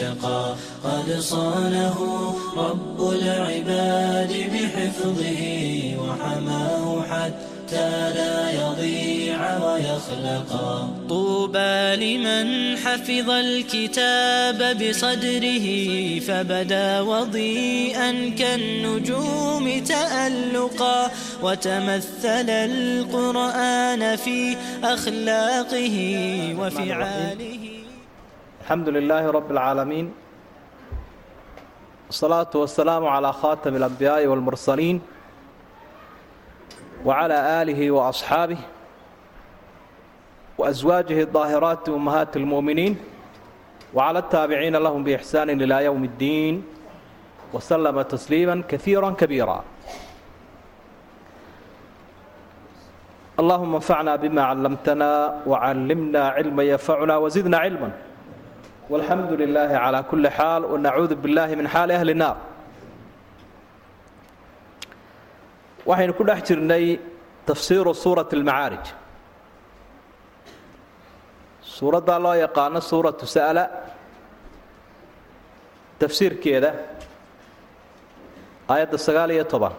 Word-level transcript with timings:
اتقى 0.00 0.54
قد 0.84 1.20
صانه 1.20 1.98
رب 2.56 3.12
العباد 3.12 4.32
بحفظه 4.52 5.42
وحماه 5.98 7.02
حتى 7.02 8.10
لا 8.14 8.50
يضيع 8.50 9.64
ويخلقا 9.64 10.88
طوبى 11.08 11.96
لمن 11.96 12.76
حفظ 12.78 13.30
الكتاب 13.30 14.76
بصدره 14.82 15.66
فبدا 16.20 17.00
وضيئا 17.00 18.34
كالنجوم 18.38 19.84
تألقا 19.84 21.10
وتمثل 21.42 22.50
القرآن 22.50 24.16
في 24.16 24.56
أخلاقه 24.84 25.96
وفعاله 26.58 27.79
الحمد 28.69 28.89
لله 28.89 29.31
رب 29.31 29.51
العالمين 29.51 30.13
والصلاة 32.07 32.49
والسلام 32.55 33.05
على 33.05 33.33
خاتم 33.33 33.75
الأنبياء 33.75 34.27
والمرسلين 34.27 35.01
وعلى 37.05 37.61
آله 37.61 37.91
وأصحابه 37.91 38.57
وأزواجه 40.57 41.21
الظاهرات 41.21 41.89
أمهات 41.89 42.37
المؤمنين 42.37 42.97
وعلى 43.93 44.19
التابعين 44.19 44.75
لهم 44.75 45.03
بإحسان 45.03 45.49
إلى 45.49 45.85
يوم 45.85 46.03
الدين 46.03 46.63
وسلم 47.53 48.01
تسليما 48.01 48.63
كثيرا 48.67 49.09
كبيرا 49.11 49.63
اللهم 53.39 53.75
انفعنا 53.75 54.15
بما 54.15 54.41
علمتنا 54.43 55.41
وعلمنا 55.47 56.21
علما 56.29 56.63
ينفعنا 56.63 57.17
وزدنا 57.17 57.57
علما 57.57 57.91
والحمد 58.89 59.31
لله 59.41 59.69
على 59.85 59.99
كل 60.11 60.23
حال 60.29 60.65
ونعوذ 60.65 61.15
بالله 61.15 61.49
من 61.59 61.67
حال 61.67 61.91
أهل 61.91 62.09
النار 62.09 62.37
waxaynu 65.89 66.13
ku 66.17 66.23
dhex 66.29 66.39
jirnay 66.49 66.85
tafsiiru 67.49 67.91
suurati 68.03 68.33
almacaarij 68.37 68.85
suuraddaa 71.75 72.19
loo 72.25 72.33
yaqaano 72.45 72.79
suuratu 72.91 73.25
sa'la 73.35 73.63
tafsiirkeeda 76.01 76.69
aayadda 78.73 78.97
sagaal 79.07 79.29
iyo 79.35 79.45
toban 79.53 79.73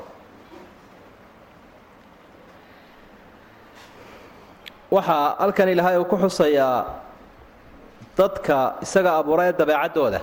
waxaa 4.94 5.36
halkan 5.42 5.68
ilaahay 5.74 5.96
uu 6.00 6.04
ku 6.10 6.16
xusayaa 6.22 6.78
dadka 8.21 8.57
isaga 8.85 9.11
abuura 9.19 9.43
ee 9.49 9.53
dabeecaddooda 9.61 10.19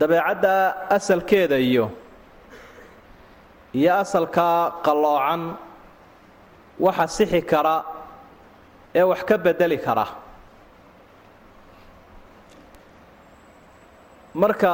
dabeecadda 0.00 0.52
asalkeeda 0.96 1.56
iyo 1.68 1.86
iyo 3.78 3.92
asalkaa 4.02 4.58
qalloocan 4.86 5.42
waxa 6.84 7.06
sixi 7.16 7.40
kara 7.50 7.76
ee 8.98 9.02
wax 9.10 9.20
ka 9.28 9.36
bedeli 9.44 9.78
kara. 9.86 10.06
Marka 14.34 14.72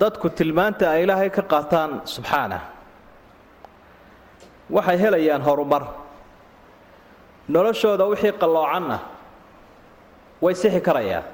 dadku 0.00 0.28
tilmaanta 0.38 0.84
ay 0.94 1.02
ilaahay 1.04 1.30
ka 1.36 1.42
qaataan 1.52 1.90
subxaanah 2.14 2.62
waxay 4.70 4.96
helayaan 5.02 5.42
horumar. 5.48 5.82
Noloshooda 7.54 8.04
wixii 8.12 8.32
qalloocanna 8.42 8.98
way 10.42 10.54
sixi 10.54 10.80
karayaan 10.80 11.24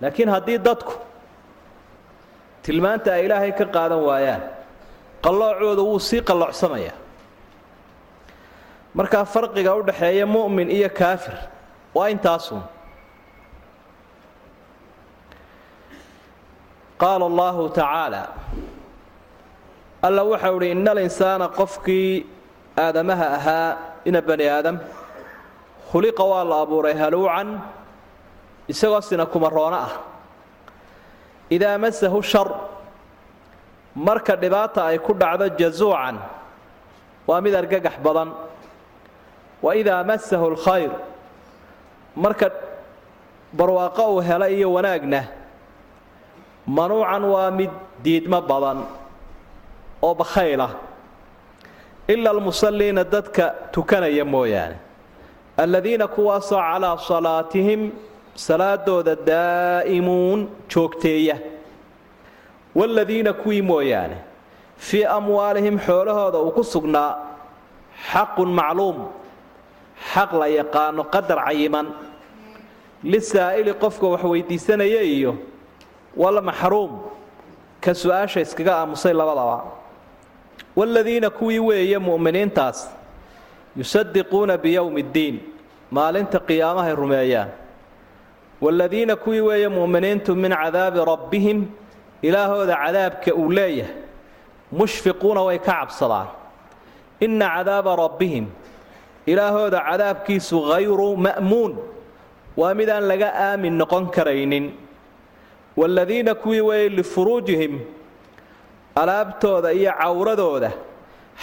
laakiin 0.00 0.28
haddii 0.34 0.58
dadku 0.66 0.94
tilmaanta 2.62 3.12
ay 3.16 3.24
ilaahay 3.26 3.52
ka 3.58 3.64
qaadan 3.76 4.00
waayaan 4.08 4.42
qalloocooda 5.24 5.82
wuu 5.88 5.98
sii 6.08 6.20
qalloocsamaya. 6.28 6.92
Markaa 8.94 9.24
farqiga 9.24 9.72
u 9.74 9.82
dhaxeeya 9.88 10.26
mu'min 10.26 10.68
iyo 10.70 10.88
kaafir 11.00 11.34
waa 11.94 12.08
intaasun 12.14 12.62
qaala 17.00 17.24
allahu 17.30 17.68
tacaala 17.74 18.22
alla 20.06 20.22
waxau 20.32 20.56
idhi 20.60 20.70
ina 20.76 20.90
alinsaana 20.94 21.46
qofkii 21.58 22.26
aadamaha 22.84 23.26
ahaa 23.38 23.70
ina 24.08 24.20
bani 24.28 24.46
aadam 24.56 24.76
khuliqa 25.94 26.24
waa 26.26 26.42
la 26.44 26.56
abuuray 26.66 26.94
haluucan 26.98 27.48
isagoo 28.68 29.00
sina 29.00 29.26
kumaroono 29.26 29.78
ah. 29.78 29.92
Idaa 31.50 31.78
masahu 31.78 32.18
shar 32.22 32.48
marka 33.94 34.34
dhibaata 34.36 34.90
ay 34.90 34.98
ku 34.98 35.12
dhacdo 35.14 35.46
jazuucan 35.58 36.16
waa 37.28 37.40
mid 37.40 37.54
argagax 37.54 37.94
badan. 38.02 38.30
Wa 39.62 39.70
idaa 39.76 40.02
masahu 40.04 40.44
alkhayr 40.52 40.90
marka 42.16 42.50
barwaaqo 43.54 44.04
uu 44.14 44.20
helo 44.20 44.46
iyo 44.50 44.72
wanaagna 44.72 45.20
manuucan 46.66 47.22
waa 47.24 47.50
mid 47.54 47.70
diidmo 48.02 48.40
badan 48.42 48.82
oo 50.02 50.14
bakhaylah 50.14 50.70
ila 52.08 52.28
almusalliina 52.34 53.04
dadka 53.04 53.44
tukanaya 53.72 54.24
mooyaane 54.24 54.76
alladiina 55.56 56.08
kuwaasoo 56.08 56.56
calaa 56.58 56.98
salaatihim 56.98 57.90
salaadooda 58.34 59.14
daa'imuun 59.16 60.48
joogteeya. 60.74 61.36
Waaladiina 62.74 63.32
kuwii 63.32 63.62
mooyaane 63.62 64.16
fii 64.76 65.04
amwaalihim 65.04 65.78
xoolahooda 65.78 66.38
uu 66.38 66.50
ku 66.50 66.64
sugnaa 66.64 67.16
xaqun 68.12 68.50
macluum 68.58 68.98
xaq 70.14 70.32
la 70.40 70.46
yaqaano 70.48 71.04
qadar 71.04 71.38
cayiman. 71.46 71.86
Lisaa'ili 73.04 73.72
qofka 73.74 74.06
wax 74.06 74.22
weydiisanaya 74.24 75.02
iyo 75.02 75.36
wal 76.16 76.40
maxruum 76.42 76.92
ka 77.80 77.94
su'aasha 77.94 78.40
iskaga 78.40 78.72
aamusay 78.76 79.12
labadaba. 79.12 79.58
Waaladiina 80.76 81.30
kuwii 81.30 81.58
weeye 81.58 81.98
mu'miniintaas 81.98 82.78
yusadiquuna 83.76 84.56
biyowmi 84.62 85.02
ddiin. 85.02 85.36
Maalinta 85.90 86.38
qiyaamahay 86.48 86.94
rumeeyaan. 86.96 87.48
Waaladiina 88.60 89.16
kuwii 89.16 89.40
weeye 89.40 89.68
mu'miniintu 89.68 90.34
min 90.36 90.52
cadaabi 90.52 90.98
rabbihim 91.12 91.58
ilaahooda 92.22 92.76
cadaabka 92.76 93.34
uu 93.34 93.50
leeyahay 93.52 93.92
mushfiquuna 94.72 95.42
way 95.46 95.58
ka 95.58 95.72
cabsadaan. 95.80 96.28
Inna 97.20 97.46
cadaaba 97.56 97.96
rabbihim 97.96 98.46
ilaahooda 99.26 99.80
cadaabkiisu 99.88 100.62
hayru 100.72 101.16
ma'muun 101.16 101.72
waa 102.56 102.74
midaan 102.74 103.04
laga 103.10 103.28
aamin 103.34 103.74
noqon 103.78 104.10
karaynin. 104.10 104.72
Waaladiina 105.76 106.34
kuwii 106.34 106.60
weeye 106.60 106.88
lifuruujihim 106.88 107.80
alaabtooda 108.94 109.72
iyo 109.72 109.92
cawradooda 109.92 110.70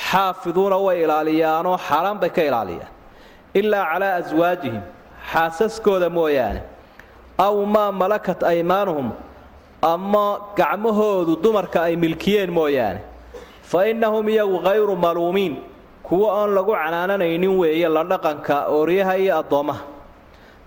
xaafiduuna 0.07 0.77
way 0.85 1.03
ilaaliyaanoo 1.03 1.77
xaaraan 1.87 2.19
bay 2.21 2.29
ka 2.29 2.41
ilaaliyaan. 2.49 2.91
Ilaa 3.53 3.85
calaa 3.93 4.15
aswaajihim 4.21 4.81
xaasaskooda 5.31 6.09
mooyaane. 6.09 6.61
Aw 7.37 7.55
maa 7.65 7.91
malakat 7.91 8.43
aymaanuhum 8.43 9.09
ama 9.81 10.25
gacmahoodu 10.57 11.35
dumarka 11.43 11.79
ay 11.87 11.95
milkiyeen 11.95 12.51
mooyaane. 12.51 12.99
Fa 13.63 13.85
innahum 13.91 14.27
iyagu 14.29 14.57
hayru 14.65 14.95
maluumiin 14.95 15.55
kuwo 16.03 16.27
oon 16.27 16.53
lagu 16.55 16.71
canaananaynin 16.75 17.53
weeye 17.59 17.87
la 17.89 18.03
dhaqanka 18.03 18.55
ooryaha 18.67 19.15
iyo 19.17 19.37
addoommaha 19.39 19.83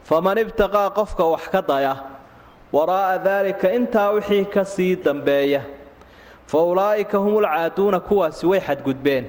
faman 0.09 0.39
ibtaqaa 0.39 0.91
qofka 0.99 1.25
wax 1.33 1.45
ka 1.53 1.61
daya 1.69 1.95
waraa'a 2.73 3.19
daalika 3.25 3.69
intaa 3.79 4.11
wixii 4.17 4.45
ka 4.55 4.65
sii 4.65 4.97
dambeeya 4.97 5.61
fa 6.47 6.59
ulaa'ika 6.63 7.19
humulcaaduuna 7.19 8.01
kuwaasi 8.01 8.47
way 8.47 8.61
xadgudbeen. 8.61 9.25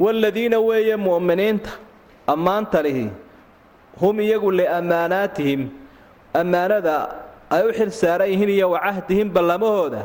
Waaladiina 0.00 0.58
weeye 0.60 0.96
mu'miniinta 0.96 1.70
ammaanta 2.26 2.82
lihi 2.82 3.10
hum 4.00 4.20
iyagu 4.20 4.50
liammaanaatihim 4.50 5.68
ammaanada 6.34 7.08
ay 7.50 7.62
u 7.68 7.72
xil 7.72 7.90
saaran 7.90 8.28
yihiin 8.30 8.48
iyo 8.48 8.70
wacahdihim 8.70 9.28
ballamahooda 9.32 10.02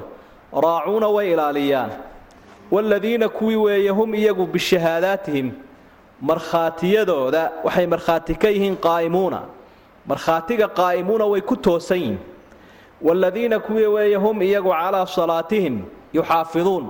raacuuna 0.54 1.08
way 1.08 1.32
ilaaliyaan. 1.34 1.90
Waaladiina 2.72 3.30
kuwii 3.30 3.56
weeye 3.56 3.90
hum 3.90 4.16
iyagu 4.16 4.46
bishahaadaatihim 4.46 5.52
markhaatiyadooda 6.22 7.52
waxay 7.64 7.88
markhaati 7.88 8.36
ka 8.36 8.50
yihiin 8.50 8.76
qaa'imuuna. 8.76 9.42
Markhaatiga 10.08 10.68
qaa'imuuna 10.68 11.26
way 11.26 11.42
ku 11.42 11.56
toosan 11.56 11.98
yihiin 11.98 12.20
waaladiina 13.02 13.60
kuwii 13.60 13.86
weeye 13.86 14.16
hum 14.16 14.42
iyagu 14.42 14.70
calaa 14.70 15.06
salaatihim 15.06 15.82
yuxaafiduun 16.14 16.86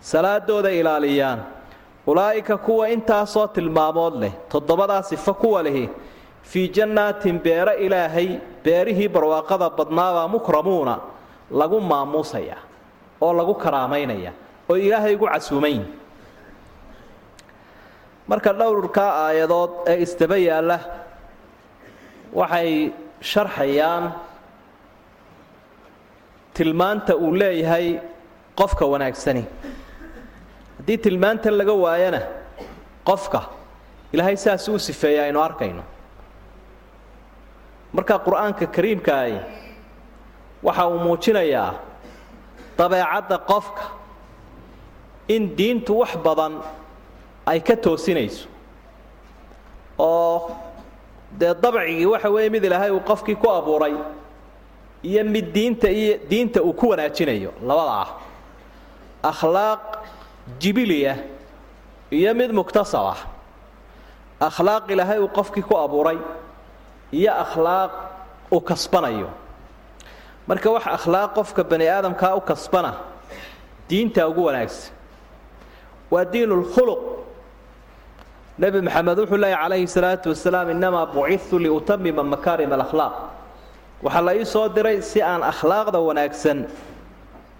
salaadooda 0.00 0.70
ilaaliyaan. 0.70 1.40
Ulaa'ika 2.06 2.56
kuwa 2.58 2.88
intaasoo 2.88 3.46
tilmaamood 3.46 4.14
leh 4.22 4.32
toddobadaa 4.52 5.02
sifo 5.02 5.34
kuwa 5.34 5.62
lihi 5.62 5.88
fii 6.42 6.68
jannaatin 6.68 7.40
beero 7.40 7.72
ilaahay 7.76 8.28
beerihii 8.64 9.08
barwaaqada 9.08 9.70
badnaabaa 9.70 10.28
mukramuuna 10.28 10.98
lagu 11.50 11.80
maamuusaya 11.80 12.56
oo 13.20 13.32
lagu 13.32 13.54
karaamaynaya 13.54 14.32
oo 14.70 14.76
ilaahay 14.76 15.14
ugu 15.14 15.26
casuumayn. 15.26 15.82
Marka 18.28 18.52
dhowrkaa 18.52 19.10
aayadood 19.26 19.70
ee 19.90 19.96
isdaba 20.04 20.36
yaalla 20.36 20.78
waxay 22.40 22.90
sharxayaan 23.20 24.04
tilmaanta 26.54 27.16
uu 27.16 27.32
leeyahay 27.40 27.86
qofka 28.58 28.84
wanaagsani. 28.92 29.44
Haddii 30.78 30.98
tilmaantan 31.04 31.54
laga 31.58 31.72
waayana 31.84 32.20
qofka 33.08 33.40
ilaahay 34.12 34.36
saas 34.36 34.68
uu 34.68 34.78
sifeeya 34.78 35.22
aynu 35.24 35.40
arkayno. 35.48 35.82
Marka 37.92 38.18
qur'aanka 38.26 38.66
kariimkaahi 38.76 39.38
waxa 40.66 40.86
uu 40.88 40.98
muujinayaa 41.04 41.70
dabeecadda 42.78 43.38
qofka 43.50 43.84
in 45.28 45.42
diintu 45.56 45.98
wax 46.00 46.12
badan 46.24 46.54
ay 47.46 47.60
ka 47.60 47.76
toosinayso. 47.76 48.46
Oo 49.98 50.50
dee 51.38 51.54
dabcigii 51.62 52.06
waxa 52.06 52.30
weeye 52.30 52.50
mid 52.50 52.64
ilaahay 52.64 52.90
uu 52.90 53.00
qofkii 53.10 53.34
ku 53.36 53.50
abuuray 53.50 53.94
iyo 55.02 55.24
mid 55.24 55.52
diinta 55.54 55.88
iyo 55.90 56.18
diinta 56.30 56.62
uu 56.62 56.72
ku 56.72 56.88
wanaajinayo 56.90 57.52
labada 57.66 57.92
ah 58.02 58.08
akhlaaq 59.30 59.82
jibiliya 60.60 61.14
iyo 62.10 62.34
mid 62.34 62.50
muktasab 62.52 63.06
ah. 63.14 63.20
Akhlaaq 64.40 64.84
ilaahay 64.92 65.18
uu 65.18 65.28
qofkii 65.38 65.62
ku 65.68 65.74
abuuray 65.76 66.18
iyo 67.12 67.32
akhlaaq 67.44 67.92
uu 68.52 68.60
kasbanayo. 68.60 69.28
Marka 70.46 70.70
wax 70.70 70.86
akhlaaq 70.86 71.30
qofka 71.36 71.62
bani 71.70 71.86
aadamkaa 71.88 72.34
u 72.36 72.40
kasbana 72.40 72.94
diinta 73.88 74.28
ugu 74.28 74.44
wanaagsan 74.48 74.92
waa 76.10 76.24
diin 76.24 76.48
lkhuluq 76.60 77.00
nebi 78.58 78.80
maxamed 78.80 79.18
wuxuu 79.18 79.36
leeyahy 79.42 79.62
calayhi 79.62 79.86
salaatu 79.86 80.28
wasalaam 80.32 80.70
innamaa 80.70 81.06
bucitu 81.14 81.58
liutamima 81.58 82.22
makaarim 82.22 82.72
alakhlaaq. 82.72 83.14
Waxaa 84.02 84.22
la 84.26 84.32
ii 84.34 84.44
soo 84.44 84.68
diray 84.68 85.02
si 85.02 85.22
aan 85.22 85.42
akhlaaqda 85.42 85.98
wanaagsan 86.08 86.58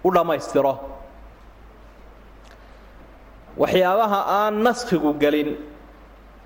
u 0.04 0.08
dhammaystiro 0.14 0.74
waxyaabaha 3.58 4.20
aan 4.38 4.54
naskhigu 4.66 5.10
gelin 5.22 5.50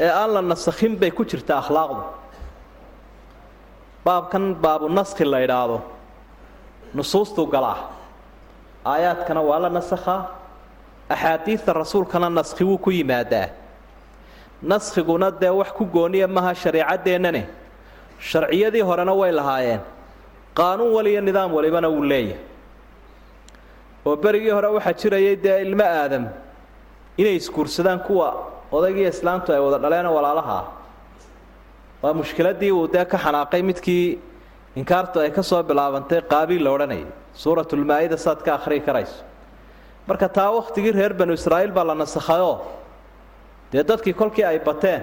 ee 0.01 0.09
aan 0.21 0.31
la 0.35 0.41
nasakhin 0.43 0.97
bay 1.01 1.11
ku 1.11 1.25
jirta 1.25 1.55
akhlaaqdu. 1.63 2.03
Baabkan 4.05 4.45
baabu 4.63 4.89
naskhi 4.89 5.25
la 5.25 5.39
idhaahdo 5.47 5.79
nusuustuu 6.95 7.47
galaa. 7.47 7.79
Aayaadkana 8.85 9.41
waa 9.49 9.59
la 9.65 9.69
nasakhaa 9.69 10.21
axaadiidta 11.15 11.73
rasuulkana 11.73 12.29
naskhi 12.31 12.65
wuu 12.65 12.79
ku 12.79 12.91
yimaadaa. 12.91 13.49
Naskhiguna 14.63 15.31
dee 15.41 15.51
wax 15.61 15.71
ku 15.77 15.85
gooniya 15.85 16.27
maha 16.29 16.55
shareecadeennane 16.55 17.43
sharciyadii 18.19 18.81
horena 18.89 19.13
way 19.21 19.33
lahaayeen. 19.33 19.81
Qaanuun 20.55 20.93
waliyo 20.97 21.21
nidaam 21.21 21.53
walibana 21.55 21.89
wuu 21.89 22.03
leeyahay. 22.03 22.39
Oo 24.07 24.17
berigii 24.17 24.51
hore 24.51 24.69
waxaa 24.77 24.93
jirayay 25.01 25.37
dee 25.37 25.61
ilmo 25.63 25.85
aadam 25.85 26.25
inay 27.17 27.37
isguursadaan 27.41 28.01
kuwa 28.07 28.29
odaygiiyo 28.73 29.09
islaamtu 29.15 29.53
ay 29.53 29.61
wada 29.61 29.79
dhaleenoo 29.79 30.15
walaalaha. 30.15 30.59
Ah 30.59 30.65
waa 32.03 32.13
mushkiladii 32.15 32.71
uu 32.73 32.87
dee 32.93 33.05
ka 33.05 33.19
xanaaqay 33.19 33.63
midkii 33.63 34.19
inkaartu 34.77 35.21
ay 35.21 35.31
ka 35.31 35.43
soo 35.43 35.63
bilaabantay 35.63 36.21
qaabiil 36.33 36.63
la 36.65 36.71
odhanayay. 36.71 37.07
Suuratulmaa-ida 37.35 38.17
saad 38.17 38.43
ka 38.43 38.55
akhriyi 38.55 38.81
karayso. 38.81 39.23
Marka 40.09 40.29
taa 40.29 40.51
wakhtigii 40.51 40.93
reer 40.93 41.13
banu 41.15 41.33
israa'iil 41.33 41.73
baa 41.73 41.85
la 41.85 41.95
nasakhayoo 41.95 42.59
dee 43.73 43.83
dadkii 43.85 44.13
kolkii 44.15 44.45
ay 44.45 44.59
bateen 44.59 45.03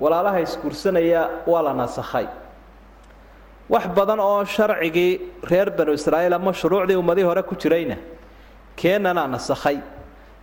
walaalaha 0.00 0.40
isguursanaya 0.40 1.22
waa 1.46 1.62
la 1.62 1.72
nasakhay. 1.74 2.26
Wax 3.68 3.86
badan 3.96 4.20
oo 4.20 4.44
sharcigii 4.44 5.20
reer 5.50 5.70
banu 5.70 5.92
israa'iil 5.92 6.32
ama 6.34 6.52
shuruucdii 6.52 6.96
ummadii 6.96 7.22
hore 7.22 7.42
ku 7.42 7.54
jirayna 7.54 7.96
keennanaa 8.76 9.26
nasakhay 9.26 9.78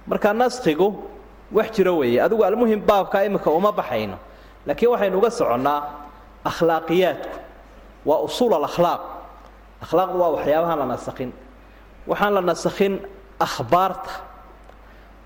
marka 0.08 0.34
naskhigu 0.34 0.88
wax 1.52 1.68
jiro 1.76 1.94
weeye. 1.98 2.20
Adigu 2.26 2.44
almuhim 2.44 2.80
baabka 2.90 3.26
imika 3.26 3.50
uma 3.52 3.72
baxayno. 3.72 4.18
Laakiin 4.68 4.90
waxaynu 4.94 5.18
uga 5.18 5.30
soconnaa 5.40 5.80
akhlaaqiyaadku. 6.50 7.38
Waa 8.06 8.20
usuul 8.28 8.54
alakhlaaq. 8.60 9.02
Akhlaaqdu 9.84 10.18
waa 10.22 10.32
waxyaabahaan 10.36 10.80
la 10.80 10.86
nasakhin. 10.86 11.32
Waxaan 12.08 12.34
la 12.34 12.42
nasakhin 12.42 12.94
akhbaarta. 13.40 14.12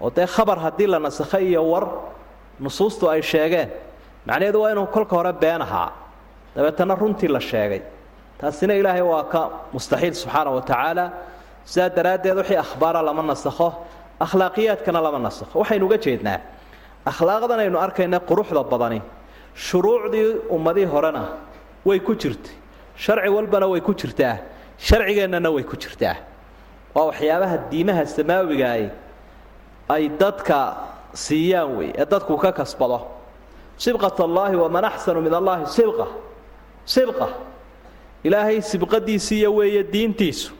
Oo 0.01 0.10
dee 0.10 0.25
khabar 0.25 0.57
haddii 0.60 0.88
la 0.88 1.00
nasakhay 1.00 1.44
iyo 1.51 1.63
war 1.72 1.86
nusuustu 2.60 3.10
ay 3.10 3.22
sheegeen. 3.22 3.69
Macnaheedu 4.26 4.61
waa 4.61 4.71
inuu 4.71 4.88
kolka 4.88 5.16
hore 5.16 5.33
been 5.33 5.61
ahaa. 5.61 5.92
Dabeetana 6.56 6.95
runtii 6.95 7.28
la 7.28 7.40
sheegay. 7.40 7.81
Taasina 8.40 8.73
ilaahay 8.73 9.02
waa 9.02 9.23
ka 9.23 9.50
mustaxiil 9.73 10.14
subxaana 10.14 10.50
wa 10.52 10.61
tacaala. 10.61 11.06
Sidaa 11.66 11.90
daraaddeed 11.90 12.38
wixii 12.38 12.57
akhbaara 12.57 13.02
lama 13.02 13.21
nasakho 13.23 13.73
akhlaaqiyaadkana 14.25 14.99
lama 15.06 15.19
nasakho 15.28 15.59
waxaynu 15.61 15.85
uga 15.85 15.97
jeednaa 16.06 16.40
akhlaaqdan 17.11 17.59
aynu 17.66 17.78
arkayna 17.85 18.19
quruxda 18.30 18.63
badani. 18.71 19.01
Shuruucdii 19.56 20.28
ummadii 20.56 20.85
horena 20.94 21.23
way 21.85 21.99
ku 21.99 22.13
jirtay. 22.16 22.54
Sharci 22.95 23.30
walbana 23.30 23.68
way 23.68 23.81
ku 23.81 23.94
jirtaa. 23.94 24.37
Sharcigeennana 24.80 25.49
way 25.51 25.63
ku 25.63 25.75
jirtaa. 25.75 26.16
Waa 26.95 27.06
waxyaabaha 27.09 27.57
diimaha 27.71 28.06
samaawigaay 28.06 28.83
ay 29.90 30.04
dadka 30.21 30.57
siiyaan 31.13 31.78
wey 31.78 31.90
ee 31.97 32.06
dadku 32.06 32.37
ka 32.37 32.51
kasbado. 32.51 32.99
Sibqat 33.78 34.19
allaahi 34.19 34.56
waman 34.56 34.85
axsanu 34.85 35.21
min 35.21 35.33
allaahi 35.33 35.66
sibqa. 35.66 36.07
Sibqa. 36.85 37.28
Ilaahay 38.23 38.61
sibqadiisiiyo 38.61 39.49
weeye 39.56 39.83
diintiisu 39.83 40.54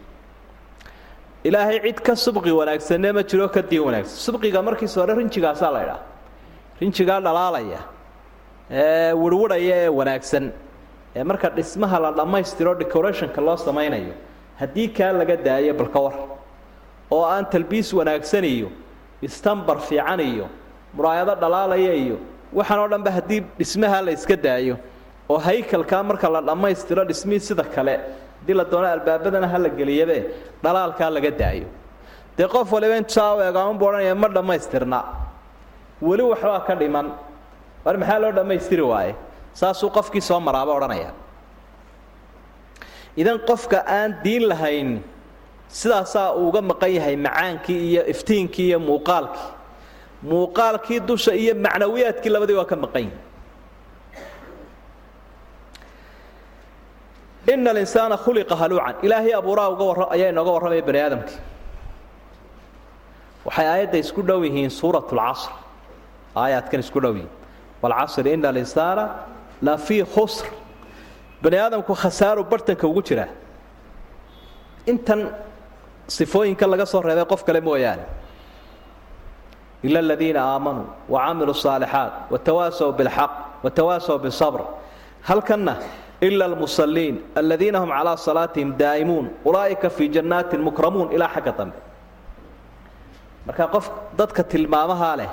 ilaahay 1.44 1.80
cid 1.86 2.00
ka 2.08 2.14
subqi 2.16 2.52
wanaagsanne 2.60 3.10
ma 3.18 3.24
jiro 3.24 3.48
ka 3.50 3.62
diin 3.62 3.84
wanaagsan. 3.88 4.18
Subqiga 4.26 4.62
markiisa 4.68 5.02
hore 5.02 5.14
rinjigaasaa 5.20 5.72
la 5.76 5.80
ydhaha 5.86 6.00
rinjigaa 6.82 7.20
dhalaalaya 7.26 7.80
ee 8.82 9.14
wirwidhaya 9.22 9.76
ee 9.86 9.90
wanaagsan 10.00 10.46
ee 11.16 11.24
marka 11.30 11.48
dhismaha 11.58 11.98
la 12.06 12.12
dhammaystiro 12.20 12.72
decorationka 12.82 13.42
loo 13.48 13.58
samaynayo 13.68 14.14
haddii 14.62 14.88
kaa 14.98 15.12
laga 15.20 15.36
daayo 15.48 15.74
balka 15.74 16.00
war. 16.06 16.16
Oo 17.12 17.24
aan 17.34 17.46
talbiis 17.54 17.90
wanaagsan 18.00 18.46
iyo 18.46 18.70
istambar 19.22 19.78
fiican 19.88 20.20
iyo 20.20 20.46
muraayado 20.96 21.36
dhalaalaya 21.44 21.94
iyo 22.04 22.18
waxaan 22.54 22.80
oo 22.84 22.88
dhanba 22.94 23.12
haddii 23.18 23.42
dhismaha 23.60 23.98
la 24.06 24.12
iska 24.18 24.36
daayo 24.36 24.76
oo 25.30 25.38
haykalkaa 25.48 26.04
marka 26.04 26.30
la 26.36 26.42
dhammaystiro 26.42 27.04
dhismihii 27.10 27.40
sida 27.50 27.64
kale 27.76 27.96
haddii 28.42 28.54
la 28.60 28.64
doono 28.72 28.88
albaabadana 28.96 29.48
ha 29.54 29.58
la 29.64 29.70
geliyabe 29.70 30.18
dhalaalkaa 30.64 31.10
laga 31.16 31.32
daayo. 31.42 31.68
Dee 32.38 32.48
qof 32.54 32.68
waliba 32.76 32.96
intusaa 33.02 33.36
u 33.38 33.40
eegaamanbu 33.48 33.84
odhanaya 33.90 34.16
ma 34.16 34.28
dhammaystirna. 34.36 35.00
Weli 36.02 36.24
waxbaa 36.32 36.66
ka 36.68 36.74
dhiman. 36.82 37.08
War 37.86 37.96
maxaa 38.02 38.20
loo 38.24 38.32
dhammaystiri 38.38 38.82
waaye? 38.92 39.14
Saasuu 39.54 39.90
qofkii 39.98 40.22
soo 40.30 40.40
maraaba 40.40 40.72
odhanaya. 40.78 41.12
Idan 43.18 43.40
qofka 43.50 43.80
aan 43.98 44.10
diin 44.24 44.44
lahayn 44.52 44.90
sidaasaa 45.80 46.34
uu 46.36 46.48
uga 46.50 46.62
maqan 46.62 46.92
yahay 46.98 47.16
macaankii 47.16 47.80
iyo 47.92 48.02
iftiinkii 48.14 48.68
iyo 48.72 48.80
muuqaalkii. 48.80 49.48
Muuqaalkii 50.30 51.00
dusha 51.08 51.34
iyo 51.36 51.54
macnawiyaadkii 51.56 52.30
labadii 52.34 52.58
waa 52.60 52.66
ka 52.72 52.76
maqan 52.76 53.02
yihiin 53.04 53.20
ina 57.53 57.71
alinsaana 57.75 58.17
khuliqa 58.25 58.55
haluucan 58.61 58.95
ilaahay 59.07 59.33
abuuraa 59.41 59.69
uga 59.75 59.85
warra 59.91 60.07
ayaa 60.15 60.29
inooga 60.35 60.51
warramaya 60.57 60.83
bani 60.89 61.01
aadamkii 61.07 61.39
waxay 63.47 63.67
aayadda 63.73 63.99
isku 64.05 64.21
dhow 64.29 64.41
yihiin 64.47 64.71
suurat 64.81 65.07
lcasr 65.19 65.51
aayaadkan 66.43 66.81
isku 66.85 66.99
dhow 67.05 67.13
yihiin 67.19 67.31
walcasri 67.83 68.31
ina 68.37 68.49
alinsaana 68.53 69.05
la 69.67 69.75
fii 69.87 70.03
khusr 70.15 70.47
bani 71.43 71.57
aadamku 71.65 71.93
khasaaru 72.03 72.43
bartanka 72.51 72.85
ugu 72.91 73.03
jiraa 73.09 73.29
intan 74.93 75.21
sifooyinka 76.17 76.65
laga 76.73 76.87
soo 76.93 77.01
reebay 77.09 77.27
qof 77.33 77.43
kale 77.47 77.61
mooyaane 77.69 78.05
ila 79.87 79.99
aladiina 80.05 80.41
aamanuu 80.53 80.87
wacamiluu 81.15 81.55
الصaalixaat 81.59 82.13
watawaasaw 82.33 82.91
biاlxaq 82.99 83.33
watawaasaw 83.65 84.17
biالصabr 84.25 84.61
halkanna 85.29 85.75
ila 86.28 86.46
almusaliin 86.50 87.16
aladiina 87.40 87.80
hum 87.82 87.90
calaa 87.98 88.18
salaatihim 88.28 88.70
daa'imuun 88.82 89.26
ulaa'ika 89.50 89.90
fii 89.98 90.10
jannaatin 90.16 90.62
mukramuun 90.68 91.08
ilaa 91.16 91.30
xagga 91.36 91.54
dambe 91.60 91.78
marka 93.48 93.66
qof 93.74 93.86
dadka 94.20 94.42
tilmaamahaa 94.52 95.16
leh 95.22 95.30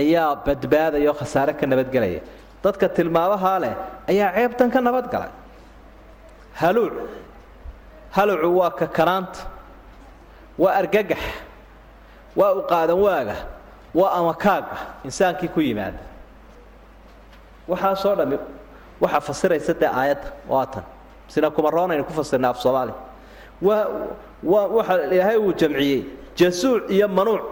ayaa 0.00 0.30
badbaadaya 0.46 1.12
khasaare 1.20 1.52
ka 1.60 1.64
nabadgelaya 1.72 2.20
dadka 2.64 2.86
tilmaamahaa 2.96 3.58
leh 3.64 3.72
ayaa 4.10 4.30
ceebtan 4.36 4.68
ka 4.74 4.80
nabadgalay 4.86 5.30
haluuc 6.60 6.92
halucu 8.16 8.48
waa 8.60 8.70
kakanaanta 8.80 9.40
waa 10.62 10.74
argagax 10.80 11.22
waa 12.38 12.52
u 12.58 12.62
qaadan 12.70 12.98
waaga 13.06 13.36
waa 13.98 14.10
amakaaga 14.20 14.76
insaankii 15.08 15.48
ku 15.54 15.60
yimaada 15.68 16.00
waxaasoo 17.70 18.14
dhammi 18.18 18.38
waxaa 19.00 19.20
fasiraysa 19.20 19.72
dee 19.80 19.86
aayadda 20.00 20.28
waa 20.48 20.66
tan 20.66 20.84
sina 21.28 21.50
kumaroonaynu 21.50 22.04
ku 22.04 22.12
fasirnay 22.12 22.50
af 22.50 22.58
soomaaliya 22.62 22.96
waa 23.62 23.86
waa 24.42 24.66
waxa 24.76 24.94
ilaahay 25.14 25.36
uu 25.36 25.52
jamciyey 25.60 26.00
jasuuc 26.38 26.90
iyo 26.90 27.08
manuuc. 27.08 27.42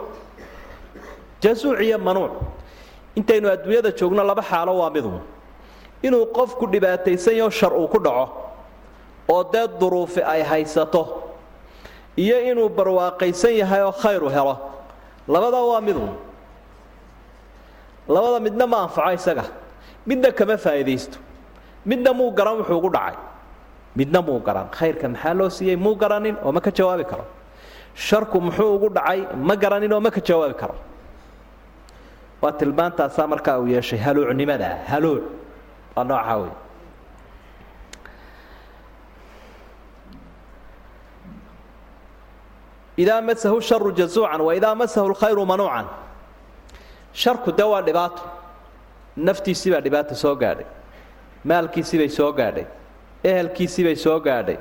Jasuuc 1.42 1.80
iyo 1.80 1.98
manuuc. 1.98 2.32
Intaynu 3.18 3.48
adduunyada 3.50 3.90
joogno 3.98 4.22
laba 4.24 4.42
xaalo 4.42 4.72
waa 4.78 4.90
midu. 4.90 5.20
Inuu 6.02 6.26
qofku 6.36 6.66
dhibaataysan 6.72 7.34
yaho 7.36 7.50
shar 7.50 7.72
uu 7.74 7.88
ku 7.88 7.98
dhaco 7.98 8.26
oo 9.28 9.42
dee 9.52 9.66
duruufi 9.80 10.22
ay 10.22 10.42
haysato 10.42 11.02
iyo 12.16 12.36
inuu 12.50 12.68
barwaaqaysan 12.68 13.52
yahay 13.58 13.82
oo 13.82 13.92
khayru 13.92 14.28
helo. 14.30 14.54
Labada 15.28 15.58
waa 15.70 15.80
midu. 15.80 16.08
Labada 18.08 18.40
midna 18.40 18.66
ma 18.66 18.78
anfaco 18.86 19.10
isaga. 19.12 19.44
Midna 20.06 20.30
kama 20.32 20.56
faa'iidaysto 20.56 21.18
midna 21.90 22.10
muu 22.18 22.30
garan 22.38 22.54
wuxuu 22.60 22.78
ugu 22.80 22.90
dhacay. 22.96 23.16
Midna 23.98 24.20
muu 24.26 24.40
garan 24.46 24.66
khayrka 24.76 25.06
maxaa 25.12 25.34
loo 25.38 25.48
siiyey? 25.56 25.76
Muu 25.84 25.94
garanin 26.02 26.36
oo 26.44 26.52
ma 26.52 26.60
ka 26.60 26.70
jawaabi 26.78 27.04
karo. 27.10 27.24
Sharku 28.06 28.36
muxuu 28.46 28.74
ugu 28.76 28.88
dhacay? 28.96 29.20
Ma 29.48 29.54
garanin 29.62 29.92
oo 29.92 30.00
ma 30.00 30.10
ka 30.16 30.20
jawaabi 30.28 30.54
karo. 30.60 30.74
Waa 32.42 32.52
tilmaantaasaa 32.60 33.26
markaa 33.32 33.56
uu 33.60 33.66
yeeshay 33.74 33.98
haluucnimada. 34.06 34.68
Haluuc. 34.90 35.24
Waa 35.96 36.04
noocaa 36.10 36.36
wey 36.42 36.52
idaa 42.96 43.20
masahu 43.22 43.60
sharu 43.68 43.92
jazuucan 43.98 44.40
waidaa 44.40 44.74
masahu 44.74 45.08
lkhayru 45.12 45.46
manuucan. 45.46 45.86
Sharku 47.12 47.50
dee 47.52 47.62
waa 47.72 47.82
dhibaato. 47.86 48.22
Naftiisii 49.16 49.70
baa 49.72 49.80
dhibaata 49.80 50.14
soo 50.14 50.34
gaadhay 50.42 50.66
maalkiisii 51.44 51.98
bay 51.98 52.08
soo 52.08 52.32
gaadhay 52.32 52.66
ehelkiisii 53.24 53.84
bay 53.84 53.96
soo 53.96 54.18
gaadhay 54.20 54.58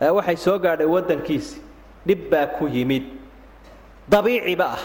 waxay 0.00 0.36
soo 0.36 0.58
gaadhay 0.58 0.86
waddankiisii. 0.86 1.60
Dhib 2.06 2.30
baa 2.30 2.46
ku 2.46 2.66
yimid. 2.66 3.04
Dabiiciba 4.08 4.64
ah. 4.76 4.82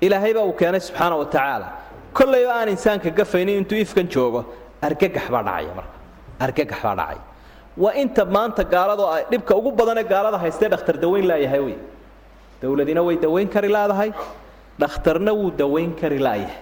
Ilaahay 0.00 0.34
baa 0.34 0.44
uu 0.44 0.52
keenay 0.52 0.80
subxaana 0.80 1.16
wa 1.16 1.24
tacaala. 1.24 1.68
Kollayba 2.12 2.52
aan 2.60 2.68
insaanka 2.68 3.10
gafaynin 3.10 3.56
intuu 3.62 3.78
ifkan 3.84 4.08
joogo 4.14 4.40
argagax 4.82 5.26
baa 5.30 5.42
dhacaya 5.42 5.74
marka. 5.78 5.96
Argagax 6.40 6.82
baa 6.82 6.96
dhacay. 7.00 7.18
Waa 7.76 7.94
inta 8.02 8.24
maanta 8.24 8.64
gaalado 8.64 9.04
dhibka 9.30 9.54
ugu 9.56 9.70
badanee 9.72 10.04
gaalada 10.04 10.38
haystee 10.38 10.68
dhakhtar 10.68 10.96
daweyn 11.04 11.26
laayahay 11.30 11.60
wey. 11.66 11.76
Dowladina 12.62 13.02
way 13.06 13.16
daweyn 13.16 13.48
kari 13.48 13.68
laadahay. 13.68 14.10
Dhakhtarna 14.80 15.32
wuu 15.32 15.50
daweyn 15.62 15.94
kari 16.00 16.18
laayahay. 16.18 16.58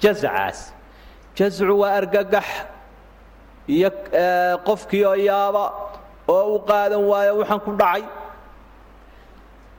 Jazacaas 0.00 0.72
jazcu 1.36 1.74
waa 1.82 1.92
argagax 2.00 2.46
iyo 3.74 3.90
qofkii 4.66 5.04
oo 5.10 5.14
yaaba 5.28 5.64
oo 6.34 6.44
u 6.56 6.58
qaadan 6.68 7.02
waayo 7.10 7.32
waxaan 7.40 7.60
ku 7.66 7.72
dhacay. 7.80 8.02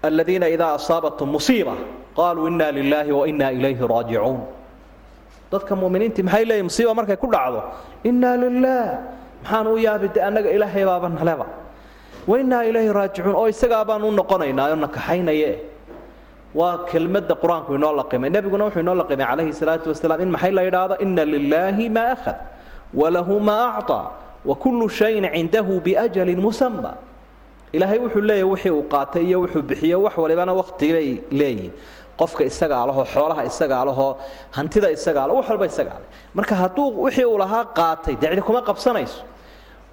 Aladiina 0.04 0.48
idaa 0.56 0.74
asaabatum 0.80 1.30
musiiba 1.36 1.74
qaaluu 2.18 2.48
inna 2.52 2.72
lilaahi 2.72 3.12
wa 3.12 3.28
inna 3.28 3.52
ilayhi 3.52 3.88
raajicuun. 3.94 4.40
Dadka 5.52 5.76
muminiintii 5.76 6.24
maxay 6.28 6.46
leeyihiin 6.46 6.68
musiiba 6.70 6.94
markay 7.00 7.18
ku 7.24 7.28
dhacdo? 7.36 7.60
Inna 8.04 8.32
lilah 8.38 8.84
maxaan 9.44 9.68
u 9.68 9.78
yaabi 9.78 10.08
de 10.16 10.20
annaga 10.28 10.50
ilaahay 10.56 10.84
naleba 11.20 11.46
wa 12.28 12.40
innaa 12.40 12.64
ilayhi 12.64 12.94
raajicuun 12.94 13.36
oo 13.36 13.48
isagaa 13.48 13.84
baan 13.86 14.04
u 14.04 14.12
noqonaynaa 14.12 14.70
oo 14.72 14.76
nakaxaynaye 14.76 15.50
waa 16.56 16.86
kelmadda 16.92 17.36
qur'aanku 17.44 17.76
inoo 17.78 17.94
laqimay 18.02 18.30
nebiguna 18.30 18.64
wuxuu 18.68 18.80
inoo 18.86 18.96
laqimay 19.02 19.26
calayhi 19.32 19.54
salaatu 19.62 19.90
wasalaam 19.90 20.22
in 20.22 20.30
maxay 20.36 20.52
la 20.52 20.62
yidhaahdo? 20.68 20.96
Inna 21.06 21.26
lilaahi 21.26 21.90
maa 21.90 22.12
akhad 22.16 22.38
walahu 22.94 23.40
maa 23.40 23.78
acطaa 23.80 24.06
wa 24.46 24.56
kullu 24.56 24.90
shayin 24.90 25.26
cindahu 25.36 25.82
biajalin 25.86 26.40
musama 26.48 26.94
ilaahay 27.74 28.00
wuxuu 28.06 28.22
leeyahy 28.22 28.50
wixii 28.54 28.70
uu 28.78 28.86
qaatay 28.94 29.24
iyo 29.30 29.42
wuxuu 29.44 29.62
bixiyo 29.70 30.02
wax 30.06 30.18
walibana 30.18 30.54
waktibay 30.54 31.10
leeyihiin 31.32 31.74
qofka 32.18 32.44
isagaa 32.46 32.86
xoolaha 33.14 33.42
isagaa 33.50 34.16
hantida 34.52 34.92
isagaa 34.98 35.28
wax 35.28 35.50
walba 35.50 35.66
isagaa 35.66 36.00
marka 36.38 36.56
hadduu 36.56 37.04
wixii 37.06 37.26
uu 37.26 37.38
lahaa 37.38 37.66
qaatay 37.80 38.16
dee 38.22 38.42
kuma 38.42 38.62
qabsanayso 38.62 39.33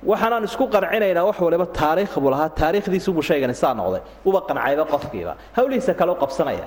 waxaanaan 0.08 0.44
isku 0.48 0.64
qancinaynaa 0.74 1.24
wax 1.28 1.38
waliba 1.40 1.66
taariikh 1.66 2.14
buu 2.22 2.30
lahaa. 2.30 2.48
Taariikhdiisubuu 2.48 3.22
shaygani 3.22 3.54
saa 3.54 3.74
noqday. 3.74 4.00
Uba 4.24 4.40
qancayba 4.48 4.84
qofkiiba. 4.92 5.32
Hawlihiisa 5.56 5.94
kale 5.94 6.10
u 6.12 6.14
qabsanaya. 6.22 6.66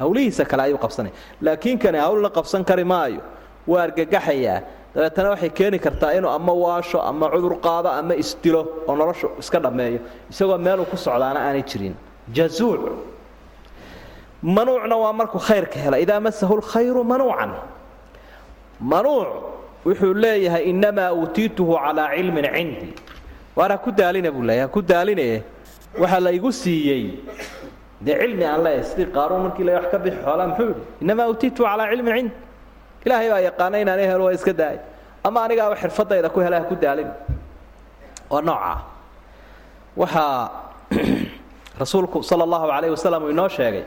Hawlihiisa 0.00 0.44
kale 0.44 0.62
ayuu 0.62 0.78
qabsanaya. 0.78 1.14
Laakiin 1.40 1.78
kani 1.78 1.98
hawlna 1.98 2.28
qabsan 2.30 2.64
kari 2.64 2.84
maayo. 2.84 3.20
Waa 3.66 3.82
argagaxayaa 3.86 4.60
dabeetana 4.94 5.28
waxay 5.32 5.50
keeni 5.50 5.78
kartaa 5.78 6.12
inuu 6.18 6.30
ama 6.30 6.52
waasho 6.52 6.98
ama 7.10 7.26
cudur 7.32 7.54
qaado 7.66 7.88
ama 7.88 8.14
isdilo 8.14 8.60
oo 8.88 8.94
noloshu 8.96 9.26
iska 9.40 9.58
dhammeeyo. 9.64 10.00
Isagoo 10.30 10.58
meeluu 10.58 10.84
ku 10.84 10.96
socdaana 10.96 11.40
aanay 11.40 11.62
jirin. 11.62 11.94
Jazuuc. 12.36 12.80
Manuucna 14.42 14.96
waa 14.96 15.12
markuu 15.12 15.38
khayrka 15.40 15.78
hela 15.84 15.98
idaa 16.04 16.20
masahu 16.20 16.54
lkhayru 16.60 17.04
manuucan. 17.04 17.50
Manuuc 18.80 19.28
wuxuu 19.86 20.14
leeyahay 20.14 20.64
innamaa 20.70 21.10
uutiituhu 21.18 21.78
calaa 21.84 22.08
cilmin 22.16 22.46
cindii 22.56 22.94
waar 23.56 23.78
ku 23.84 23.90
daalina 24.00 24.30
buu 24.30 24.42
leeyahay 24.42 24.68
ha 24.68 24.74
ku 24.76 24.82
daaline. 24.82 25.42
Waxaa 26.00 26.20
la 26.20 26.52
siiyey 26.52 27.04
dee 28.00 28.16
cilmi 28.20 28.44
aan 28.44 28.62
leeyahay 28.64 28.84
sidii 28.90 29.12
qaaruun 29.16 29.42
markii 29.46 29.64
la 29.64 29.72
wax 29.78 29.86
ka 29.90 29.98
bixi 29.98 30.20
xoolaa 30.24 30.46
muxuu 30.50 30.66
yidhi 30.68 30.82
innamaa 31.02 31.28
uutiituhu 31.28 31.68
calaa 31.68 31.88
cilmin 31.92 32.16
cindi. 32.16 32.34
Ilaahay 33.06 33.30
baa 33.30 33.40
yaqaana 33.48 33.78
inaan 33.78 34.00
helo 34.10 34.24
waa 34.24 34.32
iska 34.38 34.52
daay. 34.52 34.76
Ama 35.24 35.44
anigaaba 35.44 35.76
xirfadayda 35.82 36.28
ku 36.28 36.40
hela 36.40 36.60
ku 36.70 36.74
daalin. 36.74 37.10
Waa 38.30 38.42
noocaa 38.42 38.78
waxaa 39.96 40.50
rasuulku 41.82 42.22
sala 42.22 42.44
allahu 42.44 42.68
calayh 42.68 42.90
wasalam 42.90 43.22
uu 43.24 43.30
inoo 43.30 43.48
sheegay 43.48 43.84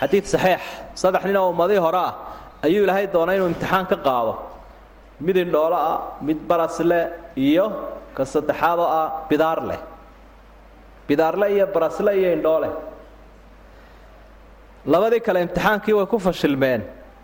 xadiid 0.00 0.24
saxiix 0.32 0.62
saddex 0.94 1.24
nin 1.24 1.36
oo 1.36 1.50
ummadii 1.54 1.78
hore 1.86 2.00
ah 2.08 2.12
ayuu 2.66 2.82
ilaahay 2.84 3.06
doonay 3.14 3.36
inuu 3.38 3.48
imtixaan 3.52 3.86
ka 3.86 3.96
qaado 4.06 4.53
mid 5.26 5.36
indhoolo 5.44 5.76
ah 5.90 5.98
mid 6.28 6.38
barasle 6.50 7.00
iyo 7.48 7.66
ka 8.16 8.22
saddexaad 8.32 8.78
oo 8.84 8.88
ah 9.02 9.08
bidaar 9.30 9.60
leh. 9.70 9.80
Bidaarle 11.08 11.46
iyo 11.54 11.66
barasle 11.74 12.10
iyo 12.20 12.28
indhooleh 12.36 12.72
labadii 14.92 15.20
kale 15.26 15.38
imtixaankii 15.46 15.94
way 15.98 16.06
ku 16.12 16.18
fashilmeen. 16.26 16.82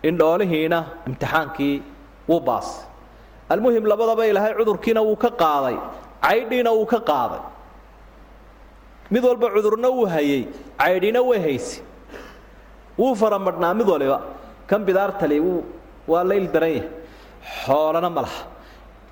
Indhoolihiina 0.09 0.79
imtixaankii 1.07 1.75
wuu 2.29 2.39
baas. 2.49 2.69
Almuhim 3.53 3.85
labadaba 3.91 4.23
ilaahay 4.31 4.53
cudurkiina 4.59 5.01
wuu 5.07 5.15
ka 5.23 5.29
qaaday. 5.43 5.77
Caydhiina 6.25 6.71
wuu 6.77 6.85
ka 6.93 6.99
qaaday. 7.11 7.41
Mid 9.13 9.23
walba 9.29 9.47
cudurna 9.55 9.89
wuu 9.97 10.07
hayey 10.13 10.41
caydhina 10.81 11.21
way 11.29 11.39
haysi. 11.45 11.81
Wuu 12.97 13.13
faramadhnaa 13.21 13.73
mid 13.79 13.87
waliba. 13.93 14.17
Kan 14.69 14.81
bidaartali 14.87 15.37
waa 16.11 16.23
layl 16.31 16.47
daran 16.53 16.73
yahay 16.77 16.89
xoolana 17.65 18.09
ma 18.09 18.21
laha. 18.21 18.43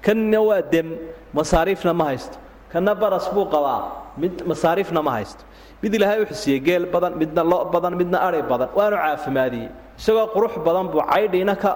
Kanna 0.01 0.39
waa 0.41 0.61
dem 0.61 0.87
masaariifna 1.33 1.93
ma 1.93 2.05
haysto. 2.09 2.37
Kanna 2.71 2.95
baras 2.95 3.27
buu 3.33 3.45
qabaa 3.45 3.81
mid 4.17 4.43
masaariifna 4.47 5.01
ma 5.03 5.11
haysto. 5.17 5.43
Mid 5.81 5.93
ilaahay 5.93 6.19
wuxuu 6.23 6.35
siiyey 6.43 6.59
geel 6.59 6.85
badan 6.85 7.13
midna 7.17 7.43
lo 7.43 7.65
badan 7.73 7.95
midna 7.99 8.17
ari 8.27 8.41
badan. 8.41 8.69
Waanu 8.75 8.95
caafimaadiyey. 8.97 9.69
Isagoo 9.99 10.27
qurux 10.33 10.53
badan 10.65 10.87
buu 10.91 11.01
caydhiina 11.11 11.55
ka 11.55 11.71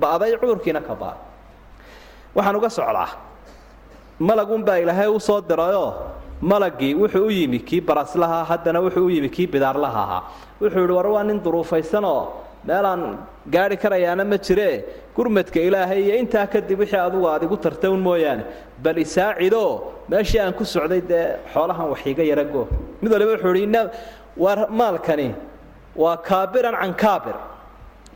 ba'day 0.00 0.36
cudurkiina 0.40 0.80
ka 0.86 0.94
ba'day 0.94 1.20
waxaan 2.36 2.56
uga 2.56 2.68
socdaa. 2.70 3.08
Malagunbaa 4.20 4.78
ilaahay 4.82 5.08
u 5.08 5.20
soo 5.20 5.40
dirayoo 5.40 5.92
malagii 6.40 6.94
wuxuu 6.94 7.26
u 7.26 7.30
yimi 7.30 7.58
kii 7.60 7.80
baraslaha 7.80 8.44
haddana 8.44 8.80
wuxuu 8.80 9.06
u 9.06 9.10
yimi 9.10 9.28
kii 9.28 9.46
bidaarlaha 9.46 10.00
ahaa 10.04 10.22
wuxuu 10.60 10.80
yidhi 10.80 10.92
war 10.92 11.06
waa 11.06 11.22
nin 11.24 11.40
duruufaysanoo 11.44 12.22
meelaan 12.68 13.02
gaari 13.54 13.76
karayaana 13.82 14.24
ma 14.32 14.36
jiree? 14.46 14.84
Gurmadka 15.16 15.60
ilaahay 15.68 16.00
iyo 16.06 16.14
intaa 16.22 16.46
kadib 16.54 16.78
wixii 16.82 17.00
adugu 17.08 17.26
aad 17.32 17.42
igu 17.46 17.56
tarta 17.64 17.90
un 17.90 18.00
mooyaane. 18.08 18.42
Bal 18.84 18.98
isaacidoo 19.04 19.70
meeshii 20.10 20.40
aan 20.44 20.52
ku 20.58 20.64
socday 20.64 21.00
dee 21.10 21.26
xoolahan 21.52 21.86
wax 21.92 22.00
iga 22.12 22.24
yarago. 22.32 22.62
Mid 23.02 23.10
waliba 23.12 23.32
wuxuu 23.34 23.54
yidhi 23.62 23.82
war 24.44 24.58
maalkani 24.80 25.28
waa 26.02 26.16
kaabiran 26.28 26.74
can 26.80 26.92
kaabir. 27.02 27.36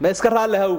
Ma 0.01 0.09
iska 0.15 0.29
raalli 0.37 0.59
haw? 0.65 0.75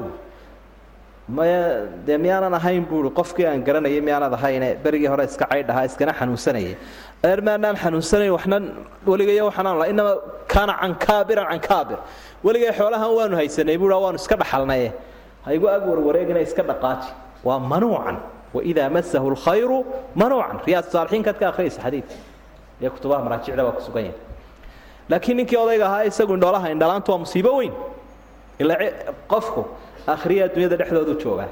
Maya 1.38 1.88
dee 2.06 2.18
miyaanan 2.18 2.54
ahayn 2.60 2.84
buui 2.90 3.10
qofkii 3.20 3.46
aan 3.50 3.64
garanayay 3.68 4.02
miyaanad 4.08 4.34
ahayne 4.38 4.70
berigii 4.84 5.08
hore 5.14 5.24
iska 5.30 5.46
caydhahaa 5.52 5.86
iskana 5.90 6.14
xanuunsanayay 6.20 6.76
eer 7.24 7.42
maanaan 7.42 7.76
xanuunsanayn 7.84 8.32
waxna 8.38 8.58
weligayo 9.06 9.46
waxaan 9.50 9.78
la 9.80 9.86
inama 9.94 10.14
kaana 10.48 10.74
can 10.82 10.94
kaabiran 10.96 11.48
can 11.52 11.60
kaabir 11.60 11.98
weligay 12.44 12.72
xoolahan 12.80 13.12
waanu 13.18 13.36
haysanay 13.38 13.78
buu 13.78 13.90
waanu 13.90 14.18
iska 14.18 14.36
dhaxalnaye. 14.36 14.92
Ha 15.46 15.54
igu 15.54 15.68
ag 15.70 15.84
warwareegina 15.90 16.42
iska 16.42 16.64
dhaqaaji. 16.64 17.10
Waa 17.44 17.60
manuucan. 17.60 18.18
Waidaa 18.54 18.90
masahu 18.90 19.32
lkhayru 19.36 19.86
manuucan. 20.16 20.58
Riyaad 20.66 20.86
saalixiinkaad 20.94 21.38
ka 21.40 21.46
akhriyaysa 21.50 21.82
xadiidka 21.82 22.16
iyo 22.82 22.90
kutubaha 22.92 23.24
maraajicda 23.26 23.64
waa 23.66 23.72
ku 23.78 23.82
sugan 23.82 24.04
yahay. 24.06 24.18
Laakiin 25.10 25.38
ninkii 25.38 25.58
odayga 25.58 25.86
ahaa 25.86 26.04
isagu 26.10 26.34
indhoolaha 26.34 26.70
indhalaantu 26.74 27.12
waa 27.12 27.22
musiibo 27.24 27.52
weyn. 27.58 27.74
Ilaa 28.60 28.78
qofku 29.28 29.66
akhriya 30.08 30.46
adduunyada 30.46 30.76
dhexdoodu 30.78 31.14
joogaa. 31.22 31.50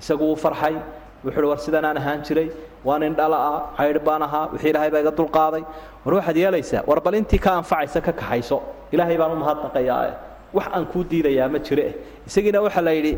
Isagu 0.00 0.24
wuu 0.24 0.36
farxay 0.36 0.76
wuxuuhi 1.24 1.48
war 1.50 1.58
sidanaan 1.66 1.96
ahaan 2.00 2.20
jiray 2.26 2.48
waan 2.88 3.02
indhala-a 3.08 3.52
caydh 3.78 3.98
baan 4.08 4.22
ahaa 4.28 4.44
wixii 4.52 4.70
ilaahay 4.72 4.90
baa 4.94 5.00
iga 5.04 5.12
dulqaaday. 5.20 5.62
War 6.04 6.14
waxaad 6.18 6.36
yeelaysaa 6.42 6.82
war 6.88 7.00
bal 7.06 7.14
intii 7.20 7.38
ka 7.44 7.50
anfacaysa 7.60 7.98
ka 8.06 8.12
kaxayso. 8.20 8.58
Ilaahay 8.94 9.16
baan 9.20 9.32
u 9.32 9.36
mahadnaqayaa. 9.44 10.14
Wax 10.56 10.66
aan 10.76 10.84
kuu 10.92 11.02
diidayaa 11.10 11.48
ma 11.54 11.58
jire. 11.66 11.86
Isagiina 12.28 12.58
waxaa 12.66 12.84
la 12.88 12.92
yidhi 12.98 13.12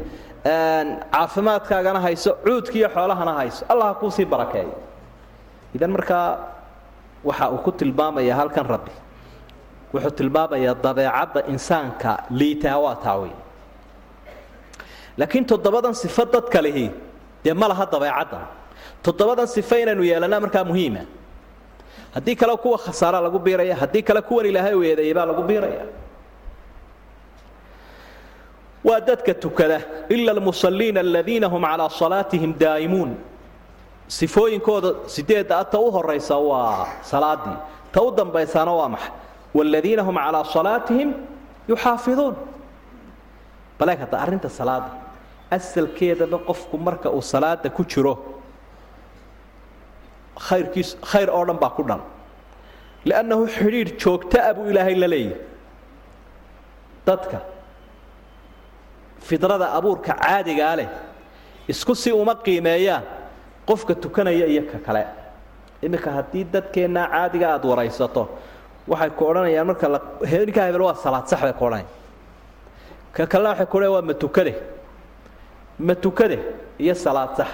caafimaadkaagana 1.14 2.00
hayso 2.06 2.30
cuudkiiyo 2.44 2.88
xoolahana 2.94 3.32
hayso. 3.40 3.62
Allah 3.72 3.88
kuu 4.00 4.10
sii 4.16 4.24
barakeeyo 4.32 4.72
idan 5.74 5.90
markaa 5.96 6.28
waxa 7.28 7.44
uu 7.54 7.58
ku 7.66 7.70
tilmaamayaa 7.72 8.36
halkan 8.40 8.66
rabbi. 8.74 8.92
Wuxuu 9.94 10.10
tilmaamayaa 10.20 10.74
dabeecadda 10.84 11.40
insaanka 11.52 12.10
liitaa 12.38 12.78
waa 12.84 12.94
taa 13.04 13.16
wey 13.22 13.32
laakiin 15.18 15.44
toddobadan 15.50 15.94
sifo 16.02 16.24
dadka 16.34 16.60
lihi 16.66 16.86
dee 17.46 17.54
ma 17.60 17.66
laha 17.70 17.84
dabeecaddan 17.94 18.44
toddobadan 19.04 19.46
sifo 19.54 19.76
inaynu 19.82 20.02
yeelannaa 20.10 20.40
markaa 20.44 20.64
muhiima. 20.70 21.02
Haddii 22.14 22.34
kale 22.40 22.56
kuwa 22.62 22.78
khasaara 22.84 23.20
lagu 23.24 23.38
biiraya 23.38 23.76
haddii 23.82 24.02
kale 24.08 24.20
kuwan 24.28 24.46
ilaahay 24.50 24.74
u 24.74 24.82
eedeeyay 24.88 25.14
baa 25.14 25.26
lagu 25.30 25.42
biiraya. 25.48 25.84
Waa 28.84 29.00
dadka 29.00 29.34
tukada 29.34 29.80
ila 30.08 30.32
almusalliina 30.32 31.00
aladiina 31.00 31.46
hum 31.48 31.62
calaa 31.62 31.88
salaatihim 31.90 32.52
daa'imuun. 32.58 33.12
Sifooyinkooda 34.08 34.90
sideedda 35.14 35.64
ta 35.64 35.78
u 35.78 35.90
horaysa 35.90 36.36
waa 36.38 36.86
salaadii 37.02 37.56
ta 37.92 37.98
u 38.02 38.10
dambaysaana 38.18 38.72
waa 38.80 38.88
maxay 38.94 39.10
waaladiina 39.54 40.02
hum 40.02 40.16
calaa 40.24 40.44
salaatihim 40.44 41.10
yuxaafiduun. 41.68 42.34
Baleeg 43.78 43.98
hadda 44.02 44.18
arrinta 44.24 44.48
salaada 44.48 44.90
asalkeedaba 45.50 46.38
qofku 46.48 46.78
marka 46.78 47.10
uu 47.10 47.22
salaada 47.22 47.70
ku 47.70 47.84
jiro 47.84 48.14
khayrkiis 50.48 50.96
khayr 51.10 51.30
oo 51.30 51.44
dhan 51.46 51.58
baa 51.58 51.70
ku 51.70 51.82
dhan. 51.82 52.00
Liannahu 53.04 53.46
xidhiidh 53.46 53.92
joogtaa 54.02 54.54
buu 54.54 54.68
ilaahay 54.70 54.94
la 54.94 55.08
leeyahy 55.08 55.36
dadka 57.06 57.38
fidrada 59.28 59.66
abuurka 59.78 60.12
caadigaa 60.22 60.76
leh 60.76 60.88
isku 61.68 61.94
si 61.94 62.12
uma 62.12 62.34
qiimeeyaan 62.34 63.02
qofka 63.68 63.94
tukanaya 63.94 64.46
iyo 64.46 64.62
ka 64.72 64.78
kale. 64.86 65.06
Iminka 65.82 66.10
haddii 66.10 66.44
dadkeennaa 66.52 67.06
caadiga 67.14 67.46
aada 67.54 67.68
waraysato 67.68 68.22
waxay 68.88 69.10
ku 69.10 69.22
odhanayaan 69.30 69.66
marka 69.66 69.86
ninkaa 70.46 70.66
hebel 70.68 70.82
waa 70.82 70.94
salaad 70.94 71.26
sax 71.30 71.40
bay 71.42 71.52
ku 71.52 71.64
odhanaya 71.66 71.86
ka 73.14 73.26
kalena 73.26 73.50
waxay 73.50 73.66
ku 73.66 73.76
odhanayan 73.78 73.94
waa 73.96 74.08
matukade 74.10 74.52
matukade 75.78 76.38
iyo 76.78 76.94
salaad 76.94 77.36
sax. 77.36 77.48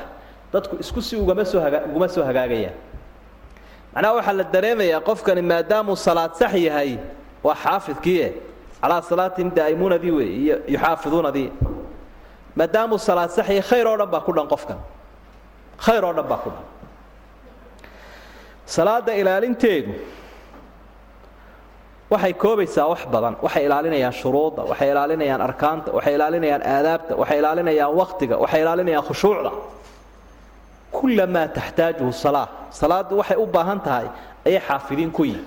Dadku 0.53 0.77
isku 0.81 1.01
si 1.03 1.17
ugama 1.17 1.45
soo 1.45 1.61
haga 1.61 1.83
uguma 1.89 2.09
soo 2.09 2.25
hagaagayaan 2.25 2.75
macnaha 3.95 4.15
waxaa 4.19 4.33
la 4.33 4.45
dareemayaa 4.45 5.01
qofkani 5.01 5.43
maadaamuu 5.43 5.97
salaad 5.97 6.33
sax 6.41 6.53
yahay 6.55 6.99
waa 7.45 7.55
xaafidkiie 7.65 8.33
calaa 8.81 9.03
salaatihim 9.03 9.51
daa'imuunadii 9.57 10.11
wey 10.11 10.31
iyo 10.43 10.57
yuxaafiduunadii. 10.69 11.51
Maadaamuu 12.57 12.99
salaad 12.99 13.31
sax 13.31 13.49
yahay 13.49 13.63
khayr 13.63 13.87
oo 13.89 13.97
dhan 13.97 14.09
baa 14.13 14.21
ku 14.27 14.33
dhan 14.37 14.49
qofkan. 14.53 14.79
Khayr 15.85 16.05
oo 16.05 16.13
dhan 16.13 16.27
baa 16.31 16.41
ku 16.45 16.51
dhan. 16.51 16.65
Salaada 18.67 19.13
ilaalinteedu 19.15 19.93
waxay 22.13 22.33
koobaysaa 22.43 22.87
wax 22.93 23.03
badan 23.15 23.35
waxay 23.45 23.65
ilaalinayaan 23.69 24.15
shuruudda 24.21 24.63
waxay 24.71 24.89
ilaalinayaan 24.93 25.41
arkaanta 25.49 25.89
waxay 25.97 26.15
ilaalinayaan 26.19 26.63
aadaabta 26.75 27.13
waxay 27.21 27.39
ilaalinayaan 27.43 27.93
waktiga 28.01 28.35
waxay 28.45 28.61
ilaalinayaan 28.65 29.05
khushuucda. 29.09 29.51
Kullamaa 30.99 31.49
taxtaajuhu 31.59 32.13
salaa 32.25 32.47
salaaddu 32.81 33.15
waxay 33.21 33.37
u 33.45 33.47
baahan 33.55 33.81
tahay 33.87 34.07
ayay 34.47 34.61
xaafidiin 34.69 35.11
ku 35.17 35.23
yihiin 35.25 35.47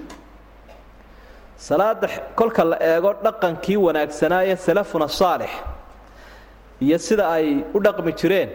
salaada 1.67 2.08
kolka 2.39 2.63
la 2.71 2.78
eego 2.91 3.10
dhaqankii 3.25 3.78
wanaagsanaaye 3.86 4.56
salafuna 4.67 5.08
saalix 5.19 5.51
iyo 6.86 6.97
sida 7.08 7.25
ay 7.38 7.47
u 7.75 7.80
dhaqmi 7.86 8.12
jireen 8.19 8.49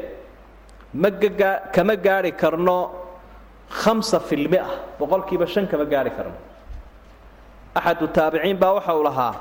ma 1.03 1.09
gagaa 1.23 1.55
kama 1.75 1.95
gaadhi 2.07 2.33
karno 2.43 2.77
khamsa 3.83 4.19
filmia 4.29 4.65
boqolkiiba 4.99 5.47
shan 5.53 5.65
kama 5.71 5.85
gaadhi 5.93 6.11
karno 6.17 6.37
axadu 7.75 8.07
taabiciin 8.09 8.57
baa 8.63 8.73
waxa 8.79 8.95
uu 8.97 9.05
lahaa 9.09 9.35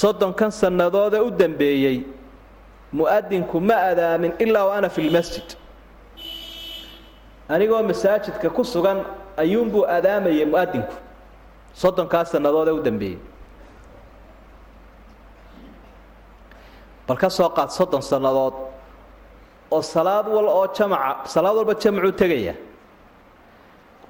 soddonkan 0.00 0.50
sannadoodee 0.60 1.20
u 1.20 1.30
dambeeyey 1.30 1.98
mu'adinku 2.92 3.60
ma 3.60 3.76
adaamin 3.90 4.32
ilaa 4.38 4.64
wa 4.68 4.74
ana 4.76 4.88
fi 4.88 5.02
lmasjid 5.08 5.48
anigoo 7.48 7.82
masaajidka 7.82 8.50
ku 8.50 8.64
sugan 8.64 8.98
ayuunbuu 9.36 9.84
adaamayay 9.96 10.44
mu'adinku 10.52 10.94
soddonkaa 11.74 12.24
sannadoodee 12.24 12.74
u 12.78 12.82
dambeeyey. 12.82 13.18
Bal 17.08 17.16
ka 17.16 17.28
soo 17.30 17.48
qaad 17.56 17.70
soddon 17.70 18.02
sannadood 18.02 18.54
oo 19.70 19.82
salaad 19.82 20.26
wal 20.28 20.46
oo 20.48 20.66
jamaca 20.76 21.26
salaad 21.34 21.56
walba 21.56 21.74
jamacuu 21.74 22.12
tegaya 22.12 22.54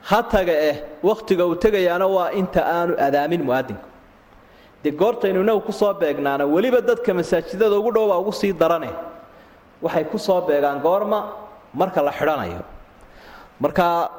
ha 0.08 0.18
taga 0.32 0.52
eh 0.70 0.76
wakhtiga 1.08 1.44
uu 1.46 1.56
tegayaana 1.64 2.06
waa 2.16 2.30
inta 2.40 2.60
aanu 2.76 2.92
adaamin 3.06 3.42
mu'adinku 3.48 3.86
dee 4.82 4.92
goortaynu 5.00 5.40
inagu 5.44 5.60
ku 5.68 5.72
soo 5.80 5.92
beegnaana 6.00 6.44
weliba 6.54 6.80
dadka 6.88 7.10
masaajidada 7.18 7.76
ugu 7.80 7.90
dhow 7.96 8.06
baa 8.10 8.18
ugu 8.22 8.32
sii 8.40 8.52
darane. 8.52 8.90
Waxay 9.84 10.04
ku 10.12 10.18
soo 10.18 10.40
beegaan 10.48 10.78
goorma 10.86 11.18
marka 11.80 12.00
la 12.06 12.12
xidhanayo. 12.18 12.62
Markaa 13.62 14.10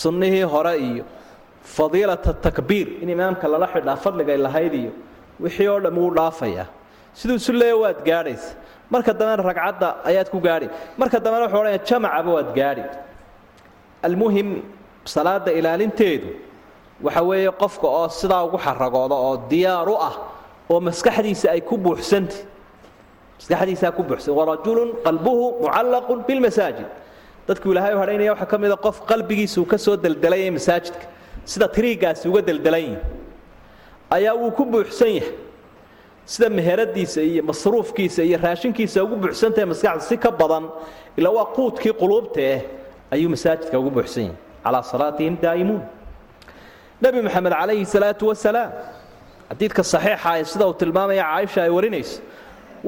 sunnihii 0.00 0.42
hore 0.52 0.74
iyo 0.88 1.04
fadiilata 1.62 2.32
takbiir 2.44 2.88
in 3.02 3.08
imaamka 3.14 3.46
lala 3.52 3.66
xidhaa 3.74 3.96
fadligay 4.04 4.36
lahayd 4.46 4.74
iyo 4.74 4.92
wixii 5.40 5.68
oo 5.72 5.80
dhamm 5.84 5.98
wuu 5.98 6.10
dhaafayaa 6.18 6.66
siduu 7.18 7.36
isu 7.40 7.52
leeya 7.60 7.76
waad 7.82 7.98
gaadhaysa 8.08 8.50
marka 8.90 9.12
dambena 9.18 9.42
ragcadda 9.50 9.88
ayaad 10.08 10.28
ku 10.34 10.38
gaadhi. 10.46 10.66
Marka 11.00 11.16
dambena 11.24 11.44
wuxuu 11.46 11.58
odhanaya 11.62 11.78
jamacaba 11.88 12.30
waad 12.36 12.50
gaadhi. 12.58 12.84
Almuhim 14.02 14.48
salaada 15.14 15.50
ilaalinteedu 15.58 16.28
waxa 17.06 17.22
weeye 17.28 17.50
qofka 17.62 17.86
oo 17.98 18.08
sidaa 18.20 18.42
ugu 18.46 18.58
xaragooda 18.66 19.14
oo 19.26 19.34
diyaar 19.50 19.88
u 19.88 19.96
ah 20.08 20.14
oo 20.70 20.80
maskaxdiisa 20.88 21.46
ay 21.54 21.60
ku 21.68 21.74
buuxsantah 21.84 22.38
maskaxdiisaa 23.38 23.92
ku 23.96 24.02
buuxsan 24.08 24.34
warajulun 24.38 24.88
qalbuhu 25.06 25.44
mucallaqun 25.64 26.18
bilmasaajid 26.28 26.88
dadku 27.48 27.66
ilaahay 27.72 27.94
u 27.94 27.98
hadhaynaya 28.02 28.32
waxaa 28.34 28.50
ka 28.52 28.56
mida 28.62 28.76
qof 28.86 28.96
qalbigiisa 29.10 29.56
uu 29.60 29.66
ka 29.72 29.78
soo 29.78 29.96
deldelaya 29.96 30.50
masaajidka 30.58 31.06
sida 31.44 31.66
tiriigaasi 31.76 32.24
uga 32.30 32.42
deldelan 32.48 32.82
yihi 32.86 32.98
ayaa 34.16 34.34
wuu 34.40 34.50
ku 34.58 34.64
buuxsan 34.64 35.08
yahay. 35.18 35.32
Sida 36.28 36.48
meheradiisa 36.58 37.20
iyo 37.22 37.42
masruufkiisa 37.42 38.20
iyo 38.28 38.38
raashinkiisa 38.42 38.98
ugu 39.04 39.16
buuxsantahay 39.22 39.64
maskaxda 39.72 40.04
si 40.08 40.16
ka 40.24 40.30
badan 40.40 40.64
ilaa 41.16 41.32
waa 41.38 41.46
quudkii 41.56 41.92
quluubta 42.00 42.40
eh 42.52 42.60
ayuu 43.14 43.30
masaajidka 43.34 43.78
ugu 43.80 43.90
buuxsan 43.96 44.24
yahay 44.28 44.36
calaa 44.64 44.82
salaatihim 44.92 45.34
daa'imuun 45.44 45.82
nebi 47.02 47.18
moxamed 47.26 47.52
calayhi 47.60 47.84
salaatu 47.94 48.24
wasalaam 48.30 48.70
xadiidka 49.50 49.82
saxiixa 49.92 50.30
ee 50.40 50.44
sida 50.52 50.64
uu 50.70 50.74
tilmaamaya 50.82 51.24
caaisha 51.30 51.60
ay 51.66 51.70
warinayso 51.76 52.20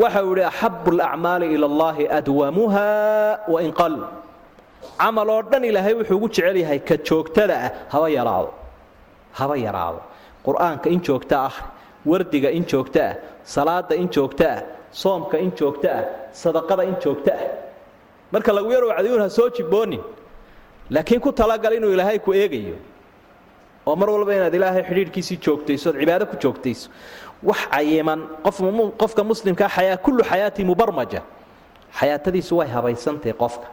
waxa 0.02 0.20
uu 0.26 0.32
idhi 0.36 0.44
axabu 0.52 0.90
alacmaali 0.96 1.46
ila 1.54 1.66
allahi 1.72 2.04
adwamuha 2.18 2.86
wain 3.54 3.72
qal 3.80 3.94
camal 5.00 5.28
oo 5.36 5.42
dhan 5.50 5.62
ilaahay 5.70 5.94
wuxuu 6.00 6.16
ugu 6.18 6.28
jecel 6.34 6.56
yahay 6.64 6.80
ka 6.88 6.96
joogtada 7.08 7.54
ah 7.66 7.70
haba 7.92 8.08
yaraado 8.18 8.50
haba 9.38 9.54
yaraado 9.66 10.00
qur'aanka 10.46 10.86
in 10.94 11.00
joogta 11.08 11.36
ah 11.48 11.54
wardiga 12.10 12.50
in 12.58 12.64
joogto 12.72 13.00
ah 13.08 13.12
salaada 13.54 13.94
in 14.02 14.08
joogto 14.16 14.44
ah 14.54 14.58
soomka 15.02 15.36
in 15.44 15.50
joogto 15.58 15.88
ah 15.98 16.02
sadaqada 16.42 16.82
in 16.90 16.96
joogto 17.04 17.30
ah 17.38 17.42
marka 18.32 18.50
lagu 18.58 18.70
yar 18.76 18.84
wacdiyuun 18.90 19.22
ha 19.24 19.28
soo 19.38 19.48
jiboonin 19.56 20.02
laakiin 20.90 21.20
ku 21.20 21.32
talagal 21.32 21.72
inuu 21.72 21.92
ilaahay 21.92 22.18
ku 22.18 22.32
eegayo. 22.34 22.76
oo 23.86 23.96
mar 23.96 24.10
walba 24.10 24.34
inaad 24.34 24.54
ilaahay 24.54 24.82
xidhiidhkiisii 24.88 25.36
joogtayso 25.44 25.90
ood 25.90 25.98
cibaado 26.00 26.26
ku 26.26 26.36
joogtayso. 26.42 26.90
wax 27.42 27.60
cayiman 27.72 28.20
qofka 28.98 29.24
muslimkaa 29.24 29.68
xayaa 29.68 29.96
kullu 29.96 30.22
xayaatii 30.24 30.64
mubarmaja. 30.64 31.22
xayaatadiisu 31.98 32.56
way 32.58 32.68
habaysantahy 32.68 33.32
qofka. 33.32 33.66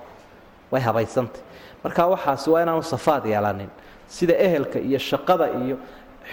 way 0.71 0.81
habaysantay. 0.81 1.41
marka 1.83 2.07
waxaasi 2.07 2.49
waa 2.49 2.61
inaanu 2.63 2.83
safaad 2.83 3.25
yeelanin. 3.25 3.69
sida 4.07 4.33
ehelka 4.37 4.79
iyo 4.79 4.99
shaqada 4.99 5.45
iyo 5.65 5.77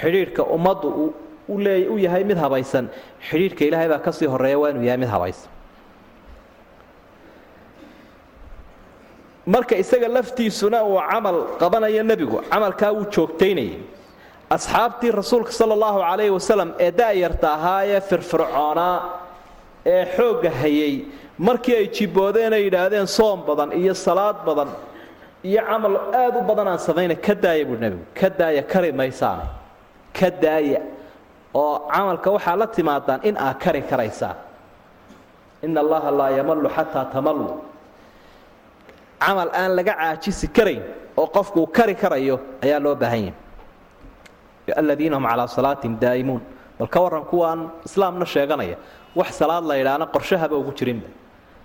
xidhiidhka 0.01 0.43
ummaddu 0.45 1.13
u 1.49 1.99
yahay 1.99 2.25
mid 2.25 2.37
habaysan. 2.39 2.89
xidhiidhka 3.31 3.65
ilaahay 3.65 3.89
baa 3.89 3.99
ka 3.99 4.13
sii 4.13 4.27
horreeya 4.27 4.59
waa 4.59 4.71
inuu 4.71 4.83
yahay 4.85 4.99
mid 5.01 5.09
habaysan 5.09 5.51
marka 9.47 9.75
isaga 9.83 10.09
laftiisuna 10.09 10.79
uu 10.85 11.01
camal 11.11 11.37
qabanayo 11.61 12.03
nebigu 12.11 12.39
camalkaa 12.51 12.93
wuu 12.97 13.07
joogtaynayay. 13.15 13.79
Asxaabtii 14.51 15.11
rasuulka 15.21 15.53
sala 15.53 15.73
allahu 15.75 15.99
calayhi 16.09 16.31
wasalam 16.39 16.69
ee 16.85 16.91
da'yarta 17.01 17.47
ahaa 17.57 17.83
ee 17.93 18.01
firfircoonaa 18.09 18.97
ee 19.93 20.05
xoogga 20.17 20.51
hayay 20.61 20.95
markii 21.39 21.77
ay 21.81 21.87
jibboodeen 21.97 22.53
ay 22.53 22.63
yidhaahdeen 22.67 23.07
soom 23.19 23.39
badan 23.49 23.71
iyo 23.81 23.95
salaad 23.95 24.37
badan 24.47 24.69
iyo 25.49 25.61
camal 25.69 25.95
aad 26.23 26.35
u 26.37 26.43
badan 26.51 26.69
aan 26.73 26.79
samayna 26.89 27.15
ka 27.27 27.35
daaya 27.45 27.65
buui 27.69 27.79
nebigu 27.85 28.05
ka 28.21 28.29
daaya 28.39 28.63
kari 28.73 28.93
maysaane 29.01 29.45
ka 30.19 30.29
daaya 30.45 30.81
oo 31.55 31.75
camalka 31.95 32.29
waxaa 32.37 32.57
la 32.61 32.67
timaadaan 32.77 33.21
in 33.29 33.37
aad 33.47 33.57
kari 33.65 33.83
karaysaan 33.91 34.37
ina 35.67 35.81
allaha 35.85 36.11
laa 36.21 36.31
yamallu 36.39 36.69
xataa 36.77 37.05
tamallu 37.15 37.49
camal 39.25 39.49
aan 39.61 39.71
laga 39.77 39.95
caajisi 40.01 40.47
karayn 40.57 40.83
oo 41.17 41.27
qofku 41.37 41.61
uu 41.61 41.67
kari 41.67 41.95
karayo 41.95 42.37
ayaa 42.65 42.81
loo 42.85 42.95
baahan 42.95 43.21
yahay. 43.29 43.35
Aladiina 44.77 45.17
hum 45.17 45.27
calaa 45.29 45.47
salaatihim 45.47 45.97
daa'imuun. 46.01 46.41
Bal 46.79 46.89
ka 46.89 47.01
warran 47.01 47.25
kuwaan 47.25 47.71
islaamna 47.87 48.25
sheeganaya. 48.27 48.77
Wax 49.15 49.31
salaad 49.39 49.65
la 49.65 49.75
yidhaahna 49.77 50.07
qorshahaba 50.15 50.57
ugu 50.57 50.73
jirinba. 50.79 51.09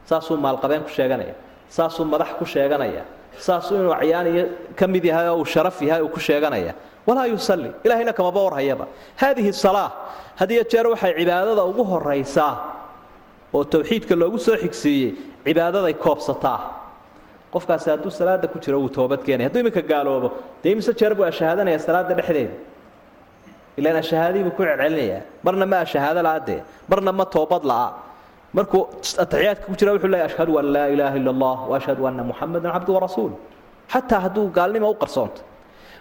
Saasuu 0.05 0.37
maalqabeen 0.37 0.83
ku 0.83 0.89
sheeganaya. 0.89 1.33
Saasuu 1.69 2.05
madax 2.05 2.29
ku 2.39 2.45
sheeganaya. 2.45 3.03
Saasuu 3.37 3.75
inuu 3.75 3.93
acyaaniyo 3.93 4.45
ka 4.75 4.87
mid 4.87 5.03
yahay 5.05 5.27
oo 5.29 5.39
uu 5.41 5.45
sharaf 5.45 5.81
yahay 5.81 6.01
uu 6.01 6.09
ku 6.09 6.19
sheeganaya. 6.19 6.73
Walaa 7.07 7.25
yusalli. 7.25 7.71
Ilahayna 7.83 8.13
kamaba 8.13 8.39
warhayaba 8.43 8.85
haadihi 9.15 9.53
salaa 9.53 9.91
had 10.35 10.49
jeer 10.49 10.85
waxay 10.87 11.13
cibaadada 11.17 11.63
ugu 11.65 11.83
horaysaa 11.83 12.53
oo 13.53 13.63
tawxiidka 13.63 14.15
loogu 14.15 14.37
soo 14.37 14.57
xigsiiyey 14.57 15.15
cibaadaday 15.45 15.93
koobsataa 15.93 16.78
qofkaasi 17.53 17.89
hadduu 17.89 18.11
salaada 18.11 18.47
ku 18.47 18.59
jiro 18.59 18.79
wuu 18.79 18.89
toobadkeenaya 18.89 19.49
hadduu 19.49 19.61
iminka 19.63 19.81
gaaloobo 19.81 20.29
dee 20.63 20.71
imise 20.71 20.93
jeer 20.93 21.15
buu 21.15 21.25
ashahaadanaya 21.25 21.79
salaada 21.79 22.13
dhexdeeda? 22.13 22.53
Ilaan 23.77 23.97
ashahaadii 24.03 24.43
buu 24.43 24.51
ku 24.57 24.63
celcelinayaa. 24.63 25.21
Marna 25.43 25.65
ma 25.65 25.77
ashahaado 25.85 26.21
la'a 26.21 26.39
dee. 26.45 26.61
Marna 26.89 27.11
ma 27.11 27.25
toobad 27.25 27.63
la'a. 27.63 27.89
Markuu 28.53 28.87
ataxiyaadka 29.23 29.65
ku 29.65 29.75
jira 29.79 29.93
wuxuu 29.93 30.11
leeyahy 30.13 30.29
ashhadu 30.31 30.57
an 30.59 30.65
laa 30.75 30.87
ilaaha 30.93 31.17
illa 31.17 31.31
allah 31.35 31.57
wa 31.71 32.07
anna 32.09 32.23
muxamadan 32.23 32.71
cabdu 32.75 32.91
warasuul 32.97 33.33
xataa 33.93 34.19
hadduu 34.25 34.49
gaalnimo 34.57 34.89
u 34.89 34.95
qarsoonto. 34.95 35.41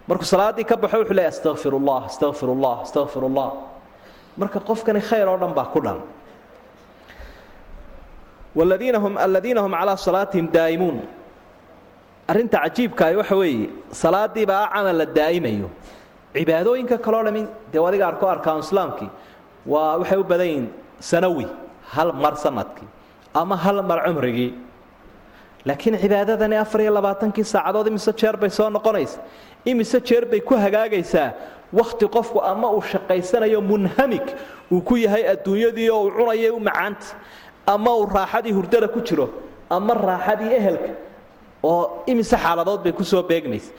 Markuu 0.09 0.25
salaaddii 0.25 0.65
ka 0.65 0.77
baxo 0.77 0.97
wuxuu 1.01 1.15
leeyahy 1.19 1.33
astaqfir 1.35 1.73
allah 1.81 2.03
astaqfir 2.85 3.23
marka 4.39 4.61
qofkani 4.61 5.01
khayr 5.01 5.29
oo 5.29 5.37
dhan 5.37 5.53
baa 5.55 5.69
ku 5.75 5.81
dhan. 5.81 6.01
Waladiina 8.57 8.99
hum 8.99 9.17
aladiina 9.19 9.61
hum 9.63 9.73
calaa 9.73 9.97
salaatihim 9.97 10.47
daa'imuun 10.51 11.03
arrinta 12.29 12.59
cajiibkaah 12.65 13.17
waxa 13.21 13.37
weeye 13.37 13.69
salaadiibaa 14.03 14.69
camal 14.75 14.97
la 15.01 15.07
daa'imayo. 15.07 15.69
Cibaadooyinka 16.35 16.97
kaleo 17.05 17.23
dhami 17.27 17.43
dee 17.73 17.81
adiga 17.89 18.07
arko 18.11 18.27
arkaanu 18.35 18.61
islaamkii 18.67 19.11
waa 19.67 19.97
waxay 20.01 20.19
u 20.19 20.25
badan 20.25 20.47
yihiin 20.47 20.67
sanawi 21.01 21.47
hal 21.95 22.13
mar 22.13 22.35
sannadkii 22.45 22.87
ama 23.35 23.57
hal 23.57 23.83
mar 23.83 23.99
cumrigii 24.07 24.51
laakiin 25.67 25.97
cibaadadani 26.03 26.57
afar 26.65 26.81
iyo 26.81 26.93
labaatankii 26.99 27.45
saacadood 27.45 27.87
imise 27.91 28.13
jeer 28.21 28.37
bay 28.37 28.51
soo 28.51 28.69
noqonaysa 28.71 29.19
imise 29.65 30.01
jeer 30.09 30.25
bay 30.31 30.41
ku 30.41 30.55
hagaagaysaa 30.55 31.33
wakhti 31.73 32.07
qofku 32.17 32.39
ama 32.51 32.71
uu 32.77 32.83
shaqaysanayo 32.93 33.61
munhamig 33.61 34.27
uu 34.73 34.81
ku 34.81 34.95
yahay 34.97 35.25
adduunyadii 35.33 35.91
oo 35.91 36.03
uu 36.07 36.11
cunayay 36.19 36.51
u 36.51 36.61
macaanta 36.61 37.07
ama 37.67 37.91
uu 37.97 38.07
raaxadii 38.07 38.53
hurdada 38.53 38.89
ku 38.89 39.01
jiro 39.01 39.27
ama 39.71 39.95
raaxadii 39.95 40.53
ehelka 40.61 40.91
oo 41.63 42.03
imise 42.07 42.37
xaaladood 42.37 42.81
bay 42.85 42.93
ku 42.93 43.05
soo 43.05 43.23
beegmaysa 43.23 43.73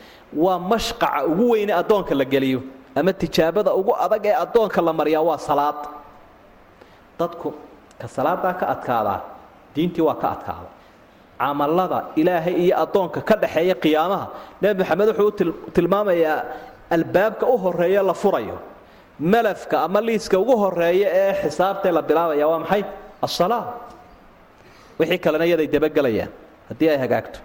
waa 0.43 0.59
mashqaca 0.71 1.25
ugu 1.31 1.45
weyne 1.53 1.73
addoonka 1.81 2.13
la 2.15 2.25
geliyo 2.25 2.59
ama 2.95 3.13
tijaabada 3.13 3.71
ugu 3.79 3.91
adag 4.05 4.25
ee 4.25 4.35
addoonka 4.43 4.81
la 4.81 4.93
mariyaa 4.93 5.23
waa 5.29 5.37
salaad. 5.37 5.79
Dadku 7.19 7.49
ka 8.01 8.07
salaadaa 8.07 8.53
ka 8.59 8.65
adkaadaa 8.73 9.19
diintii 9.75 10.01
waa 10.07 10.15
ka 10.21 10.27
adkaada 10.35 10.69
camalada 11.39 11.99
ilaahay 12.19 12.55
iyo 12.65 12.75
addoonka 12.83 13.19
ka 13.29 13.35
dhaxeeya 13.41 13.75
qiyaamaha 13.83 14.25
nebi 14.61 14.79
maxamed 14.83 15.07
wuxuu 15.19 15.47
u 15.67 15.71
tilmaamayaa 15.75 16.37
albaabka 16.95 17.45
u 17.47 17.55
horreeya 17.63 18.01
la 18.03 18.13
furayo. 18.13 18.57
Malafka 19.19 19.75
ama 19.87 19.99
liiska 20.07 20.35
ugu 20.39 20.55
horreeya 20.63 21.07
ee 21.21 21.31
xisaabtae 21.41 21.91
la 21.97 22.01
bilaabaya 22.09 22.45
waa 22.51 22.59
maxay? 22.63 22.83
Asalaa 23.25 23.63
wixii 24.99 25.19
kalena 25.23 25.45
iyaday 25.49 25.67
dabagelayaan 25.73 26.31
haddii 26.69 26.89
ay 26.93 26.97
hagaagto 27.03 27.39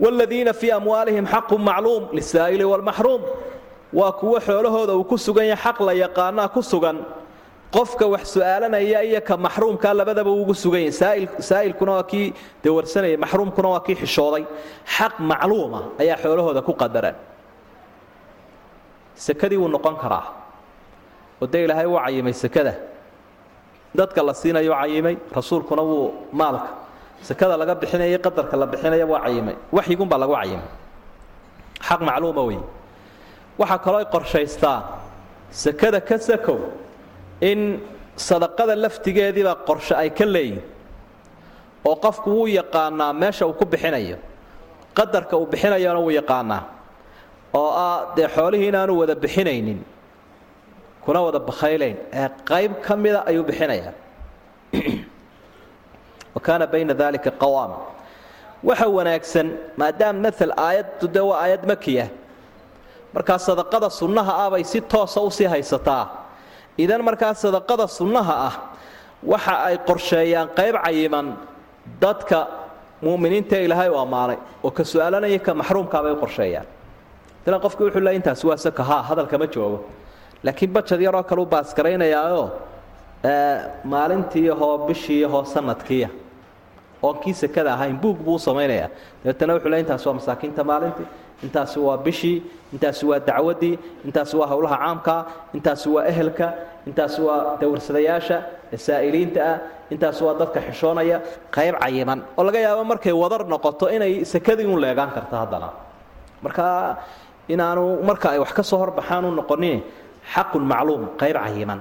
wladiina 0.00 0.52
fii 0.60 0.70
amwaalihim 0.78 1.26
xaqu 1.32 1.54
macluum 1.68 2.02
lisaa'ili 2.16 2.64
wlmaxruum 2.72 3.22
waa 3.98 4.12
kuwo 4.20 4.38
xoolahooda 4.40 4.92
uu 4.98 5.04
ku 5.10 5.16
sugan 5.18 5.46
yahay 5.52 5.62
xaq 5.64 5.78
la 5.86 5.92
yaqaanaa 6.04 6.48
ku 6.54 6.62
sugan. 6.62 6.98
qofka 7.76 8.06
wax 8.12 8.24
su'aalanaya 8.34 9.00
iyo 9.04 9.20
ka 9.28 9.36
maxruumkaa 9.36 9.92
labadaba 10.00 10.30
ugu 10.30 10.54
sugan 10.54 10.82
yahay. 10.88 11.20
Saa'ilkuna 11.48 11.92
waa 12.00 12.02
kii 12.10 12.32
dawarsanayay 12.64 13.16
maxruumkuna 13.24 13.68
waa 13.74 13.80
kii 13.86 13.94
xishooday. 14.02 14.44
xaq 14.96 15.14
macluuma 15.30 15.80
ayaa 16.00 16.16
xoolahooda 16.22 16.62
ku 16.68 16.72
qadaran 16.72 17.14
sekadii 19.14 19.56
wuu 19.62 19.68
noqon 19.68 19.96
karaa. 20.02 20.24
oo 21.42 21.46
dee 21.52 21.64
ilaahay 21.64 21.86
wuu 21.86 22.00
cayimay 22.04 22.32
sekada 22.32 22.74
dadka 23.98 24.22
la 24.22 24.34
siinayo 24.34 24.72
cayimay 24.80 25.16
rasuulkuna 25.36 25.82
wuu 25.82 26.12
maalka 26.32 26.68
sekada 27.22 27.56
laga 27.56 27.74
bixinaya 27.74 28.18
qadarka 28.18 28.56
la 28.56 28.66
bixinaya 28.66 29.06
waa 29.06 29.22
cayimay 29.26 29.56
waxyigunbaa 29.72 30.18
lagu 30.18 30.34
cayimay 30.34 30.68
xaq 31.88 32.00
macluuma 32.00 32.42
wey 32.48 32.60
waxaa 33.58 33.78
kaloo 33.78 34.00
ay 34.02 34.08
qorshaystaan 34.14 34.82
sekada 35.50 36.00
ka 36.00 36.18
sakow 36.18 36.58
in 37.40 37.80
sadaqada 38.16 38.74
laftigeediibaa 38.76 39.62
qorshe 39.68 39.94
ay 39.94 40.10
ka 40.10 40.24
leeyihiin 40.24 40.78
oo 41.84 41.96
qofku 41.96 42.30
wuu 42.30 42.46
yaqaanaa 42.46 43.12
meesha 43.12 43.46
uu 43.46 43.52
ku 43.52 43.64
bixinayo. 43.64 44.18
Qadarka 44.94 45.36
uu 45.36 45.46
bixinayona 45.46 46.00
wuu 46.00 46.10
yaqaanaa. 46.10 46.62
Oo 47.54 47.70
ah 47.70 48.12
dee 48.16 48.28
xoolihii 48.28 48.68
inaanu 48.68 48.98
wada 48.98 49.14
bixinaynin. 49.14 49.84
Kuna 51.00 51.22
wada 51.22 51.38
bakhaylayn. 51.38 51.96
Ee 52.12 52.28
qayb 52.44 52.72
ka 52.82 52.96
mida 52.96 53.22
ayuu 53.26 53.44
bixinayaa 53.44 53.92
wakaana 56.38 56.66
bayna 56.72 56.94
dalika 57.02 57.30
qawaama 57.42 57.76
waxa 58.68 58.86
wanaagsan 58.96 59.46
maadaama 59.80 60.20
maal 60.30 60.52
aayaddu 60.66 61.06
dee 61.14 61.24
waa 61.30 61.40
aayad 61.44 61.62
makiya 61.72 62.06
markaa 63.14 63.38
sadaqada 63.48 63.88
sunnaha 64.00 64.32
ah 64.44 64.48
bay 64.54 64.64
si 64.64 64.80
toosa 64.80 65.20
u 65.20 65.30
sii 65.30 65.48
haysataa. 65.54 66.04
Idan 66.84 67.02
markaa 67.08 67.34
sadaqada 67.34 67.86
sunnaha 67.98 68.34
ah 68.48 68.54
waxa 69.32 69.54
ay 69.68 69.76
qorsheeyaan 69.88 70.48
qayb 70.58 70.74
cayiman 70.84 71.26
dadka 72.02 72.38
mu'miniinta 73.06 73.56
ilaahay 73.66 73.88
u 73.90 73.96
ammaanay 74.04 74.38
oo 74.64 74.70
ka 74.70 74.84
su'aalanaya 74.84 75.38
ka 75.46 75.52
maxruumkaabay 75.60 76.12
u 76.12 76.18
qorsheeyaan. 76.22 76.66
Ilan 77.46 77.60
qofki 77.64 77.82
wuxuu 77.86 78.02
le 78.06 78.12
intaasi 78.18 78.44
waa 78.50 78.56
saka 78.66 78.82
ha 78.90 78.96
hadalkama 79.08 79.46
joogo. 79.54 79.78
Laakiin 80.44 80.70
bajad 80.76 81.00
yaroo 81.06 81.22
kale 81.28 81.40
u 81.42 81.46
baasgaraynayaao 81.54 82.44
maalintiiahoo 83.92 84.78
bishiiahoo 84.86 85.44
sanadkiia 85.54 86.08
oon 87.02 87.16
kii 87.22 87.34
sekada 87.34 87.70
ahayn 87.76 87.96
buug 88.02 88.18
buu 88.24 88.34
u 88.34 88.38
samaynayaa 88.38 88.88
dabeetana 89.24 89.52
wuxuu 89.54 89.70
le 89.72 89.78
intaas 89.80 90.02
waa 90.06 90.14
masaakiinta 90.18 90.62
maalintii 90.70 91.06
intaasi 91.46 91.78
waa 91.86 91.96
bishii 92.06 92.36
intaasi 92.74 93.06
waa 93.10 93.18
dacwaddii 93.28 93.74
intaasi 94.06 94.34
waa 94.40 94.48
howlaha 94.52 94.76
caamkaa 94.82 95.20
intaasi 95.56 95.88
waa 95.94 96.04
ehelka 96.12 96.46
intaasi 96.88 97.20
waa 97.26 97.56
dawarsadayaasha 97.60 98.36
saa'iliinta 98.86 99.40
ah 99.52 99.56
intaasi 99.94 100.20
waa 100.26 100.34
dadka 100.40 100.60
xishoonaya 100.66 101.16
qayb 101.56 101.74
cayiman. 101.82 102.18
Oo 102.36 102.42
laga 102.46 102.58
yaabo 102.66 102.84
markay 102.92 103.12
wadar 103.22 103.42
noqoto 103.52 103.86
inay 103.96 104.24
sakadii 104.32 104.66
un 104.66 104.80
leegaan 104.84 105.10
karto 105.16 105.34
haddana. 105.42 105.68
Marka 106.44 106.66
inaanu 107.48 107.84
marka 108.08 108.26
ay 108.34 108.38
wax 108.44 108.52
ka 108.52 108.62
soo 108.62 108.78
horbaxaan 108.82 109.24
u 109.24 109.30
noqonin 109.40 109.80
xaqun 110.34 110.62
macluum 110.72 111.02
qayb 111.20 111.36
cayiman 111.44 111.80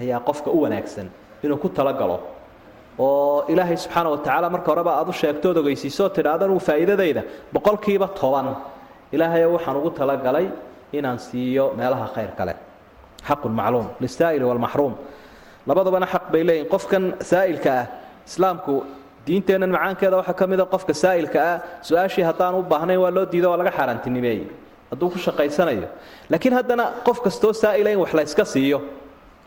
ayaa 0.00 0.20
qofka 0.28 0.50
u 0.50 0.58
wanaagsan 0.64 1.06
inuu 1.44 1.58
ku 1.62 1.68
talagalo 1.68 2.16
oo 2.98 3.44
ilaahay 3.52 3.76
subxaana 3.76 4.08
wa 4.10 4.18
tacaala 4.18 4.48
marka 4.54 4.68
horeba 4.72 4.92
aad 5.00 5.08
u 5.08 5.12
sheegtood 5.12 5.56
ogeysiisoo 5.62 6.08
tidhaahda 6.16 6.44
anugu 6.46 6.60
faa'iidadayda 6.68 7.22
boqolkiiba 7.54 8.08
toban. 8.20 8.46
Ilaahayo 9.14 9.48
waxaan 9.56 9.76
ugu 9.80 9.90
talagalay 9.98 10.46
inaan 10.92 11.18
siiyo 11.18 11.64
meelaha 11.78 12.06
khayr 12.14 12.30
kale. 12.38 12.54
Xaqun 13.28 13.52
macluum 13.60 13.86
lisaa'ili 14.00 14.44
walmaxruum 14.50 14.94
labadabana 15.68 16.06
xaq 16.12 16.24
bay 16.32 16.42
leeyihiin 16.48 16.70
qofkan 16.74 17.02
saa'ilka 17.30 17.70
ah 17.80 17.86
islaamku 18.28 18.74
diinteennan 19.26 19.70
macaankeeda 19.76 20.16
waxaa 20.20 20.34
ka 20.40 20.44
mid 20.52 20.60
a 20.60 20.66
qofka 20.74 20.94
saa'ilka 21.04 21.38
ah 21.50 21.56
su'aashii 21.88 22.24
haddaan 22.28 22.54
u 22.58 22.62
baahnayn 22.72 23.00
waa 23.04 23.10
loo 23.16 23.24
diido 23.32 23.48
waa 23.50 23.58
laga 23.60 23.70
xaaraantinimeeyey. 23.78 24.46
Hadduu 24.90 25.08
ku 25.14 25.18
shaqaysanayo. 25.26 25.88
Laakiin 26.30 26.54
haddana 26.58 26.84
qof 27.06 27.18
kastoo 27.26 27.52
saa'ila 27.62 27.90
in 27.94 27.98
wax 28.04 28.12
la 28.18 28.22
yska 28.22 28.44
siiyo 28.44 28.78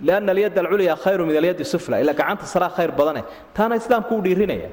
lianna 0.02 0.32
alyadda 0.32 0.62
alculyaa 0.62 0.96
khayru 1.04 1.26
min 1.26 1.36
alyaddi 1.42 1.66
sufla 1.74 2.00
ilaa 2.04 2.14
gacanta 2.14 2.46
saraa 2.46 2.70
khayr 2.78 2.92
badane 3.00 3.24
taana 3.54 3.76
islaamku 3.82 4.16
u 4.16 4.22
dhiirinaya 4.26 4.70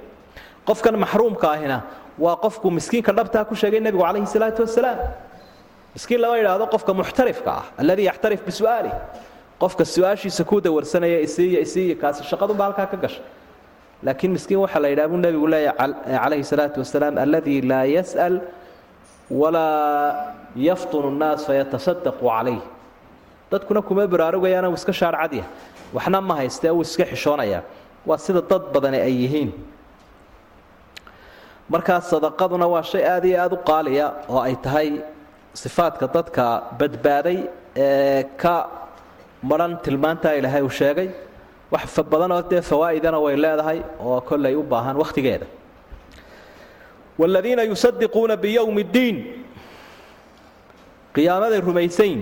qofkan 0.68 0.94
maxruumka 1.04 1.46
ahina 1.54 1.78
waa 2.18 2.36
qofku 2.44 2.70
miskiinka 2.70 3.12
dhabtaa 3.12 3.44
ku 3.44 3.54
sheegay 3.54 3.80
nebigu 3.80 4.04
calayhi 4.04 4.26
salaatu 4.26 4.62
wasalaam 4.66 4.98
miskiin 5.94 6.20
lama 6.20 6.36
yidhaahdo 6.40 6.66
qofka 6.74 6.92
muxtarifka 7.00 7.50
ah 7.60 7.64
alladii 7.82 8.06
yaxtarif 8.10 8.40
bisu'aalih 8.48 8.92
qofka 9.62 9.84
su'aashiisa 9.94 10.44
dawarsanaya 10.66 11.18
isiiya 11.26 11.60
isiiya 11.66 11.96
kaasi 12.02 12.20
shaqadunba 12.30 12.64
halkaa 12.68 12.86
ka 12.92 12.96
gashay 12.96 13.24
laakiin 14.06 14.32
miskiin 14.36 14.60
waxaa 14.64 14.80
la 14.84 14.88
yidhaha 14.88 15.08
buu 15.08 15.16
nebigu 15.26 15.46
leeyahay 15.54 15.92
calayhi 16.22 16.44
salaatu 16.52 16.78
wasalaam 16.84 17.18
alladii 17.18 17.60
laa 17.70 17.84
yas'al 17.96 18.40
walaa 19.30 20.34
yaftunu 20.68 21.10
nnaas 21.10 21.46
fayatasadaqu 21.48 22.22
calayh 22.28 22.60
dadkuna 23.50 23.82
kuma 23.82 24.06
baraarugayaan 24.06 24.74
iska 24.74 24.92
shaarcadya 24.92 25.44
waxna 25.94 26.20
ma 26.20 26.34
haystee 26.40 26.70
uu 26.70 26.82
iska 26.82 27.04
xishoonaya. 27.04 27.62
Waa 28.06 28.18
sida 28.18 28.40
dad 28.50 28.62
badani 28.74 28.98
ay 29.00 29.14
yihiin. 29.22 29.50
Markaa 31.68 32.00
sadaqaduna 32.00 32.66
waa 32.72 32.82
shay 32.82 33.02
aad 33.12 33.24
iyo 33.24 33.38
aada 33.42 33.54
u 33.56 33.58
qaaliya 33.68 34.06
oo 34.28 34.40
ay 34.40 34.54
tahay 34.64 34.88
sifaadka 35.54 36.06
dadka 36.14 36.44
badbaaday 36.78 37.38
ee 37.76 38.22
ka 38.42 38.54
maran 39.42 39.72
tilmaantaa 39.84 40.34
ilaahay 40.38 40.62
uu 40.62 40.70
sheegay. 40.80 41.08
Wax 41.72 41.98
badanoo 42.12 42.42
dee 42.50 42.60
fawaa'idana 42.70 43.18
way 43.24 43.36
leedahay 43.36 43.78
oo 44.00 44.20
kollay 44.28 44.54
u 44.54 44.62
baahan 44.62 44.96
wakhtigeeda 45.02 45.46
waaladiina 47.18 47.62
yusadiquuna 47.70 48.36
biyowmi 48.36 48.82
ddiin. 48.84 49.16
Qiyaamaday 51.14 51.60
rumaysayn 51.60 52.20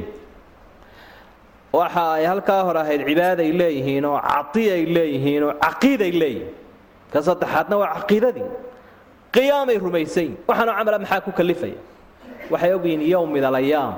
waxa 1.78 2.04
ay 2.16 2.24
halkaa 2.30 2.62
hor 2.66 2.76
ahayd 2.82 3.02
cibaaday 3.08 3.50
leeyihiin 3.60 4.04
oo 4.10 4.18
cadiyay 4.28 4.82
leeyihiin 4.96 5.42
oo 5.48 5.52
caqiiday 5.64 6.12
leeyihiin. 6.22 6.52
Ka 7.12 7.18
saddexaadna 7.26 7.76
waa 7.82 7.90
caqiidadii. 7.98 8.48
Qiyaamay 9.34 9.78
rumaysayn. 9.84 10.32
Waxaanoo 10.48 10.74
camala 10.78 10.98
maxaa 11.02 11.20
ku 11.26 11.30
kalifaya 11.38 11.78
waxay 12.52 12.72
ogyihiin 12.76 13.02
yowm 13.12 13.30
min 13.32 13.44
alayaam. 13.50 13.94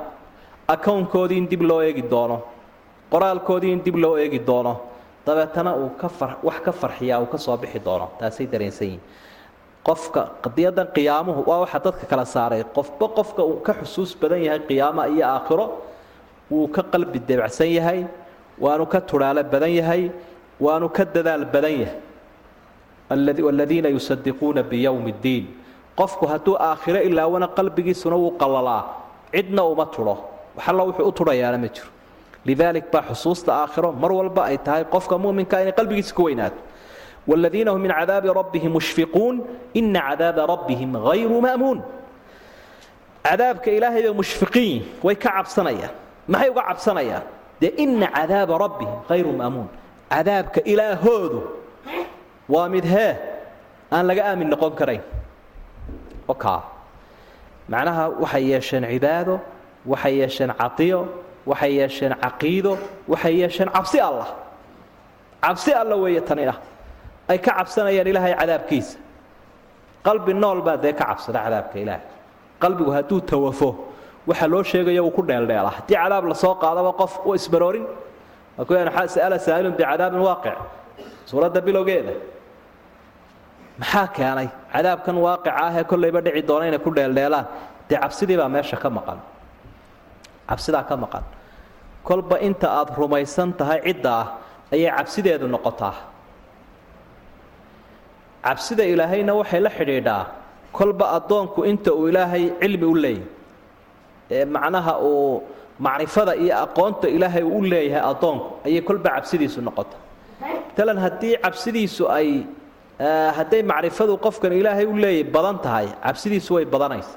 Akownkoodii 0.75 1.39
in 1.39 1.47
dib 1.51 1.63
loo 1.63 1.81
eegi 1.83 2.03
doono. 2.11 2.39
Qoraalkoodii 3.13 3.73
in 3.73 3.81
dib 3.85 3.97
loo 3.97 4.17
eegi 4.19 4.39
doono. 4.47 4.75
Dabeetana 5.27 5.75
uu 5.77 5.91
ka 6.01 6.09
wax 6.43 6.59
ka 6.65 6.73
farxiyaa 6.73 7.21
uu 7.23 7.27
ka 7.27 7.39
soo 7.39 7.57
bixi 7.57 7.79
doono. 7.85 8.07
Taasay 8.19 8.47
dareensan 8.53 8.87
yihiin 8.87 9.01
qofka 9.87 10.23
qadiyadan 10.45 10.89
qiyaamuhu 10.95 11.41
waa 11.51 11.61
waxa 11.65 11.79
dadka 11.85 12.07
kala 12.11 12.25
saaray. 12.25 12.63
Qofba 12.77 13.07
qofka 13.19 13.43
uu 13.45 13.61
ka 13.67 13.73
xusuus 13.81 14.17
badan 14.21 14.43
yahay 14.47 14.61
qiyaama 14.69 15.03
iyo 15.09 15.27
aakhiro 15.27 15.67
wuu 16.51 16.69
ka 16.69 16.83
qalbi 16.83 17.19
debacsan 17.29 17.71
yahay 17.79 18.07
waanu 18.59 18.87
ka 18.87 19.01
tudhaalo 19.01 19.43
badan 19.53 19.71
yahay 19.81 20.11
waanu 20.61 20.89
ka 20.89 21.05
dadaal 21.05 21.45
badan 21.45 21.75
yahay. 21.83 22.01
Aladiina 23.11 23.89
yusadiquuna 23.89 24.63
biyowmi 24.63 25.13
ddiin. 25.13 25.45
Qofku 25.99 26.27
hadduu 26.27 26.57
aakhiro 26.61 27.01
ilaawana 27.09 27.49
qalbigiisuna 27.49 28.17
wuu 28.17 28.33
qallalaa 28.41 28.83
cidna 29.33 29.63
uma 29.65 29.87
tudho 29.87 30.17
waxalla 30.57 30.83
wuxuu 30.89 31.09
u 31.09 31.13
tudhayaana 31.13 31.59
ma 31.59 31.69
jiro. 31.69 31.89
Lidaalik 32.47 32.87
baa 32.93 33.03
xusuusta 33.11 33.51
aakhiro 33.63 33.93
mar 33.93 34.13
walba 34.13 34.43
ay 34.51 34.59
tahay 34.59 34.85
qofka 34.85 35.19
muminka 35.19 35.61
inay 35.63 35.73
qalbigiisa 35.73 36.15
ku 36.15 36.23
weynaato. 36.25 36.61
Wladiina 37.27 37.71
hum 37.73 37.81
min 37.83 37.91
cadaabi 37.93 38.29
rabbihim 38.41 38.73
mushfiquun 38.79 39.35
ina 39.75 40.01
cadaaba 40.09 40.47
rabbihim 40.47 40.95
hayru 41.07 41.41
ma'muun. 41.47 41.79
Cadaabka 43.27 43.71
ilaahay 43.71 44.03
bay 44.03 44.15
mushfiqiin 44.15 44.83
way 45.03 45.15
ka 45.17 45.31
cabsanayaan 45.37 45.91
maxay 46.29 46.49
uga 46.51 46.63
cabsanayaan? 46.69 47.25
Dee 47.61 47.73
ina 47.83 48.07
cadaaba 48.17 48.55
rabbihim 48.65 48.99
hayru 49.09 49.33
ma'muun. 49.41 49.69
Cadaabka 50.13 50.61
ilaahoodu 50.73 51.41
waa 52.49 52.69
mid 52.69 52.85
hee 52.85 53.13
aan 53.93 54.05
laga 54.09 54.23
aamin 54.31 54.49
noqon 54.53 54.73
karayn. 54.79 55.03
Okaa 56.29 56.63
macnaha 57.69 58.05
waxay 58.23 58.45
yeesheen 58.53 58.85
cibaado 58.93 59.35
waxay 59.87 60.15
yeesheen 60.21 60.51
cadiyo 60.61 61.01
waxay 61.47 61.73
yeesheen 61.79 62.13
caqiido 62.25 62.73
waxay 63.09 63.35
yeesheen 63.41 63.69
cabsi 63.75 63.99
allah. 64.09 64.29
Cabsi 65.43 65.71
alla 65.81 65.97
weeye 65.97 66.21
tani 66.21 66.47
ah 66.53 66.59
ay 67.29 67.39
ka 67.39 67.51
cabsanayaan 67.59 68.07
ilaahay 68.11 68.35
cadaabkiisa. 68.41 68.99
Qalbi 70.07 70.33
nool 70.35 70.61
baa 70.67 70.77
dee 70.77 70.93
ka 70.93 71.05
cabsada 71.11 71.39
cadaabka 71.47 71.77
ilaahay. 71.83 72.05
Qalbigu 72.63 72.91
hadduu 72.97 73.21
tawafo 73.21 73.69
waxa 74.29 74.47
loo 74.53 74.63
sheegaya 74.63 75.03
uu 75.03 75.11
ku 75.17 75.23
dheeldheela. 75.23 75.71
Haddii 75.79 75.97
cadaab 76.03 76.25
la 76.31 76.35
soo 76.35 76.55
qaadaba 76.63 76.93
qof 77.01 77.13
u 77.27 77.35
isbaroorin. 77.35 77.87
Sa'ala 79.15 79.39
saa'ilun 79.47 79.73
bicadaabin 79.79 80.21
waaqic 80.29 80.57
suuradda 81.31 81.61
bilowgeeda. 81.67 82.13
Maxaa 83.81 84.07
keenay? 84.17 84.49
Cadaabkan 84.73 85.17
waaqica 85.27 85.51
ah 85.65 85.73
ee 85.81 85.85
kollayba 85.91 86.21
dhici 86.27 86.43
doona 86.49 86.65
inay 86.71 86.79
ku 86.87 86.91
dheeldheelaan. 86.99 87.47
Dee 87.89 87.99
cabsidii 88.03 88.37
baa 88.41 88.49
meesha 88.55 88.77
ka 88.83 88.89
maqan. 88.99 89.19
Cabsidaa 90.49 90.85
ka 90.89 90.97
maqan. 90.97 91.25
Kolba 92.09 92.37
inta 92.49 92.69
aad 92.79 92.89
rumaysan 92.99 93.53
tahay 93.59 93.81
cidda 93.87 94.11
ah 94.21 94.27
ayay 94.75 94.91
cabsideedu 94.99 95.47
noqotaa. 95.55 95.95
Cabsida 98.47 98.85
ilaahayna 98.93 99.33
waxay 99.41 99.61
la 99.67 99.71
xidhiidhaa. 99.79 100.25
Kolba 100.73 101.05
addoonku 101.19 101.61
inta 101.71 101.91
uu 101.93 102.09
ilaahay 102.11 102.45
cilmi 102.61 102.87
u 102.87 102.95
leeyahy 102.95 103.23
ee 104.31 104.45
macnaha 104.45 104.93
uu 105.11 105.43
macrifada 105.87 106.33
iyo 106.43 106.55
aqoonta 106.65 107.07
ilaahay 107.17 107.45
uu 107.45 107.63
leeyahay 107.73 108.03
addoonku 108.11 108.49
ayay 108.67 108.81
kolba 108.89 109.09
cabsidiisu 109.17 109.59
noqota 109.69 109.97
matalan 110.69 110.99
haddii 111.05 111.35
cabsidiisu 111.45 112.05
ay 112.19 112.29
hadday 113.39 113.63
macrifadu 113.73 114.13
qofkan 114.25 114.53
ilaahay 114.61 114.87
u 114.87 114.95
leeyahay 115.05 115.25
badan 115.37 115.57
tahay 115.65 115.87
cabsidiisu 116.07 116.51
way 116.57 116.65
badanaysa. 116.75 117.17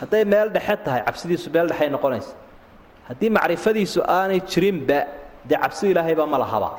Hadday 0.00 0.24
meel 0.32 0.48
dhexe 0.56 0.76
tahay 0.84 1.00
cabsidiisu 1.08 1.46
meel 1.54 1.66
dhexey 1.70 1.88
noqonaysa. 1.94 2.32
Haddii 3.08 3.30
macrifadiisu 3.38 4.00
aanay 4.16 4.40
jirinba 4.50 4.98
dee 5.48 5.58
cabsi 5.62 5.84
ilaahayba 5.92 6.24
ma 6.32 6.38
lahaba 6.42 6.70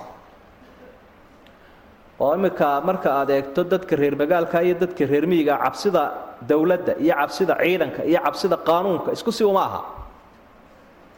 oo 2.24 2.32
imminka 2.38 2.68
marka 2.88 3.10
aad 3.20 3.30
eegto 3.38 3.62
dadka 3.72 3.94
reer 4.02 4.16
magaalka 4.22 4.58
iyo 4.66 4.76
dadka 4.84 5.04
reer 5.12 5.26
miyiga 5.32 5.54
cabsida 5.64 6.04
dowladda 6.50 6.94
iyo 7.06 7.14
cabsida 7.22 7.54
ciidanka 7.62 8.02
iyo 8.12 8.20
cabsida 8.26 8.56
qaanuunka 8.68 9.10
isku 9.16 9.32
si 9.38 9.44
uma 9.52 9.64
aha. 9.68 9.82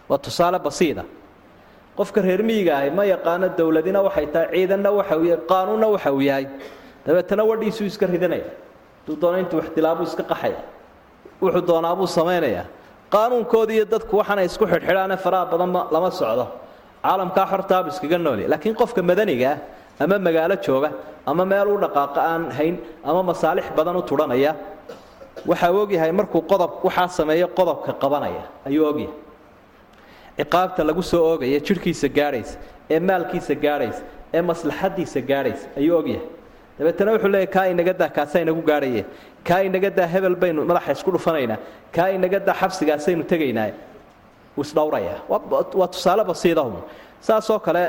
Waa 0.09 0.17
tusaale 0.25 0.59
basiida 0.67 1.03
qofka 1.97 2.19
reer 2.27 2.41
miyiga 2.49 2.71
ahi 2.79 2.89
ma 2.97 3.03
yaqaano 3.13 3.47
dowladina 3.59 3.99
waxay 4.07 4.27
tahay 4.33 4.47
ciidanna 4.53 4.89
waxa 4.99 5.15
qaanuunna 5.51 5.87
waxa 5.93 6.09
uu 6.17 6.21
yahay. 6.29 6.45
Dabeetana 7.05 7.43
wadhiisuu 7.49 7.85
iska 7.91 8.05
ridanaya 8.13 8.47
hadduu 8.99 9.15
doono 9.21 9.37
intuu 9.43 9.59
ixtilaabuu 9.63 10.03
iska 10.09 10.23
qaxaya. 10.31 10.59
Wuxuu 11.41 11.61
doonaabuu 11.69 12.07
samaynayaa. 12.17 12.65
Qaanuunkoodii 13.13 13.75
iyo 13.79 13.85
dadku 13.93 14.13
waxaanay 14.19 14.45
isku 14.49 14.65
xidhxidhaane 14.71 15.17
faraha 15.23 15.45
badan 15.51 15.69
lama 15.93 16.09
socdo. 16.19 16.45
Caalamkaa 17.03 17.45
xortaabu 17.51 17.87
iskaga 17.93 18.17
noolya 18.25 18.47
laakiin 18.51 18.75
qofka 18.81 19.01
madanigaa 19.09 19.55
ama 19.99 20.15
magaalo 20.19 20.55
jooga 20.65 20.89
ama 21.25 21.45
meel 21.45 21.67
u 21.67 21.77
dhaqaaqa 21.83 22.19
aan 22.31 22.43
hayn 22.57 22.75
ama 23.09 23.21
masaalix 23.29 23.65
badan 23.77 23.95
u 23.95 24.01
tudhanaya 24.01 24.51
waxaa 25.49 25.71
ogyahay 25.81 26.11
markuu 26.19 26.41
qodob 26.51 26.71
waxaa 26.87 27.07
sameeyo 27.17 27.47
qodobka 27.57 27.91
qabanaya 28.01 28.43
ayuu 28.67 28.85
ogyahay. 28.91 29.13
Ciqaabta 30.37 30.81
lagu 30.87 31.01
soo 31.03 31.21
oogaya 31.31 31.59
jidhkiisa 31.67 32.07
gaadhaysa 32.17 32.55
ee 32.93 32.99
maalkiisa 33.09 33.53
gaadhaysa 33.65 34.01
ee 34.35 34.41
maslaxadiisa 34.49 35.19
gaadhaysa 35.31 35.65
ayuu 35.79 35.95
ogyahay. 36.01 36.25
Dabeetana 36.79 37.11
wuxuu 37.15 37.31
leeyahy 37.33 37.47
kaa 37.55 37.65
inaga 37.73 37.93
daa 38.01 38.09
kaasaa 38.17 38.41
inagu 38.45 38.61
gaadhaye 38.69 39.03
kaa 39.47 39.61
inaga 39.67 39.89
daa 39.97 40.07
hebel 40.13 40.35
baynu 40.41 40.59
madaxa 40.69 40.91
isku 40.97 41.11
dhufanaynaa. 41.15 41.57
Kaa 41.95 42.09
inaga 42.17 42.39
daa 42.47 42.55
xabsigaasaynu 42.61 43.23
tegaynaa 43.31 43.69
wuu 44.57 44.63
isdhowrayaa 44.67 45.17
waa 45.79 45.87
tusaale 45.93 46.23
basiidahum. 46.31 46.75
Saasoo 47.27 47.59
kale 47.65 47.83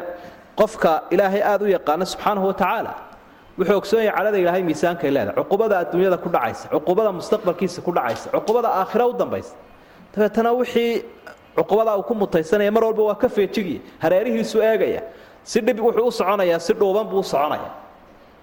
qofka 0.61 0.93
ilaahay 1.14 1.43
aad 1.43 1.62
u 1.62 1.67
yaqaana 1.77 2.05
subxaanahu 2.12 2.47
watacaala 2.51 2.93
wuxuu 3.59 3.77
ogsoon 3.81 4.03
yahay 4.05 4.17
cadhada 4.19 4.38
ilaahay 4.43 4.62
miisaankay 4.69 5.11
leedahay. 5.17 5.37
Cuqubada 5.40 5.75
adduunyada 5.83 6.17
ku 6.25 6.29
dhacaysa 6.35 6.64
cuqubada 6.75 7.11
mustaqbalkiisa 7.19 7.79
ku 7.87 7.90
dhacaysa 7.97 8.27
cuqubada 8.35 8.69
aakhira 8.81 9.05
u 9.07 9.12
dambaysa. 9.21 9.55
Dabeetana 10.14 10.51
wixii 10.61 11.03
cuqubadaa 11.59 11.97
uu 11.99 12.03
ku 12.09 12.14
mutaysanaya 12.14 12.71
mar 12.77 12.85
walba 12.85 13.03
waa 13.11 13.14
ka 13.23 13.29
feejigiya 13.29 13.81
hareerihiisu 14.03 14.59
eegaya. 14.62 15.03
Si 15.45 15.61
dhib 15.61 15.79
wuxuu 15.81 16.07
u 16.07 16.12
soconayaa 16.19 16.59
si 16.67 16.73
dhuuban 16.75 17.07
buu 17.11 17.21
u 17.21 17.23
soconaya. 17.23 17.71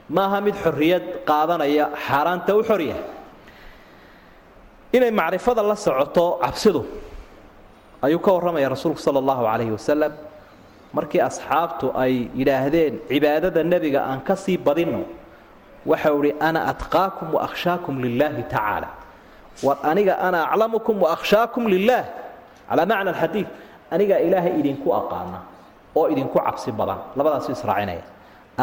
Maaha 0.10 0.42
mid 0.46 0.56
xorriyad 0.64 1.04
qaadanaya 1.30 1.86
xaaraanta 2.08 2.52
u 2.56 2.64
xoryahay 2.70 3.04
inay 4.94 5.12
macrifada 5.12 5.64
la 5.64 5.76
socoto 5.76 6.40
cabsidu 6.44 6.82
ayuu 8.04 8.20
ka 8.20 8.32
warramaya 8.36 8.70
rasuulku 8.70 9.00
sala 9.00 9.20
allahu 9.24 9.44
calayhi 9.48 9.72
wasalam 9.72 10.12
markii 10.98 11.22
asxaabtu 11.30 11.86
ay 12.04 12.14
yidhaahdeen 12.40 12.94
cibaadada 13.10 13.62
nebiga 13.72 14.00
aan 14.10 14.20
ka 14.28 14.36
sii 14.44 14.58
badinno 14.68 15.04
waxau 15.90 16.16
idhi 16.24 16.32
ana 16.48 16.60
atqaakum 16.72 17.28
wa 17.36 17.40
akhshaakum 17.48 17.96
lilaahi 18.06 18.44
tacaala 18.54 18.90
war 19.66 19.78
aniga 19.92 20.14
ana 20.28 20.40
aclamukum 20.52 20.96
wa 21.04 21.10
akhshaakum 21.16 21.64
lilaah 21.74 22.06
calaa 22.70 22.86
macna 22.92 23.10
alxadiid 23.14 23.48
anigaa 23.94 24.20
ilaahay 24.28 24.54
idinku 24.62 24.88
aqaana 25.00 25.40
oo 26.00 26.06
idinku 26.14 26.38
cabsi 26.46 26.72
badan. 26.80 27.00
Labadaasu 27.18 27.52
israacinaya. 27.52 28.04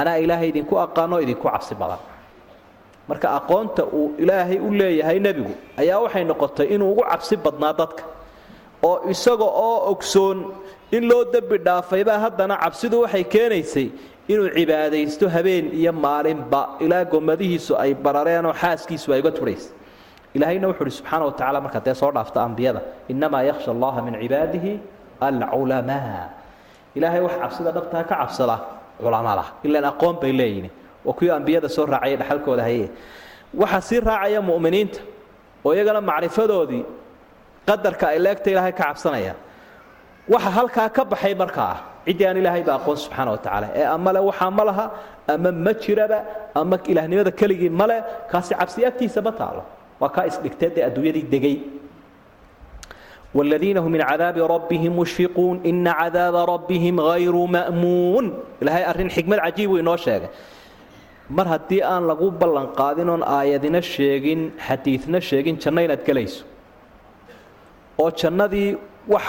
Anaa 0.00 0.16
ilaahay 0.24 0.48
idinku 0.52 0.74
aqaano 0.84 1.12
oo 1.16 1.22
idinku 1.26 1.44
cabsi 1.52 1.74
badan. 1.80 2.00
Marka 3.08 3.28
aqoonta 3.38 3.82
uu 3.98 4.14
ilaahay 4.22 4.58
u 4.60 4.68
leeyahay 4.80 5.18
nebigu 5.26 5.52
ayaa 5.80 5.98
waxay 6.04 6.24
noqotay 6.30 6.66
inuu 6.74 6.88
ugu 6.92 7.02
cabsi 7.10 7.34
badnaa 7.44 7.72
dadka 7.80 8.02
oo 8.82 9.10
isaga 9.10 9.44
oo 9.44 9.90
ogsoon 9.92 10.38
in 10.92 11.04
loo 11.10 11.24
dembi 11.24 11.58
dhaafaybaa 11.58 12.18
haddana 12.24 12.56
cabsidu 12.56 13.00
waxay 13.04 13.24
keenaysay 13.24 13.88
inuu 14.28 14.48
cibaadaysto 14.56 15.28
habeen 15.28 15.72
iyo 15.80 15.92
maalinba. 15.92 16.62
Ilaa 16.80 17.04
gommadihiisu 17.04 17.76
ay 17.76 17.94
barareenoo 17.94 18.52
xaaskiisu 18.52 19.12
ay 19.12 19.20
uga 19.20 19.30
turhaysay 19.30 19.72
ilaahayna 20.34 20.68
wuxu 20.68 20.82
uhi 20.84 20.90
subxaana 20.98 21.24
wa 21.26 21.32
tacala 21.32 21.60
markaa 21.60 21.80
dee 21.86 21.94
soo 21.94 22.10
dhaafta 22.12 22.42
ambiyada. 22.42 22.80
Innamaa 23.08 23.42
yakhsha 23.42 23.70
allaha 23.74 24.02
min 24.06 24.14
cibaadihi 24.22 24.72
alculamaa. 25.20 26.28
Ilaahay 26.94 27.20
wax 27.20 27.32
cabsida 27.42 27.70
dhabtaa 27.72 28.04
ka 28.04 28.14
cabsada 28.16 28.56
culamada 29.00 29.44
ilaan 29.64 29.84
aqoon 29.92 30.16
bay 30.20 30.32
leeyihiin 30.32 30.70
waa 31.04 31.12
kuwii 31.18 31.30
ambiyada 31.30 31.68
soo 31.68 31.86
raacaya 31.86 32.16
dhexalkooda 32.16 32.62
haye. 32.62 32.88
Waxaa 33.60 33.80
sii 33.80 34.00
raacaya 34.00 34.40
mu'miniinta 34.42 35.00
oo 35.64 35.72
iyagana 35.74 36.00
macrifadoodii 36.00 36.84
qadarka 37.67 38.05
ay 38.13 38.19
leegta 38.25 38.47
ilaahay 38.53 38.73
ka 38.79 38.83
cabsanaya 38.89 39.33
waxa 40.33 40.49
halkaa 40.57 40.87
ka 40.95 41.03
baxay 41.11 41.33
markaa 41.43 41.73
ciddii 42.07 42.27
aan 42.29 42.37
ilaahayba 42.41 42.71
aqoon 42.79 42.97
subxaana 43.03 43.29
wa 43.35 43.39
tacaala 43.43 43.67
ee 43.79 43.85
ama 43.95 44.09
le 44.15 44.19
waxaa 44.29 44.51
ma 44.57 44.63
laha 44.69 44.85
ama 45.33 45.49
ma 45.65 45.71
jiraba 45.83 46.19
ama 46.61 46.75
ilaahnimada 46.91 47.31
keligii 47.39 47.69
male 47.81 47.97
kaasi 48.31 48.51
cabsi 48.59 48.79
agtiisa 48.89 49.19
ma 49.27 49.31
taalo 49.39 49.61
waa 50.01 50.11
kaa 50.15 50.25
isdhigtee 50.31 50.69
dee 50.75 50.83
adduunyadii 50.89 51.25
degay 51.35 51.57
والذين 53.37 53.77
هم 53.77 53.91
من 53.91 54.01
عذاب 54.01 54.37
ربهم 54.37 54.99
مشفقون 54.99 55.55
إن 55.65 55.87
عذاب 55.87 56.35
ربهم 56.35 56.99
غير 56.99 57.35
مأمون 57.55 58.25
إلهي 58.61 58.89
أرين 58.89 59.09
حكمة 59.11 59.37
عجيب 59.45 59.69
وإنه 59.71 59.95
شيء 59.95 60.21
mar 61.37 61.47
haddii 61.47 61.81
aan 61.81 62.03
lagu 62.09 62.27
ballan 62.41 62.67
qaadin 62.77 63.09
oon 63.13 63.23
aayadina 63.37 63.81
sheegin 63.93 64.41
xadiidna 64.67 65.19
sheegin 65.29 65.55
janno 65.63 65.81
inaad 65.87 66.01
gelayso 66.07 66.43
oo 68.02 68.10
jannadii 68.20 68.70
wax 69.12 69.26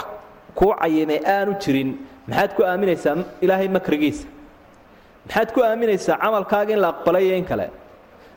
kuu 0.58 0.72
cayimay 0.80 1.20
aanu 1.34 1.52
jirin 1.62 1.90
maxaad 2.28 2.50
ku 2.56 2.62
aaminaysaa 2.70 3.16
ilaahay 3.44 3.68
makrigiisa 3.76 4.26
maxaad 5.26 5.48
ku 5.54 5.60
aaminaysaa 5.68 6.16
camalkaaga 6.22 6.72
in 6.74 6.80
la 6.84 6.88
aqbalayo 6.94 7.34
in 7.40 7.44
kale? 7.50 7.66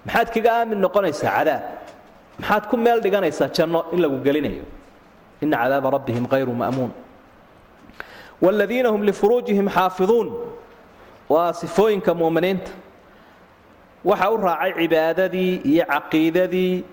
Maxaad 0.06 0.28
kaga 0.36 0.50
aamin 0.60 0.80
noqonaysaa 0.86 1.32
cadaab? 1.38 1.62
Maxaad 2.40 2.64
ku 2.70 2.76
meel 2.86 3.00
dhiganaysaa 3.06 3.50
janno 3.56 3.80
in 3.94 4.00
lagu 4.04 4.18
gelinayo? 4.26 4.66
Ina 5.44 5.58
cadaaba 5.64 5.88
rabbihim 5.96 6.26
hayru 6.32 6.54
ma'muun. 6.62 6.92
Waaladiina 8.42 8.90
hum 8.94 9.02
lifuruujihim 9.10 9.68
xaafiduun. 9.76 10.28
Waa 11.30 11.54
sifooyinka 11.54 12.12
mu'miniinta. 12.22 12.72
Waxa 14.10 14.28
u 14.32 14.38
raacay 14.38 14.72
cibaadadii 14.80 15.52
iyo 15.72 15.86
caqiidadii 15.94 16.84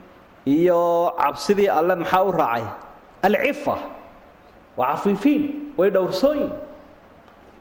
iyo 0.47 0.81
cabsidii 1.21 1.69
alle 1.79 1.95
maxaa 2.03 2.23
u 2.25 2.33
raacay 2.33 2.65
alcifa 3.27 3.77
waa 4.79 4.87
cafiifiin 4.95 5.43
way 5.79 5.89
dhowrsooyin 5.95 6.51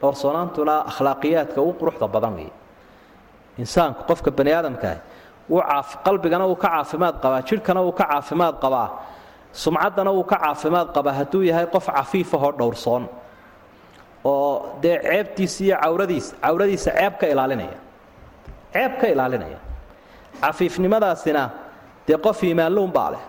dhowrsoonaantuna 0.00 0.74
akhlaaqiyaadka 0.90 1.58
ugu 1.62 1.72
quruxda 1.80 2.06
badan 2.14 2.34
weeye 2.38 2.52
insaanku 3.62 4.00
qofka 4.10 4.30
bani 4.38 4.52
aadamkaah 4.58 4.96
wuu 5.50 5.62
caafi 5.70 5.94
qalbigana 6.06 6.44
wuu 6.50 6.56
ka 6.62 6.68
caafimaad 6.74 7.14
qabaa 7.22 7.42
jidhkana 7.48 7.80
wuu 7.86 7.92
ka 8.00 8.04
caafimaad 8.12 8.54
qabaa 8.64 8.88
sumcaddana 9.62 10.10
wuu 10.16 10.24
ka 10.30 10.36
caafimaad 10.44 10.88
qabaa 10.96 11.14
hadduu 11.18 11.42
yahay 11.50 11.66
qof 11.74 11.86
cafiifahoo 11.98 12.52
dhowrsoon 12.58 13.04
oo 14.24 14.78
dee 14.82 14.96
ceebtiisa 15.06 15.64
iyo 15.64 15.76
cawradiisa 15.84 16.32
cawradiisa 16.44 16.90
ceeb 16.98 17.14
ka 17.20 17.26
ilaalinaya 17.32 17.78
ceeb 18.74 18.92
ka 19.00 19.06
ilaalinaya 19.14 19.58
cafiifnimadaasina 20.42 21.42
dee 22.08 22.16
qof 22.26 22.38
iimaanluun 22.48 22.92
baa 22.96 23.10
leh 23.14 23.22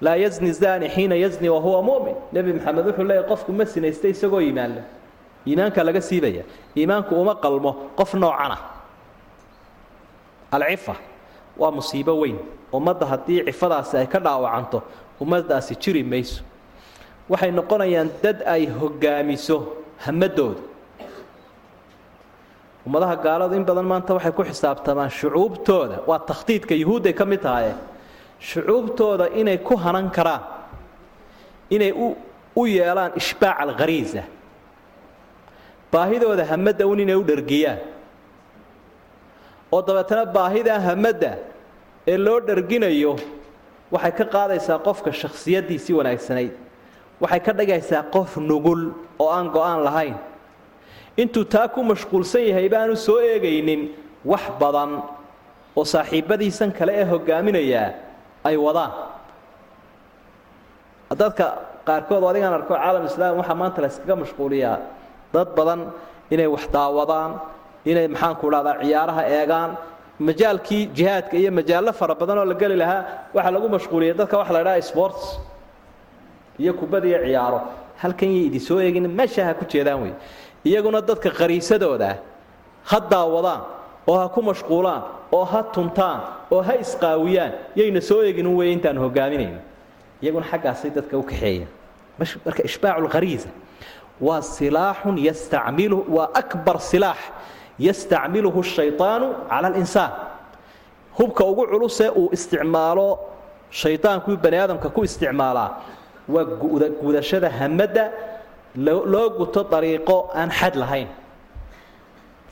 laa 0.00 0.16
yazni 0.16 0.52
zani 0.52 0.88
xiina 0.88 1.14
yazni 1.16 1.48
wahuwa 1.48 1.82
mumin. 1.82 2.14
Nebi 2.32 2.52
maxamed 2.52 2.86
wuxuu 2.86 3.04
leeyahy 3.08 3.26
qofku 3.28 3.52
ma 3.52 3.64
sinaysta 3.66 4.08
isagoo 4.08 4.40
iimaan 4.40 4.74
leh. 4.76 4.84
Iimaanka 5.46 5.84
laga 5.84 6.00
siibaya 6.00 6.42
iimaanku 6.76 7.14
uma 7.22 7.34
qalmo 7.34 7.72
qof 7.98 8.14
noocana. 8.14 8.58
Alcifa 10.52 10.94
waa 11.56 11.70
musiibo 11.70 12.14
weyn. 12.20 12.38
Ummadda 12.72 13.06
haddii 13.06 13.44
cifadaasi 13.48 13.96
ay 13.96 14.06
ka 14.06 14.18
dhaawacanto 14.20 14.82
ummaddaasi 15.20 15.74
jiri 15.82 16.02
mayso. 16.02 16.42
Waxay 17.28 17.50
noqonayaan 17.50 18.10
dad 18.22 18.42
ay 18.46 18.66
hogaamiso 18.66 19.56
hamadooda 20.04 20.60
ummadaha 22.86 23.16
gaaladu 23.16 23.54
in 23.54 23.64
badan 23.64 23.84
maanta 23.84 24.14
waxay 24.14 24.32
ku 24.32 24.42
xisaabtamaan 24.44 25.10
shucuubtooda. 25.10 25.96
Waa 26.06 26.18
takhdiidka 26.18 26.74
yuhuudday 26.74 27.12
ka 27.12 27.24
mid 27.24 27.40
tahaye 27.42 27.74
shucuubtooda 28.40 29.28
inay 29.34 29.58
ku 29.58 29.76
hanan 29.76 30.10
karaan 30.10 30.42
inay 31.70 31.92
u 32.56 32.66
yeelaan 32.66 33.12
ishbaac 33.16 33.60
alkhariisa 33.60 34.22
baahidooda 35.92 36.44
hamadda 36.44 36.86
un 36.86 37.00
inay 37.00 37.14
u 37.16 37.22
dhargiyaan. 37.24 37.78
Oo 39.72 39.82
dabeetana 39.82 40.24
baahidaa 40.26 40.80
hamadda 40.80 41.38
ee 42.06 42.16
loo 42.16 42.40
dharginayo 42.40 43.16
waxay 43.92 44.12
ka 44.12 44.24
qaadaysaa 44.24 44.78
qofka 44.86 45.12
shakhsiyaddiisii 45.12 45.94
wanaagsanayd 45.98 46.52
waxay 47.20 47.40
ka 47.40 47.52
dhigaysaa 47.52 48.02
qof 48.14 48.36
nugul 48.36 48.92
oo 49.18 49.28
aan 49.30 49.48
go'aan 49.50 49.84
lahayn. 49.84 50.14
Intuu 51.16 51.44
taa 51.44 51.68
ku 51.68 51.82
mashquulsan 51.84 52.42
yahay 52.48 52.68
baanu 52.68 52.96
soo 52.96 53.20
eegaynin 53.20 53.88
wax 54.24 54.44
badan 54.60 55.02
oo 55.76 55.84
saaxiibbadiisan 55.84 56.72
kale 56.72 56.92
ee 57.00 57.04
hogaaminayaa 57.04 57.90
ay 58.48 58.56
wadaan. 58.66 58.92
Dadka 61.20 61.46
qaarkood 61.86 62.22
adigaan 62.30 62.54
arko 62.58 62.74
caalam 62.76 63.04
islaam 63.10 63.34
waxaa 63.40 63.54
maanta 63.60 63.80
la 63.82 63.88
yskaga 63.92 64.14
mashquuliyaa 64.22 64.76
dad 65.34 65.48
badan 65.56 65.80
inay 66.34 66.46
wax 66.54 66.64
daawadaan 66.76 67.30
inay 67.90 68.06
maxaanku 68.14 68.46
dhahdaa 68.52 68.74
ciyaaraha 68.82 69.22
eegaan. 69.38 69.70
Majaalkii 70.28 70.82
jihaadka 70.96 71.34
iyo 71.40 71.50
majaallo 71.58 71.92
fara 72.00 72.14
badan 72.20 72.38
oo 72.38 72.44
la 72.50 72.54
geli 72.60 72.76
lahaa 72.82 73.02
waxaa 73.34 73.52
lagu 73.56 73.68
mashquuliyay 73.76 74.14
dadka 74.20 74.36
waxa 74.40 74.52
la 74.56 74.60
idhaha 74.64 74.82
sports 74.90 75.22
iyo 76.62 76.72
kubad 76.80 77.04
iyo 77.10 77.18
ciyaaro. 77.26 77.60
Halkan 78.02 78.28
yay 78.34 78.44
idin 78.50 78.60
soo 78.68 78.78
eegin 78.84 79.06
meesha 79.18 79.42
ha 79.48 79.54
ku 79.54 79.64
jeedaan 79.72 79.98
wey 80.02 80.12
iyaguna 80.68 81.00
dadka 81.00 81.30
qariisadooda 81.40 82.10
ha 82.90 82.98
daawadaan 83.12 83.60
oo 84.10 84.16
ha 84.20 84.26
ku 84.34 84.40
mashquulaan 84.50 85.02
oo 85.36 85.44
ha 85.52 85.60
tuntaan 85.74 86.20
oo 86.54 86.62
ha 86.66 86.74
isqaawiyaan 86.84 87.52
yayna 87.78 88.00
soo 88.08 88.20
eegin 88.26 88.46
wey 88.58 88.68
intaan 88.76 88.98
hogaaminayno 89.04 89.60
iyaguna 90.22 90.46
xaggaasay 90.52 90.90
dadka 90.96 91.14
u 91.18 91.22
kaxeeyaan 91.30 91.68
marka 92.46 92.62
ishbaacu 92.70 93.00
lkhariisa 93.06 93.48
waa 94.26 94.42
silaaxun 94.56 95.16
yastacmilu 95.28 95.98
waa 96.16 96.28
akbar 96.40 96.76
silaax 96.90 97.20
yastacmiluhu 97.86 98.60
shayطaanu 98.76 99.26
cala 99.50 99.66
alinsaan 99.70 100.12
hubka 101.18 101.42
ugu 101.50 101.62
culusee 101.72 102.08
uu 102.20 102.28
isticmaalo 102.36 103.08
shayطaankuu 103.80 104.36
bani 104.44 104.56
aadamka 104.62 104.88
ku 104.96 105.00
isticmaalaa 105.08 105.70
waa 106.34 106.44
gudashada 107.04 107.48
hamadda 107.60 108.04
loo 109.12 109.28
guto 109.38 109.60
dariiqo 109.72 110.16
aan 110.40 110.50
xad 110.58 110.74
lahayn 110.82 111.08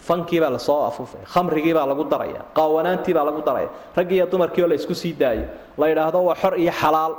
fankiibaa 0.08 0.50
la 0.50 0.58
soo 0.58 0.80
afuufaya 0.88 1.24
khamrigiibaa 1.34 1.86
lagu 1.90 2.04
daraya 2.12 2.40
qaawanaantiibaa 2.56 3.24
lagu 3.28 3.40
daraya 3.46 3.68
raggii 3.96 4.16
iyo 4.16 4.26
dumarkii 4.32 4.62
oo 4.62 4.68
la 4.68 4.74
isku 4.74 4.94
sii 4.94 5.12
daayo 5.12 5.44
la 5.78 5.88
yidhaahdo 5.88 6.24
waa 6.24 6.34
xor 6.42 6.54
iyo 6.58 6.72
xalaal. 6.72 7.14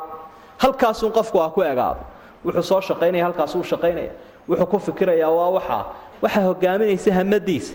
Halkaasun 0.58 1.12
qofku 1.12 1.38
ha 1.40 1.50
ku 1.50 1.62
egaado 1.62 2.02
wuxuu 2.46 2.64
soo 2.64 2.82
shaqaynaya 2.82 3.24
halkaasuu 3.26 3.64
shaqaynaya. 3.64 4.12
Wuxuu 4.50 4.66
ku 4.72 4.80
fikirayaa 4.80 5.30
waa 5.38 5.50
waxaa 5.58 5.84
waxaa 6.22 6.44
hogaaminaysa 6.50 7.12
hamadiisa 7.14 7.74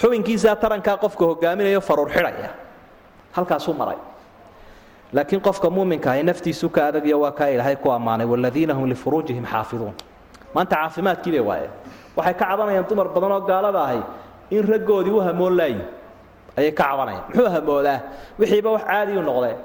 xubinkiisaa 0.00 0.56
tarankaa 0.56 0.96
qofka 1.04 1.24
hogaaminayo 1.30 1.80
faruur 1.80 2.10
xidhaya. 2.10 2.50
Halkaasuu 3.32 3.74
maray. 3.74 3.96
Laakiin 5.12 5.40
qofka 5.40 5.70
muuminka 5.70 6.10
ahi 6.12 6.22
naftiisu 6.22 6.68
ka 6.68 6.86
adagyo 6.86 7.20
waa 7.20 7.32
kaa 7.32 7.48
ilaahay 7.54 7.76
ku 7.76 7.88
ammaanay 7.92 8.26
waladiina 8.26 8.74
hum 8.74 8.86
lifuruujihim 8.92 9.46
xaafiduun. 9.46 9.94
Maanta 10.54 10.76
caafimaadkii 10.76 11.32
bay 11.32 11.40
waayeen 11.40 11.70
waxay 12.16 12.34
ka 12.40 12.44
cabanayaan 12.50 12.86
dumar 12.90 13.08
badan 13.14 13.32
oo 13.36 13.40
gaalada 13.50 13.80
ahay. 13.86 14.00
In 14.50 14.62
raggoodii 14.72 15.12
u 15.12 15.20
hamoon 15.26 15.54
laayi 15.58 15.80
ayay 16.58 16.72
ka 16.78 16.84
cabanayaan. 16.90 17.24
Muxuu 17.28 17.48
hamoodaa? 17.56 17.98
Wixiiba 18.38 18.70
wax 18.74 18.84
caadiyu 18.90 19.22
noqdeen 19.28 19.58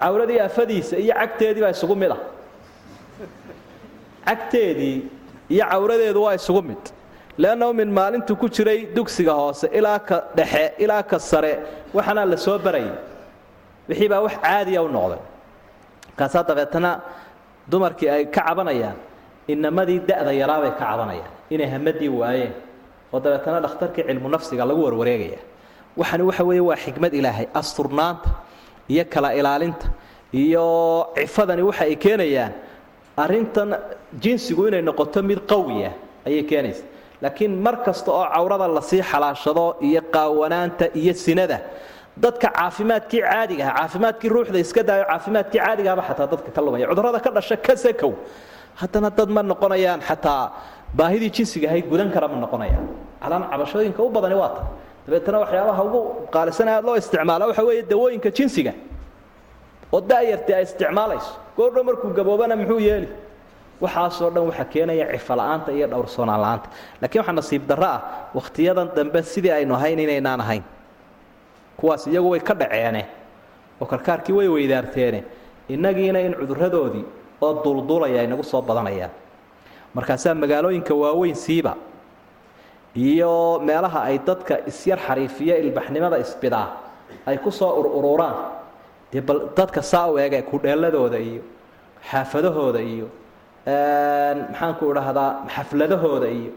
cawladii 0.00 0.40
afadiisa 0.48 0.94
iyo 1.04 1.14
cagteedii 1.20 1.62
baa 1.64 1.72
isugu 1.76 1.94
mid 2.02 2.10
ah. 2.16 2.20
Cagteedii 4.26 4.96
iyo 5.54 5.64
cawradeedu 5.70 6.20
waa 6.22 6.34
isugu 6.34 6.62
mid. 6.62 6.82
Leannahu 7.38 7.72
min 7.74 7.90
maalintuu 7.92 8.36
ku 8.36 8.48
jiray 8.48 8.86
dugsiga 8.96 9.32
hoose 9.32 9.66
ilaa 9.78 9.98
ka 10.08 10.16
dhexe 10.36 10.72
ilaa 10.84 11.02
ka 11.02 11.18
sare 11.18 11.52
waxaanaa 11.94 12.24
la 12.32 12.36
soo 12.36 12.58
barayay 12.58 12.92
wixii 13.88 14.08
baa 14.12 14.20
wax 14.26 14.34
caadiya 14.44 14.80
u 14.82 14.88
noqday. 14.96 15.20
Markaasaa 16.08 16.42
dabeetana 16.48 16.90
dumarkii 17.70 18.08
ay 18.14 18.24
ka 18.34 18.40
cabanayaan 18.46 18.96
inamadii 19.52 20.00
da'da 20.08 20.32
yaraabay 20.40 20.70
ka 20.78 20.84
cabanayaan 20.90 21.32
inay 21.50 21.68
hamadii 21.74 22.08
waayeen. 22.20 22.52
Oo 23.12 23.20
dabeetana 23.20 23.60
dhakhtarkii 23.64 24.04
cilmu 24.08 24.28
nafsiga 24.28 24.64
lagu 24.68 24.82
warwareegaya. 24.86 25.38
Waxani 25.96 26.22
waxa 26.28 26.44
weeye 26.48 26.60
waa 26.68 26.76
xikmad 26.84 27.12
ilaahay 27.14 27.46
asturnaanta 27.60 28.28
iyo 28.88 29.04
kala 29.12 29.34
ilaalinta 29.34 29.86
iyo 30.32 30.64
cifadani 31.16 31.62
waxa 31.62 31.84
ay 31.84 31.96
keenayaan 31.96 32.52
arrintan 33.16 33.70
jinsigu 34.22 34.68
inay 34.68 34.82
noqoto 34.82 35.22
mid 35.22 35.40
qawiya 35.50 35.90
ayay 36.26 36.42
keenaysa 36.50 36.84
laakiin 37.22 37.52
mar 37.64 37.76
kasta 37.86 38.10
oo 38.12 38.26
cawrada 38.34 38.68
la 38.68 38.82
sii 38.82 39.02
xalaashado 39.10 39.76
iyo 39.88 40.02
qaawanaanta 40.14 40.84
iyo 41.00 41.14
sinada 41.14 41.58
dadka 42.16 42.48
caafimaadkii 42.56 43.20
caadiga 43.24 43.64
ah 43.72 43.74
caafimaadkii 43.78 44.28
ruuxda 44.34 44.58
iska 44.64 44.82
daayo 44.88 45.04
caafimaadkii 45.10 45.58
caadigaaba 45.64 46.02
xataa 46.08 46.26
dadka 46.32 46.50
ka 46.56 46.60
lumaya. 46.64 46.86
Cudurrada 46.90 47.20
ka 47.24 47.30
dhasha 47.36 47.56
ka 47.56 47.72
sakow 47.76 48.12
haddana 48.80 49.10
dad 49.18 49.28
ma 49.36 49.42
noqonayaan 49.42 50.00
xataa 50.08 50.52
baahidii 50.94 51.30
jinsiga 51.30 51.68
ahayd 51.68 51.88
gudan 51.90 52.10
kara 52.12 52.28
ma 52.28 52.36
noqonayaan 52.40 52.86
calaan 53.22 53.42
cabashooyinka 53.50 54.02
u 54.02 54.08
badani 54.10 54.34
waa 54.34 54.48
ta. 54.56 54.62
Dabeetana 55.06 55.38
waxyaabaha 55.42 55.82
ugu 55.84 56.00
qaalisan 56.34 56.68
aad 56.68 56.84
loo 56.84 56.96
isticmaala 56.96 57.46
waxa 57.46 57.62
weeye 57.64 57.82
dawooyinka 57.82 58.30
jinsiga. 58.30 58.72
Oo 59.92 60.00
da'yartii 60.00 60.54
ay 60.54 60.62
isticmaalayso. 60.62 61.30
Goordhow 61.56 61.82
markuu 61.84 62.10
gaboobana 62.10 62.56
muxuu 62.56 62.78
yeeli? 62.78 63.08
Waxaasoo 63.80 64.30
dhan 64.30 64.44
waxaa 64.48 64.64
keenaya 64.64 65.06
cifola'aanta 65.12 65.70
iyo 65.72 65.86
dhowrsoonaan 65.90 66.40
la'aanta. 66.40 66.68
Laakiin 67.02 67.20
waxaa 67.22 67.32
nasiib 67.38 67.62
darro 67.68 67.84
ah 67.86 68.00
wakhtiyadan 68.34 68.88
dambe 68.96 69.22
sidii 69.22 69.50
aynu 69.52 69.74
ahayn 69.74 69.98
inaynaan 69.98 70.40
ahayn. 70.40 70.62
Kuwaas 71.76 72.06
iyagu 72.06 72.30
way 72.30 72.40
ka 72.40 72.54
dhaceene 72.54 73.06
oo 73.80 73.86
karkaarkii 73.86 74.32
way 74.34 74.48
weydaarteene. 74.48 75.24
Innagiina 75.68 76.20
in 76.20 76.34
cudurradoodii 76.34 77.04
oo 77.42 77.52
duldulaya 77.64 78.20
ay 78.20 78.26
nagu 78.26 78.42
soo 78.42 78.62
badanayaan 78.62 79.10
markaasaa 79.96 80.34
magaalooyinka 80.42 80.94
waaweyn 81.02 81.34
siiba. 81.44 81.72
Iyo 82.96 83.60
meelaha 83.66 84.00
ay 84.08 84.16
dadka 84.28 84.54
isyar 84.70 84.98
xariifiya 85.06 85.54
ilbaxnimada 85.64 86.16
isbidaa 86.24 86.68
ay 87.28 87.36
ku 87.44 87.50
soo 87.52 87.70
urururaan 87.80 88.36
dee 89.12 89.20
bal 89.20 89.38
dadka 89.56 89.82
saa 89.82 90.06
u 90.12 90.18
eege 90.18 90.40
kudheeladooda 90.50 91.18
iyo 91.28 91.42
xaafadahooda 92.10 92.80
iyo 92.92 93.08
maxaanku 94.50 94.84
idhaahdaa 94.92 95.30
xafladahooda 95.54 96.28
iyo 96.38 96.50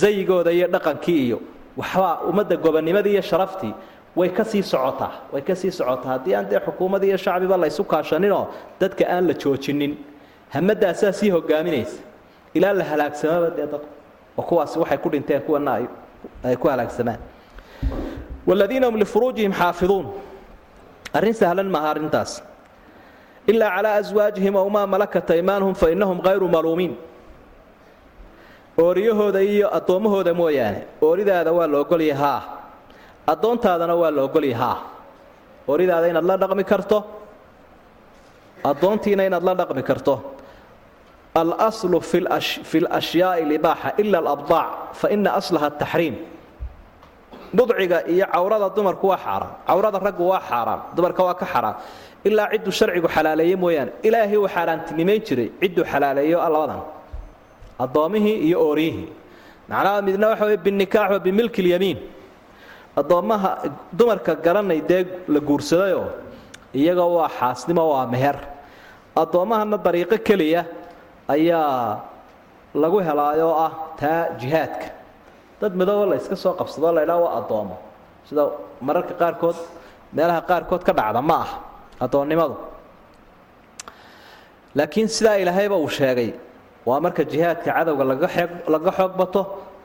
zayigooda 0.00 0.50
iyo 0.58 0.66
dhaqankii 0.74 1.18
iyo 1.26 1.38
waxbaa 1.80 2.14
ummadda 2.30 2.56
gobonimadii 2.64 3.12
iyo 3.16 3.22
sharaftii 3.30 3.74
way 4.18 4.28
ka 4.36 4.44
sii 4.44 4.62
socotaa 4.62 5.12
way 5.32 5.42
ka 5.42 5.54
sii 5.60 5.70
socotaa. 5.70 6.10
Haddii 6.18 6.34
aan 6.34 6.46
dee 6.50 6.58
xukuumadii 6.66 7.08
iyo 7.14 7.16
shacbiba 7.24 7.56
laysu 7.56 7.84
kaashaninoo 7.84 8.44
dadka 8.80 9.04
aan 9.14 9.26
la 9.28 9.34
joojinin 9.42 9.92
hamadaasaa 10.54 11.12
sii 11.12 11.30
hogaaminaysa 11.30 11.98
ilaa 12.58 12.72
la 12.80 12.84
halaagsamaba 12.90 13.48
dee 13.56 13.66
dadku 13.72 13.88
oo 14.38 14.42
kuwaasi 14.48 14.76
waxay 14.82 14.98
ku 15.04 15.08
dhinteen 15.12 15.42
kuwana 15.46 15.70
ay 16.48 16.56
ku 16.62 16.66
halaagsamaan 16.72 17.18
waladiina 18.48 18.86
hum 18.88 18.96
lifuruujihim 19.02 19.52
xaafiduun 19.60 20.06
arrin 21.16 21.34
sahlan 21.40 21.68
maaha 21.74 21.88
arrintaas 21.94 22.32
ilaa 23.50 23.70
calaa 23.76 23.94
aswaajihim 24.00 24.54
ow 24.62 24.68
maa 24.76 24.86
malakat 24.94 25.30
aymaanuhum 25.36 25.74
fa 25.80 25.86
innahum 25.94 26.18
hayru 26.26 26.46
maluumiin 26.54 26.94
ooriyahooda 28.84 29.40
iyo 29.52 29.66
addoommahooda 29.78 30.32
mooyaane 30.40 30.80
ooridaada 31.06 31.50
waa 31.58 31.66
la 31.72 31.78
ogolya 31.84 32.42
addoontaadana 33.32 33.94
waa 34.02 34.10
la 34.16 34.22
ogolya 34.26 34.70
ooridaada 35.70 36.06
inaad 36.12 36.24
la 36.30 36.36
dhaqmi 36.42 36.64
karto 36.72 36.98
addoontiina 38.70 39.22
inaad 39.28 39.44
la 39.48 39.54
dhaqmi 39.60 39.82
karto 39.90 40.14
alaslu 41.42 41.98
fi 42.70 42.78
lashyaai 42.86 43.42
libaaxa 43.52 43.90
ila 44.02 44.18
alabdaac 44.22 44.70
fa 45.00 45.06
ina 45.14 45.30
aslaha 45.40 45.66
ataxriim 45.72 46.14
budciga 47.56 47.98
iyo 48.14 48.26
cawrada 48.34 48.68
dumarku 48.76 49.06
waa 49.12 49.18
xaaraan 49.24 49.52
cawrada 49.68 49.98
raggu 50.06 50.24
waa 50.32 50.42
xaaraan 50.50 50.80
dumarka 50.96 51.22
waa 51.28 51.34
ka 51.40 51.46
xaaraan 51.52 51.76
ilaa 52.28 52.48
cidduu 52.52 52.72
sharcigu 52.78 53.08
xalaaleeye 53.16 53.56
mooyaane 53.64 53.90
ilaahay 54.08 54.36
uu 54.42 54.48
xaaraantinimayn 54.54 55.20
jiray 55.28 55.48
cidduu 55.62 55.84
xalaaleeyo 55.92 56.38
labadan 56.54 56.80
addoommihii 57.84 58.36
iyo 58.48 58.58
ooriyihii 58.68 59.08
macnaha 59.70 60.02
midna 60.06 60.26
waxa 60.30 60.44
wey 60.50 60.56
binikaax 60.66 61.10
wa 61.14 61.18
bimilki 61.26 61.60
lyamiin 61.66 61.98
addoommaha 63.00 63.50
dumarka 63.98 64.32
garanay 64.44 64.80
dee 64.90 65.02
la 65.34 65.40
guursadayoo 65.48 66.06
iyaga 66.80 67.04
waa 67.16 67.28
xaasnimo 67.38 67.82
waa 67.92 68.06
meher 68.14 68.36
addoommahana 69.22 69.76
dariiqo 69.86 70.16
keliya 70.28 70.62
ayaa 71.28 72.00
lagu 72.74 72.98
helaayoo 73.00 73.54
ah 73.54 73.72
taa 74.00 74.34
jihaadka. 74.40 74.86
Dad 75.60 75.72
midoobo 75.74 76.06
la 76.10 76.16
iska 76.16 76.36
soo 76.36 76.52
qabsadoo 76.58 76.92
la 76.92 77.02
ydhaha 77.06 77.20
waa 77.24 77.34
addoommo. 77.40 77.76
Sida 78.28 78.42
mararka 78.80 79.14
qaarkood 79.14 79.56
meelaha 80.12 80.40
qaarkood 80.50 80.82
ka 80.84 80.92
dhacda 80.92 81.22
ma 81.22 81.36
ah 81.44 81.50
addoonnimadu. 82.04 82.56
Laakiin 84.74 85.08
sidaa 85.08 85.36
ilaahayba 85.42 85.76
uu 85.76 85.88
sheegay 85.88 86.34
waa 86.86 87.00
marka 87.00 87.24
jihaadka 87.24 87.70
cadowga 87.72 88.04
laga 88.04 88.28
laga 88.68 88.90
xoog 88.90 89.12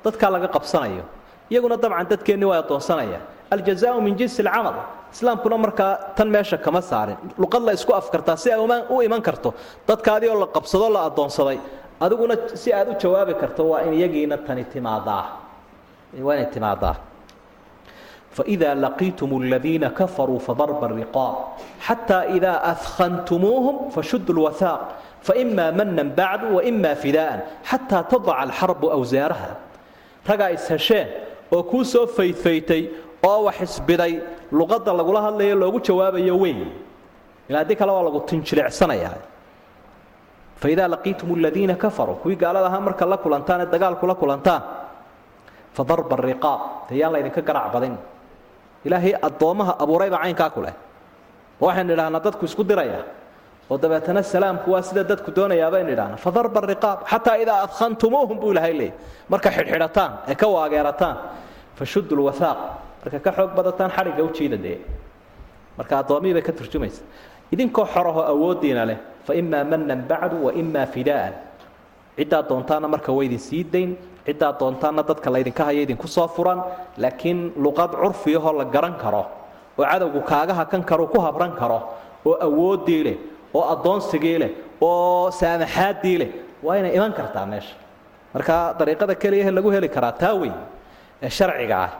dadkaa 0.04 0.30
laga 0.32 0.48
qabsanayo. 0.48 1.04
Iyaguna 1.50 1.78
dabcan 1.78 2.08
dadkeenni 2.10 2.46
waa 2.46 2.60
addoonsanaya 2.64 3.20
aljazaau 3.52 4.02
min 4.02 4.18
jinsi 4.18 4.42
alcamal 4.42 4.76
islaamkuna 5.15 5.57
markaa 5.65 5.93
tan 6.17 6.29
meesha 6.35 6.57
kama 6.65 6.81
saarin 6.91 7.17
luqad 7.43 7.63
la 7.69 7.73
isku 7.79 7.93
afkartaa 8.01 8.37
si 8.43 8.49
ay 8.53 8.61
u 8.95 9.03
iman 9.07 9.23
karto 9.29 9.49
dadkaadii 9.89 10.29
oo 10.33 10.39
la 10.41 10.47
qabsadoo 10.57 10.91
la 10.97 11.01
addoonsaday 11.09 11.59
adiguna 12.05 12.35
si 12.63 12.69
aad 12.79 12.89
u 12.89 12.95
jawaabi 13.03 13.35
karto 13.43 13.63
waa 13.71 13.81
in 13.87 13.93
iyagiina 13.99 14.37
tani 14.47 14.65
timaadaa 14.73 15.25
waa 16.27 16.35
inay 16.37 16.47
timaadaa 16.57 16.95
فإذا 18.39 18.75
لقيتم 18.75 19.43
الذين 19.43 19.89
كفروا 19.89 20.39
فضرب 20.39 20.85
الرقاب 20.85 21.35
حتى 21.81 22.15
إذا 22.15 22.55
أثخنتموهم 22.73 23.91
فشدوا 23.95 24.35
الوثاق 24.35 24.81
فإما 25.23 25.71
منا 25.71 26.03
بعد 26.03 26.45
وإما 26.45 26.95
فداء 26.95 27.47
حتى 27.65 27.99
تضع 28.11 28.43
الحرب 28.43 28.85
أوزارها 28.85 29.57
رجع 30.31 30.47
إسهشان 30.55 31.07
وكوسو 31.53 32.07
فيثيتي 32.07 32.89
oo 33.25 33.45
wax 33.49 33.57
isbiday 33.67 34.13
luqadda 34.52 34.92
lagula 35.00 35.20
hadlayo 35.28 35.56
loogu 35.56 35.80
jawaabayo 35.88 36.36
weyn. 36.44 36.60
Ilaa 37.50 37.60
haddii 37.64 37.76
kale 37.76 37.92
waa 37.92 38.04
lagu 38.08 38.20
tinjilecsanayaa 38.30 39.18
faidaa 40.62 40.88
laqiitum 40.94 41.30
aladiina 41.40 41.76
kafaruu 41.76 42.16
kuwii 42.22 42.36
gaalada 42.36 42.68
ahaa 42.68 42.80
marka 42.88 43.06
la 43.06 43.18
kulantaan 43.18 43.62
ee 43.62 43.66
dagaalku 43.74 44.06
la 44.08 44.16
kulantaan 44.16 44.62
fa 45.76 45.84
darba 45.90 46.16
ariqaab 46.20 46.62
dee 46.90 46.98
yaan 47.02 47.14
laydinka 47.14 47.42
garac 47.42 47.72
badin. 47.74 47.96
Ilaahay 48.86 49.14
addoommaha 49.28 49.74
abuurayba 49.84 50.18
caynkaa 50.24 50.50
ku 50.56 50.62
leh. 50.66 50.74
Oo 51.62 51.68
waxaynu 51.68 51.94
idhahnaa 51.96 52.20
dadku 52.26 52.46
isku 52.46 52.64
diraya. 52.64 53.02
Oo 53.70 53.78
dabeetana 53.78 54.22
salaamku 54.24 54.72
waa 54.72 54.82
sida 54.82 55.04
dadku 55.04 55.32
doonayaa 55.32 55.72
baynu 55.74 55.90
idhahnaa 55.96 56.18
fa 56.18 56.30
darba 56.32 56.60
ariqaab 56.66 57.00
xataa 57.12 57.38
idaa 57.44 57.58
adkhantumuuhum 57.66 58.38
buu 58.42 58.52
ilahay 58.52 58.74
leeyay 58.80 58.94
marka 59.32 59.50
xidhxidhataan 59.56 60.12
ee 60.32 60.36
ka 60.42 60.48
waageerataan 60.56 61.16
fashudu 61.80 62.16
lwahaaq 62.20 62.60
marka 63.04 63.20
ka 63.26 63.32
xoog 63.38 63.52
badataan 63.58 63.92
xadhigga 63.96 64.24
u 64.24 64.30
jiida 64.38 64.58
dee. 64.58 64.78
Marka 65.78 65.94
addoommihii 66.02 66.34
bay 66.34 66.42
ka 66.42 66.52
turjumaysa. 66.52 67.02
Idinkoo 67.52 67.86
xorahoo 67.94 68.24
awooddiina 68.34 68.86
leh 68.86 68.98
fa 69.26 69.34
imaa 69.34 69.64
manan 69.64 70.02
bacdu 70.10 70.36
wa 70.46 70.52
imaa 70.54 70.86
fidaa'an 70.86 71.34
ciddaa 72.18 72.42
doontaana 72.50 72.88
marka 72.88 73.12
waa 73.12 73.24
idin 73.24 73.40
sii 73.40 73.64
dayn 73.64 73.96
ciddaa 74.26 74.52
doontaana 74.60 75.04
dadka 75.04 75.30
laydinka 75.32 75.64
haya 75.66 75.82
idinku 75.82 76.08
soo 76.08 76.28
furan 76.28 76.60
laakiin 76.98 77.54
luqad 77.64 77.92
curfiyahoo 78.02 78.54
la 78.60 78.66
garan 78.66 78.96
karo 79.04 79.24
oo 79.80 79.86
cadowgu 79.92 80.22
kaaga 80.22 80.54
hakan 80.54 80.84
karo 80.84 81.08
ku 81.08 81.20
habran 81.22 81.52
karo 81.56 81.80
oo 82.26 82.36
awooddii 82.48 83.04
leh 83.08 83.18
oo 83.54 83.64
addoonsigii 83.74 84.38
leh 84.44 84.52
oo 84.82 85.32
saamaxaaddii 85.32 86.18
leh 86.22 86.30
waa 86.64 86.76
inay 86.78 86.94
iman 86.98 87.14
kartaa 87.14 87.46
meesha. 87.46 87.76
Marka 88.34 88.76
dariiqada 88.80 89.16
keliyahe 89.16 89.52
lagu 89.52 89.70
heli 89.72 89.90
karaa 89.90 90.12
taa 90.12 90.34
weyn 90.42 90.54
ee 91.24 91.30
sharciga 91.30 91.78
ah 91.86 91.92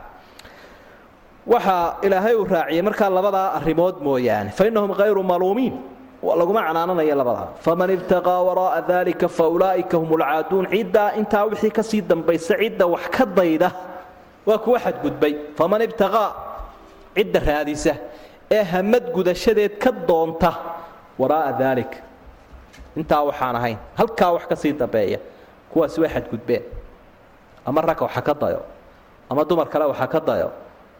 waxaa 1.46 1.96
ilaahay 2.02 2.34
uu 2.36 2.44
raaciyey 2.44 2.82
markaa 2.82 3.10
labadaa 3.10 3.52
arrimood 3.58 3.96
mooyaane. 4.06 4.50
Fa 4.50 4.64
innahum 4.66 4.92
hayru 4.98 5.22
maluumiin. 5.22 5.74
Laguma 6.22 6.60
canaananayo 6.68 7.14
labadaa 7.16 7.48
faman 7.64 7.90
ibtaqaa 7.96 8.40
wara'a 8.48 8.80
dalika 8.88 9.28
fa 9.28 9.44
ulaa'ika 9.48 9.96
hum 10.00 10.10
ulcaaduun 10.16 10.66
ciddaa 10.72 11.12
intaa 11.20 11.44
wixii 11.48 11.70
ka 11.72 11.82
sii 11.82 12.00
dambaysa 12.10 12.54
cidda 12.60 12.86
wax 12.86 13.04
ka 13.16 13.24
dayda 13.26 13.70
waa 14.46 14.58
kuwa 14.58 14.78
xadgudbay. 14.84 15.34
Faman 15.58 15.80
ibtaqaa 15.88 16.28
cidda 17.16 17.40
raadisa 17.40 17.94
ee 18.50 18.62
hamad 18.72 19.04
gudashadeed 19.16 19.72
ka 19.82 19.90
doonta 20.08 20.50
waraa'a 21.18 21.52
daalik 21.60 21.92
intaa 23.00 23.22
waxaan 23.28 23.56
ahayn 23.56 23.78
halkaa 23.98 24.30
wax 24.36 24.44
ka 24.50 24.56
sii 24.56 24.72
dambeeya 24.76 25.18
kuwaasi 25.72 26.00
way 26.04 26.10
xadgudbeen. 26.14 26.62
Ama 27.66 27.80
ragga 27.80 28.04
waxa 28.04 28.20
ka 28.28 28.34
dayo 28.34 28.60
ama 29.30 29.44
dumar 29.44 29.68
kale 29.72 29.84
waxa 29.88 30.06
ka 30.06 30.20
dayo 30.20 30.48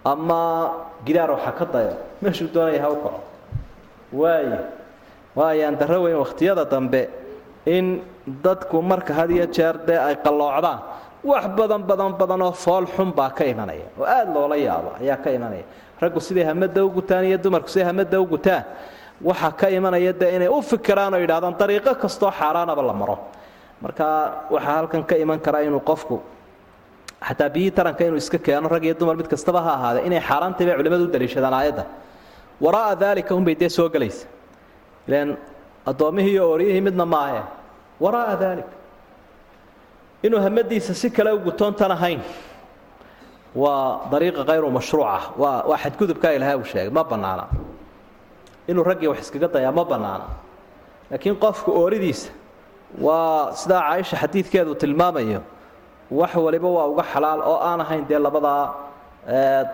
ama 0.04 0.72
gidaar 1.06 1.30
waxa 1.30 1.52
ka 1.52 1.64
dayo 1.64 1.92
meeshuu 2.22 2.48
doonaya 2.54 2.80
ha 2.82 2.88
u 2.90 2.96
kaco 3.04 3.20
waayo 4.12 4.58
waayaan 5.36 5.76
darro 5.78 6.02
weyn 6.02 6.16
wakhtiyada 6.16 6.64
dambe 6.64 7.08
in 7.66 8.00
dadku 8.26 8.82
marka 8.82 9.12
had 9.14 9.30
iyo 9.30 9.46
jeer 9.46 9.76
dee 9.86 9.96
ay 9.98 10.16
qalloocdaan. 10.24 10.78
Wax 11.22 11.44
badan 11.56 11.82
badan 11.84 12.12
badan 12.16 12.42
oo 12.42 12.52
fool 12.52 12.86
xun 12.86 13.12
baa 13.12 13.30
ka 13.30 13.44
imanaya. 13.44 13.84
Oo 13.98 14.04
aada 14.04 14.32
loola 14.32 14.56
yaabo 14.56 14.90
ayaa 15.00 15.16
ka 15.20 15.30
imanaya. 15.30 15.64
Raggu 16.00 16.20
siday 16.20 16.44
hamada 16.48 16.80
u 16.84 16.88
gutaan 16.90 17.24
iyo 17.24 17.36
dumarku 17.38 17.68
siday 17.68 17.84
hamada 17.84 18.16
u 18.20 18.24
gutaan? 18.26 18.64
Waxaa 19.22 19.52
ka 19.52 19.68
imanaya 19.68 20.12
dee 20.12 20.36
inay 20.36 20.48
u 20.48 20.62
fikiraan 20.62 21.12
oo 21.14 21.20
yidhahdaan 21.20 21.54
dariiqo 21.60 21.94
kastoo 21.94 22.30
xaaraanaba 22.32 22.82
la 22.82 22.92
maro. 22.92 23.18
Marka 23.82 24.06
waxaa 24.50 24.74
halkan 24.80 25.04
ka 25.04 25.16
iman 25.16 25.38
kara 25.38 25.60
inuu 25.62 25.80
qofku 25.84 26.20
xataa 27.28 27.48
biyihii 27.54 27.70
taranka 27.78 28.02
inuu 28.04 28.16
iska 28.24 28.38
keeno 28.38 28.68
rag 28.68 28.84
iyo 28.84 28.94
dumar 29.00 29.16
mid 29.16 29.28
kastaba 29.32 29.60
ha 29.66 29.70
ahaadee 29.78 30.02
inay 30.08 30.20
xaaraantay 30.28 30.64
bay 30.66 30.76
culimmadu 30.78 31.04
u 31.04 31.12
daliishadaan 31.14 31.54
aayadda. 31.54 31.84
Waraa'a 32.64 32.94
daalika 33.02 33.32
unbay 33.34 33.54
dee 33.60 33.68
soo 33.68 33.88
gelaysa 33.94 34.26
ilaan 35.08 35.36
addoommihii 35.90 36.32
iyo 36.34 36.44
ooriyihii 36.50 36.80
midna 36.88 37.04
maahe 37.14 37.42
waraa'a 38.04 38.36
daalik 38.42 38.68
inuu 40.22 40.40
hamadiisa 40.46 40.94
si 40.94 41.10
kale 41.10 41.30
u 41.32 41.38
gutoontan 41.46 41.90
ahayn 41.96 42.20
waa 43.54 44.00
dariiqa 44.12 44.44
hayru 44.48 44.70
mashruuca. 44.70 45.20
Waa 45.38 45.62
waa 45.70 45.78
xadgudubkaa 45.82 46.32
ilahay 46.36 46.56
uu 46.56 46.64
sheegay. 46.64 46.90
Ma 46.90 47.04
bannaana. 47.04 47.44
Inuu 48.68 48.84
raggii 48.84 49.08
wax 49.10 49.20
iskaga 49.24 49.48
dayaa 49.54 49.72
ma 49.72 49.84
bannaana. 49.84 50.24
Laakiin 51.10 51.36
qofku 51.44 51.70
ooridiisa 51.80 52.30
waa 53.00 53.52
sidaa 53.60 53.80
caaisha 53.88 54.16
xadiidkeedu 54.22 54.74
tilmaamayo 54.74 55.40
wax 56.10 56.32
waliba 56.44 56.68
waa 56.76 56.86
uga 56.92 57.04
xalaal 57.12 57.40
oo 57.50 57.58
aan 57.68 57.80
ahayn 57.84 58.04
dee 58.08 58.18
labadaa 58.26 58.64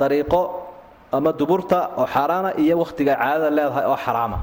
dariiqo 0.01 0.41
ama 1.17 1.31
duburta 1.33 1.79
oo 1.99 2.07
xaaraana 2.15 2.51
iyo 2.63 2.75
wakhtiga 2.83 3.13
caadada 3.17 3.51
leedahay 3.57 3.85
oo 3.93 3.97
xaraama. 4.05 4.39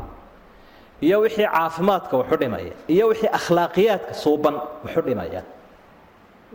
Iyo 1.06 1.18
wixii 1.24 1.48
caafimaadka 1.54 2.14
waxu 2.18 2.36
dhimaya 2.42 2.74
iyo 2.94 3.06
wixii 3.12 3.30
akhlaaqiyaadka 3.40 4.14
suuban 4.24 4.56
waxu 4.86 5.02
dhimaya. 5.08 5.42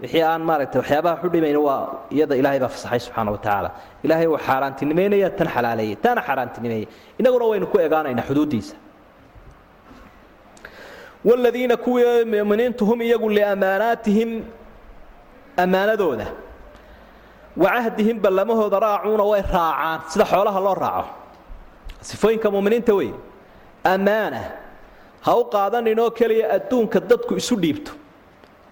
Wixii 0.03 0.23
aan 0.31 0.43
maaragtay 0.49 0.79
waxyaabaha 0.83 1.15
waxu 1.17 1.29
dhimayn 1.35 1.57
waa 1.67 1.83
iyada 2.15 2.35
ilaahay 2.41 2.61
baa 2.65 2.69
fasaxay 2.75 3.01
subxaana 3.07 3.31
wa 3.35 3.39
tacaala. 3.45 3.71
Ilaahay 4.05 4.27
uu 4.33 4.39
xaaraantinimeynaya 4.47 5.31
tan 5.39 5.49
xalaaleeyey 5.55 5.97
taana 6.05 6.21
xaaraantinimeeyey. 6.29 6.87
Innaguna 7.19 7.45
waynu 7.51 7.67
ku 7.73 7.77
egaanaynaa 7.87 8.27
xuduuddiisa. 8.29 8.75
Wladiina 11.25 11.77
kuwii 11.77 12.25
muminiintu 12.25 12.87
hum 12.87 13.01
iyagu 13.03 13.29
liamaanaatihim 13.31 14.31
ammaanadooda 15.63 16.27
wacahdihim 17.63 18.17
ballamahooda 18.25 18.79
raacuuna 18.87 19.25
way 19.31 19.43
raacaan. 19.43 20.01
Sida 20.11 20.25
xoolaha 20.33 20.61
loo 20.67 20.75
raaco. 20.85 21.09
Sifooyinka 22.09 22.49
muminiinta 22.55 22.95
wey 22.99 23.11
ammaana 23.85 24.41
ha 25.27 25.33
u 25.37 25.45
qaadaninoo 25.55 26.11
keliya 26.19 26.47
adduunka 26.57 26.99
dadku 27.11 27.35
isu 27.41 27.55
dhiibto. 27.63 27.93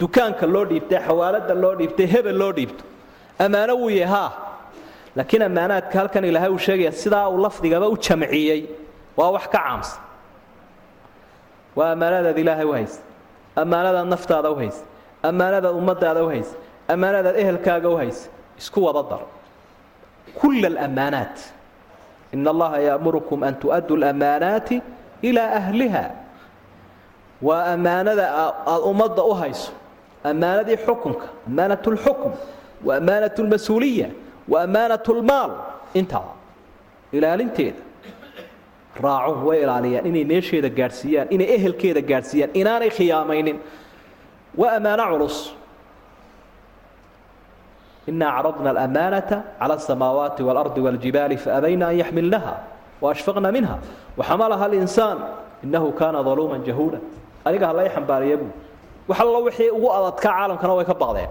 Dukaanka 0.01 0.47
loo 0.55 0.65
dhiibtay 0.71 0.99
xawaalada 1.07 1.55
loo 1.63 1.75
dhiibtay 1.79 2.07
hebel 2.15 2.37
loo 2.43 2.53
dhiibto. 2.53 2.85
Ammaano 3.45 3.73
wuu 3.81 3.91
yahay 3.91 4.31
laakiin 5.17 5.43
ammaanaadka 5.49 5.99
halkan 5.99 6.25
ilaahay 6.25 6.51
uu 6.51 6.59
sheegaya 6.67 6.93
sidaa 6.93 7.29
uu 7.29 7.39
lafdigaba 7.45 7.89
u 7.89 7.97
jamciyey. 7.97 8.61
Waa 9.17 9.31
wax 9.37 9.47
ka 9.53 9.59
caamsan 9.59 9.99
waa 11.77 11.91
ammaanadaad 11.93 12.39
ilaahay 12.39 12.65
u 12.67 12.73
haysa. 12.73 13.01
Ammaanadaad 13.57 14.07
naftaada 14.15 14.51
u 14.51 14.57
haysa. 14.61 14.83
Ammaanadaad 15.23 15.75
ummadaada 15.81 16.23
u 16.25 16.29
haysa 16.29 16.55
ammaanadaad 16.89 17.37
ehelkaaga 17.43 17.89
u 17.91 17.97
haysa 17.97 18.29
isku 18.59 18.85
wada 18.85 19.03
dar 19.11 19.23
kulla 20.41 20.67
alammaanaat 20.69 21.37
in 22.33 22.47
allaha 22.49 22.79
yaamurukum 22.89 23.43
an 23.49 23.55
tu'addu 23.63 23.97
lamaanaati 23.97 24.77
ilaa 25.23 25.51
ahliha 25.61 26.05
waa 27.43 27.65
ammaanada 27.75 28.25
aad 28.45 28.83
ummadda 28.91 29.23
u 29.25 29.35
hayso 29.41 29.73
ammaanadii 30.25 30.77
xukunka 30.87 31.27
ammaanat 31.49 31.87
lxukm 31.87 32.31
wa 32.87 32.97
ammaanat 32.97 33.39
lmas-uuliya 33.39 34.09
wa 34.49 34.63
ammaanat 34.63 35.09
lmaal 35.09 35.51
intaa 36.01 36.29
ilaalinteeda 37.13 37.81
raacuun 39.03 39.43
way 39.49 39.59
ilaaliyaan 39.63 40.07
inay 40.11 40.25
meesheeda 40.33 40.69
gaadhsiiyaan 40.79 41.29
inay 41.35 41.49
ehelkeeda 41.57 42.01
gaadhsiiyaan 42.11 42.51
inaanay 42.61 42.91
khiyaamaynin 42.97 43.59
waa 44.61 44.73
ammaano 44.79 45.05
culus 45.13 45.37
ina 48.07 48.27
acradna 48.39 48.71
alamaanata 48.71 49.37
cala 49.61 49.75
asamaawaati 49.75 50.43
waalardi 50.43 50.81
wاljibaali 50.81 51.37
faabayna 51.37 51.87
an 51.89 51.97
yaxmilnaha 52.03 52.55
waashfaqna 53.03 53.53
minha 53.53 53.79
waxamalaha 54.19 54.65
alinsaan 54.69 55.19
inahu 55.65 55.93
kaana 55.93 56.23
daluuman 56.23 56.63
jahuula 56.69 56.99
aniga 57.45 57.67
halay 57.67 57.89
xambaariya 57.95 58.37
buu. 58.41 58.51
Wax 59.09 59.21
allo 59.21 59.43
wixii 59.47 59.71
ugu 59.71 59.89
adadka 59.93 60.29
caalamkana 60.29 60.75
way 60.79 60.85
ka 60.85 60.95
baqdeen. 60.95 61.31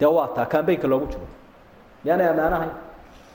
Dee 0.00 0.06
waa 0.16 0.28
taa 0.36 0.46
kambaynka 0.46 0.86
loogu 0.88 1.06
jiro. 1.12 1.26
Miyaanay 2.04 2.28
ammaanahayn 2.32 2.72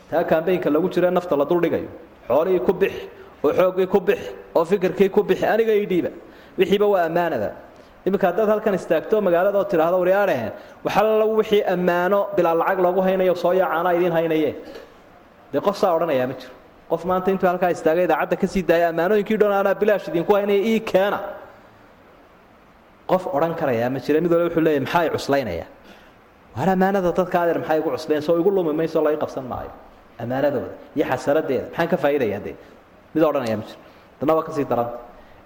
taa 0.10 0.24
kambaynka 0.24 0.70
lagu 0.70 0.90
jiro 0.90 1.10
nafta 1.12 1.36
la 1.38 1.46
duldhigayo. 1.46 1.90
Xoolihii 2.28 2.60
ku 2.66 2.74
bix 2.74 2.94
oo 3.44 3.52
xooggii 3.54 3.88
ku 3.88 4.00
bix 4.00 4.20
oo 4.56 4.66
fikirkii 4.66 5.10
ku 5.10 5.24
bixi 5.24 5.46
aniga 5.46 5.74
ii 5.76 5.86
dhiiba. 5.86 6.10
Wixiiba 6.58 6.86
waa 6.88 7.06
ammaanada 7.06 7.52
iminka 8.08 8.26
haddaad 8.30 8.50
halkan 8.54 8.74
istaagto 8.80 9.16
magaalada 9.28 9.58
oo 9.62 9.66
tidhaahdo 9.72 9.98
waryaarehen 10.04 10.52
waxalla 10.86 11.26
wixii 11.40 11.62
ammaano 11.74 12.20
bilaa 12.36 12.56
lacag 12.62 12.80
loogu 12.86 13.02
haynayo 13.08 13.36
soo 13.44 13.54
yaacaanaa 13.62 13.94
idiin 13.98 14.12
haynaye. 14.18 14.52
Dee 15.52 15.62
qof 15.68 15.76
saa 15.82 15.92
odhanayaa 15.98 16.28
ma 16.32 16.34
jiro. 16.40 16.54
Qof 16.92 17.02
maanta 17.10 17.28
intuu 17.34 17.48
halkaa 17.52 17.70
istaagay 17.76 18.04
idaacadda 18.08 18.36
ka 18.42 18.48
sii 18.54 18.64
daaya 18.70 18.86
ammaanooyinkii 18.94 19.38
dhan 19.42 19.76
bilaash 19.82 20.06
idinku 20.12 20.32
haynaya 20.38 20.62
ii 20.72 20.80
keena. 20.92 21.20
Qof 23.12 23.24
odhan 23.36 23.54
karayaa 23.60 23.90
ma 23.94 24.00
jira. 24.06 24.22
Mid 24.22 24.32
wale 24.34 24.44
wuxuu 24.50 24.64
leeyahy 24.66 24.82
maxaa 24.86 25.10
cuslaynaya? 25.16 25.66
Waar 26.58 26.70
ammaanada 26.76 27.10
dadka 27.20 27.38
adeer 27.44 27.58
maxay 27.62 27.78
igu 27.82 27.90
cuslayn? 27.96 28.22
Soo 28.28 28.36
igu 28.42 28.50
lumi 28.58 28.74
mayso 28.80 29.02
laga 29.06 29.18
qabsan 29.24 29.46
maayo. 29.52 29.72
Ammaanadooda 30.22 30.70
iyo 30.96 31.06
xasaradeeda 31.12 31.66
maxaan 31.70 31.88
ka 31.92 31.98
faa'idayaa 32.04 32.42
dee? 32.46 32.56
Mid 33.16 33.24
odhanaya 33.30 33.58
ma 33.58 33.64
jiro. 33.70 33.80
Dana 34.20 34.32
waa 34.38 34.44
ka 34.48 34.52
sii 34.58 34.66
daranta 34.72 34.98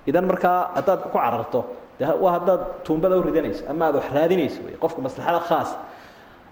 idan 0.10 0.26
markaa 0.32 0.58
haddaad 0.78 1.00
ku 1.04 1.10
cararto 1.16 1.60
de 2.00 2.06
waa 2.06 2.40
haddaad 2.40 2.84
tuumbada 2.84 3.18
u 3.18 3.22
ridanayso 3.22 3.64
ama 3.70 3.86
aad 3.86 3.96
wax 3.96 4.06
raadinayso 4.14 4.62
wey 4.66 4.76
qofku 4.80 5.02
maslaxada 5.02 5.40
khaas. 5.40 5.76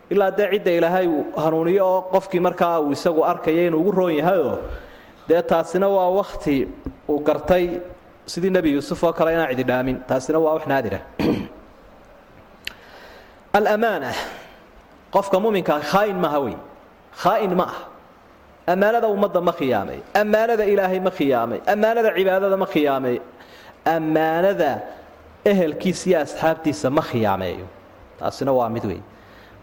Ilaa 0.09 0.31
dee 0.31 0.49
cidda 0.51 0.71
ilaahay 0.71 1.07
uu 1.07 1.25
hanuuniyo 1.35 1.87
oo 1.87 2.01
qofkii 2.11 2.39
markaa 2.39 2.79
uu 2.79 2.91
isagu 2.91 3.23
arkaya 3.23 3.67
inuu 3.67 3.79
ugu 3.79 3.91
roon 3.91 4.15
yahayoo 4.15 4.57
dee 5.27 5.41
taasina 5.41 5.87
waa 5.87 6.09
wakti 6.09 6.67
uu 7.09 7.19
gartay 7.19 7.79
sidii 8.25 8.49
nebi 8.49 8.73
yuusuf 8.73 9.03
oo 9.03 9.13
kale 9.13 9.33
inaan 9.33 9.49
cidi 9.49 9.63
dhaamin. 9.63 10.03
Taasina 10.07 10.39
waa 10.39 10.53
wax 10.53 10.67
naadira. 10.67 10.99
Alamaana. 13.57 14.11
Qofka 15.11 15.39
muminkaa 15.39 15.79
khaain 15.79 16.19
maaha 16.19 16.39
wey 16.39 16.55
khaain 17.23 17.55
ma 17.55 17.63
ah 17.63 17.79
ammaanada 18.67 19.07
ummadda 19.07 19.41
ma 19.41 19.51
khiyaamay. 19.51 19.99
Ammaanada 20.13 20.65
ilaahay 20.65 20.99
ma 20.99 21.11
khiyaamay. 21.11 21.59
Ammaanada 21.73 22.11
cibaadada 22.17 22.57
ma 22.57 22.67
khiyaamay. 22.67 23.21
Ammaanada 23.85 24.96
ehelkiisa 25.51 26.05
iyo 26.09 26.19
asxaabtiisa 26.25 26.89
ma 26.97 27.01
khiyaameeyo. 27.09 27.65
Taasina 28.19 28.51
waa 28.59 28.69
mid 28.75 28.85
wey 28.85 28.99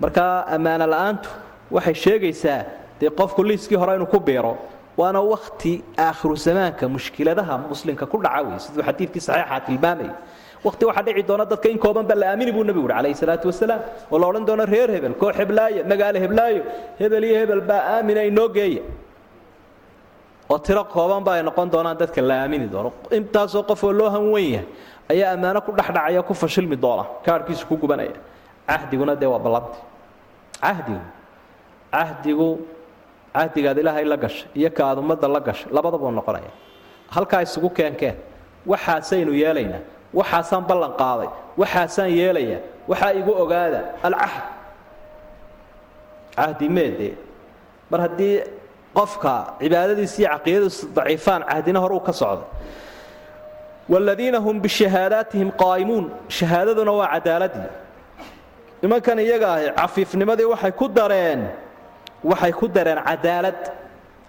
marka 0.01 0.23
ammaano 0.57 0.87
la'aantu 0.93 1.29
waxay 1.77 1.95
sheegaysaa 2.05 2.61
dee 3.01 3.11
qofku 3.21 3.41
liiskii 3.49 3.77
hore 3.83 3.95
inuu 3.97 4.07
ku 4.15 4.21
biiro 4.21 4.53
waana 5.01 5.21
wakti 5.33 5.73
aakhiru 6.07 6.37
zamaanka 6.37 6.85
mushkiladaha 6.95 7.55
muslimka 7.71 8.07
ku 8.13 8.17
dhaca 8.25 8.43
wey 8.49 8.59
siduu 8.65 8.83
xadiidkii 8.89 9.21
saxiixa 9.29 9.61
tilmaamay. 9.67 10.11
Waqti 10.67 10.85
waxaa 10.89 11.03
dhici 11.07 11.23
doona 11.29 11.45
dadka 11.51 11.69
in 11.69 11.79
kooban 11.85 12.07
ba 12.11 12.15
la 12.15 12.27
aamini 12.33 12.53
buu 12.57 12.65
nebigu 12.69 12.87
uhi 12.87 12.95
calayhi 12.97 13.15
salaatu 13.23 13.47
wasalaam 13.51 13.81
oo 14.13 14.19
la 14.19 14.27
odhan 14.31 14.45
doono 14.49 14.65
reer 14.73 14.89
hebel 14.97 15.15
koox 15.23 15.35
heblaayo 15.41 15.81
magaalo 15.91 16.19
heblaayo 16.25 16.63
hebel 17.01 17.25
iyo 17.29 17.37
hebel 17.41 17.61
baa 17.71 17.83
aamina 17.97 18.21
inoo 18.31 18.49
geeya 18.57 18.83
oo 20.51 20.59
tiro 20.59 20.85
kooban 20.85 21.23
ba 21.25 21.33
ay 21.37 21.43
noqon 21.43 21.69
doonaan 21.73 21.97
dadka 22.01 22.21
la 22.23 22.35
aamini 22.43 22.67
doono. 22.69 22.91
Intaasoo 23.11 23.63
qof 23.63 23.83
oo 23.85 23.93
loo 23.93 24.11
hanwen 24.11 24.45
yahay 24.53 24.67
ayaa 25.11 25.33
ammaano 25.35 25.61
ku 25.67 25.73
dhexdhacaya 25.73 26.23
ku 26.23 26.35
fashilmi 26.35 26.77
doona 26.77 27.05
kaarhkiisu 27.25 27.67
ku 27.67 27.77
gubanaya. 27.77 28.17
Cahdiguna 28.69 29.15
dee 29.17 29.27
waa 29.33 29.39
ballanti. 29.39 29.79
Cahdigu 30.61 31.01
cahdigu 31.93 32.49
cahdigaad 33.35 33.79
ilaahay 33.79 34.05
la 34.05 34.17
gashay 34.17 34.49
iyo 34.55 34.71
ka 34.71 34.83
aad 34.89 34.99
ummadda 34.99 35.29
la 35.29 35.41
gashay 35.41 35.69
labadabuu 35.73 36.11
noqonaya. 36.11 36.51
Halkaa 37.15 37.43
isugu 37.43 37.71
keenkeen 37.71 38.17
waxaasaynu 38.67 39.33
yeelaynaa 39.43 39.83
waxaasaan 40.19 40.65
ballan 40.69 40.93
qaaday 41.01 41.29
waxaasaan 41.61 42.11
yeelayaa 42.19 42.61
waxaa 42.89 43.13
igu 43.21 43.33
ogaada 43.43 43.81
alcahd. 44.07 44.43
Cahdi 46.37 46.69
meedee. 46.69 47.15
Mar 47.91 48.01
haddii 48.01 48.43
qofka 48.99 49.33
cibaadadiisa 49.61 50.17
iyo 50.23 50.29
caqiidadiisu 50.35 50.83
daciifaan 50.97 51.43
cahdina 51.51 51.79
hore 51.85 51.95
uu 51.99 52.05
ka 52.09 52.13
socday 52.13 52.49
waaladiina 53.93 54.39
hum 54.47 54.57
bishahaadaatihim 54.65 55.49
qaa'imuun 55.63 56.05
shahaadaduna 56.39 56.93
waa 57.01 57.09
cadaaladii 57.15 57.69
nimankan 58.83 59.19
iyaga 59.27 59.49
ahi 59.57 59.67
cafiifnimadii 59.81 60.49
waxay 60.53 60.73
ku 60.81 60.87
dareen 60.89 61.41
waxay 62.31 62.53
ku 62.53 62.67
dareen 62.69 63.01
cadaalad. 63.09 63.61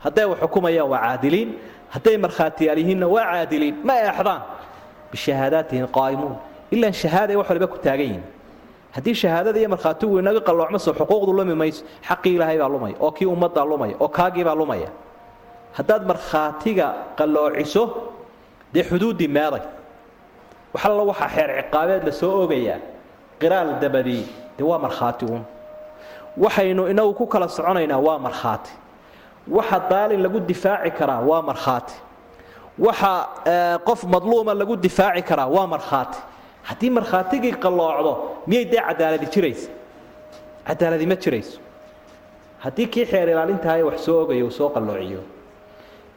Hadday 0.06 0.26
wax 0.32 0.40
xukumayaan 0.44 0.90
waa 0.94 1.00
caadiliin 1.06 1.50
hadday 1.94 2.18
markhaatiyaal 2.26 2.78
yihiinna 2.82 3.08
waa 3.16 3.26
caadiliin. 3.32 3.76
Ma 3.88 3.94
eexdaan? 4.08 4.42
Bishahaadaatihim 5.12 5.88
qaa'imuun. 5.98 6.36
Ilaan 6.76 6.94
shahaaday 6.94 7.36
wax 7.40 7.48
waliba 7.50 7.68
ku 7.74 7.78
taagan 7.86 8.06
yihiin 8.06 8.24
haddii 8.96 9.16
shahaadada 9.22 9.60
iyo 9.60 9.70
markhaatigu 9.74 10.20
inaga 10.20 10.40
qalloocmaso 10.48 10.90
xuquuqdu 11.00 11.32
lumi 11.38 11.56
mayso 11.62 11.82
xaqii 12.08 12.34
ilaahay 12.36 12.58
baa 12.62 12.70
lumaya 12.74 12.96
oo 13.06 13.12
kii 13.18 13.26
ummaddaa 13.36 13.66
lumaya 13.72 13.96
oo 14.04 14.08
kaagiibaa 14.18 14.56
lumaya. 14.62 14.90
Haddaad 15.78 16.04
markhaatiga 16.12 16.88
qalloociso 17.20 17.84
dee 18.74 18.84
xuduuddii 18.90 19.28
meeday 19.38 19.64
wax 20.74 20.84
alla 20.86 21.04
waxaa 21.12 21.30
xeer 21.36 21.50
ciqaabeed 21.62 22.04
la 22.08 22.12
soo 22.12 22.32
ogayaa 22.44 22.80
qiraal 23.42 23.70
dabadii 23.84 24.24
dee 24.58 24.64
waa 24.70 24.80
markhaati 24.86 25.26
uun. 25.26 25.44
Waxaynu 26.38 26.84
inagu 26.92 27.14
ku 27.14 27.26
kala 27.28 27.48
soconaynaa 27.48 28.00
waa 28.08 28.20
markhaati. 28.20 28.72
Waxa 29.48 29.80
daalin 29.90 30.22
lagu 30.24 30.40
difaaci 30.40 30.92
karaa 30.92 31.20
waa 31.30 31.42
markhaati. 31.42 31.94
Waxa 32.80 33.12
qof 33.88 34.04
madluuma 34.04 34.54
lagu 34.54 34.76
difaaci 34.76 35.22
karaa 35.30 35.48
waa 35.56 35.68
markhaati 35.68 36.18
haddii 36.70 36.90
markhaatigii 36.98 37.54
qalloocdo 37.64 38.12
miyay 38.48 38.66
dee 38.72 38.82
cadaaladi 38.88 39.28
jiraysa? 39.34 39.70
Cadaaladi 40.68 41.06
ma 41.12 41.16
jirayso. 41.24 41.58
Haddii 42.64 42.88
kii 42.94 43.06
xeer 43.12 43.28
ilaalintahay 43.30 43.84
wax 43.84 44.00
soo 44.06 44.18
ogayo 44.24 44.46
uu 44.48 44.52
soo 44.52 44.70
qalloociyo. 44.76 45.22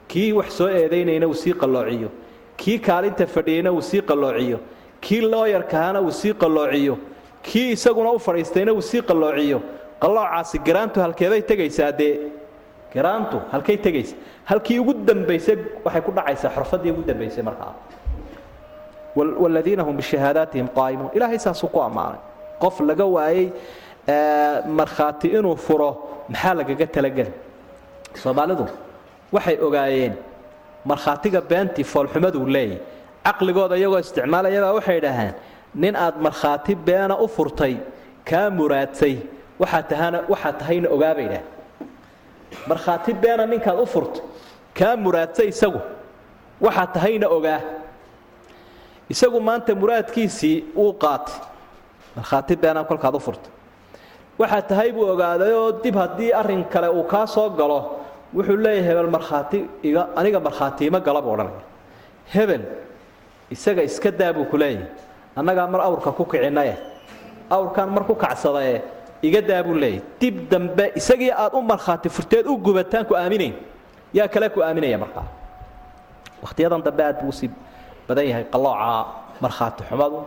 Kii 0.09 0.33
wax 0.33 0.51
soo 0.59 0.69
eedaynayna 0.69 1.27
uu 1.29 1.35
sii 1.35 1.53
qalloociyo. 1.63 2.09
Kii 2.57 2.79
kaalinta 2.79 3.27
fadhiyeyna 3.27 3.71
uu 3.73 3.83
sii 3.83 4.01
qalloociyo. 4.11 4.59
Kii 5.01 5.21
looyarkahana 5.33 6.01
uu 6.01 6.11
sii 6.21 6.33
qalloociyo. 6.35 6.99
Kii 7.43 7.71
isaguna 7.73 8.11
u 8.13 8.19
fadhiistayna 8.19 8.73
uu 8.73 8.83
sii 8.83 9.03
qalloociyo. 9.03 9.61
Qalloocaasi 10.01 10.59
garaantu 10.67 11.01
halkeebay 11.01 11.43
tegaysaa 11.43 11.93
dee? 11.99 12.15
Garaantu 12.95 13.41
halkay 13.53 13.77
tegaysa. 13.77 14.17
Halkii 14.45 14.79
ugu 14.81 14.95
dambaysay 14.95 15.57
waxay 15.85 16.03
ku 16.03 16.13
dhacaysaa 16.17 16.51
xorfadii 16.57 16.91
ugu 16.91 17.03
dambaysay 17.07 17.43
markaa 17.45 17.75
wladiina 19.43 19.83
hum 19.87 19.97
bishahaadaatihim 20.01 20.69
qaa'imuun. 20.79 21.11
Ilaahay 21.17 21.39
saasuu 21.39 21.69
ku 21.75 21.81
ammaanay. 21.83 22.21
Qof 22.63 22.81
laga 22.81 23.05
waayey 23.17 23.47
markhaati 24.79 25.29
inuu 25.39 25.57
furo 25.67 25.91
maxaa 26.29 26.55
lagaga 26.61 26.87
talageli 26.95 27.33
soomaalidu 28.23 28.65
waxay 29.35 29.57
ogaayeen 29.67 30.15
markhaatiga 30.91 31.41
beentii 31.51 31.85
foolxumaduu 31.93 32.47
leeyahy. 32.55 32.79
Caqligooda 33.27 33.77
iyagoo 33.81 34.01
isticmaalayabaa 34.05 34.73
waxay 34.79 35.01
dhaheen 35.05 35.35
nin 35.83 35.95
aad 36.05 36.17
markhaati 36.27 36.75
beena 36.87 37.15
u 37.25 37.27
furtay 37.37 37.75
kaa 38.29 38.47
muraadsay. 38.59 39.15
Waxaa 39.61 40.53
tahayna 40.61 40.89
ogaabay 40.97 41.27
dhaheen 41.33 41.47
markhaati 42.71 43.13
beena 43.23 43.45
ninkaad 43.53 43.79
u 43.85 43.87
furtay 43.95 44.23
kaa 44.79 44.97
muraadsay 45.05 45.49
isagu. 45.55 45.81
Waxaa 46.65 46.87
tahayna 46.97 47.27
ogaa 47.37 47.61
isagu 49.13 49.41
maanta 49.41 49.75
muraadkiisii 49.75 50.57
wuu 50.77 50.93
qaatay. 51.03 51.35
Markhaati 52.17 52.57
beenaan 52.57 52.87
kolkaad 52.87 53.15
u 53.15 53.21
furtay 53.21 53.53
waxaa 54.39 54.63
tahay 54.63 54.93
buu 54.93 55.07
ogaadayoo 55.13 55.73
dib 55.83 55.97
haddii 55.97 56.33
arrin 56.33 56.65
kale 56.73 56.89
uu 56.89 57.03
kaa 57.13 57.27
soo 57.27 57.51
galo 57.51 57.79
wuxuu 58.35 58.57
leeyahay 58.57 58.87
hebel 58.89 59.11
markhaati 59.17 59.59
iga 59.83 60.03
aniga 60.17 60.41
markhaati 60.41 60.87
ima 60.87 61.01
gala 61.01 61.21
buu 61.23 61.33
odhanaya. 61.33 61.63
Hebel 62.35 62.63
isaga 63.51 63.83
iska 63.83 64.11
daa 64.11 64.33
buu 64.33 64.45
ku 64.51 64.57
leeyahay. 64.57 64.87
Annagaa 65.37 65.67
mar 65.67 65.81
awrka 65.81 66.13
ku 66.13 66.25
kicinaye 66.25 66.77
awrkaan 67.51 67.91
mar 67.91 68.05
ku 68.07 68.15
kacsadaye 68.15 68.83
iga 69.23 69.41
daa 69.43 69.63
buu 69.63 69.75
leeyahay. 69.75 70.03
Dib 70.21 70.49
dambe 70.51 70.93
isagii 70.95 71.31
aad 71.33 71.55
u 71.55 71.63
markhaati 71.63 72.09
furteed 72.09 72.47
u 72.47 72.57
gubataan 72.59 73.05
ku 73.07 73.15
aaminayn 73.15 73.55
yaa 74.15 74.29
kale 74.29 74.49
ku 74.55 74.63
aaminaya 74.63 74.99
markaa. 74.99 75.27
Wakhtiyadan 76.43 76.83
dambe 76.83 77.03
aad 77.05 77.21
buu 77.23 77.29
u 77.29 77.33
sii 77.33 77.51
badan 78.09 78.25
yahay 78.31 78.45
qalooca 78.53 79.07
markhaati 79.45 79.83
xumadu 79.89 80.19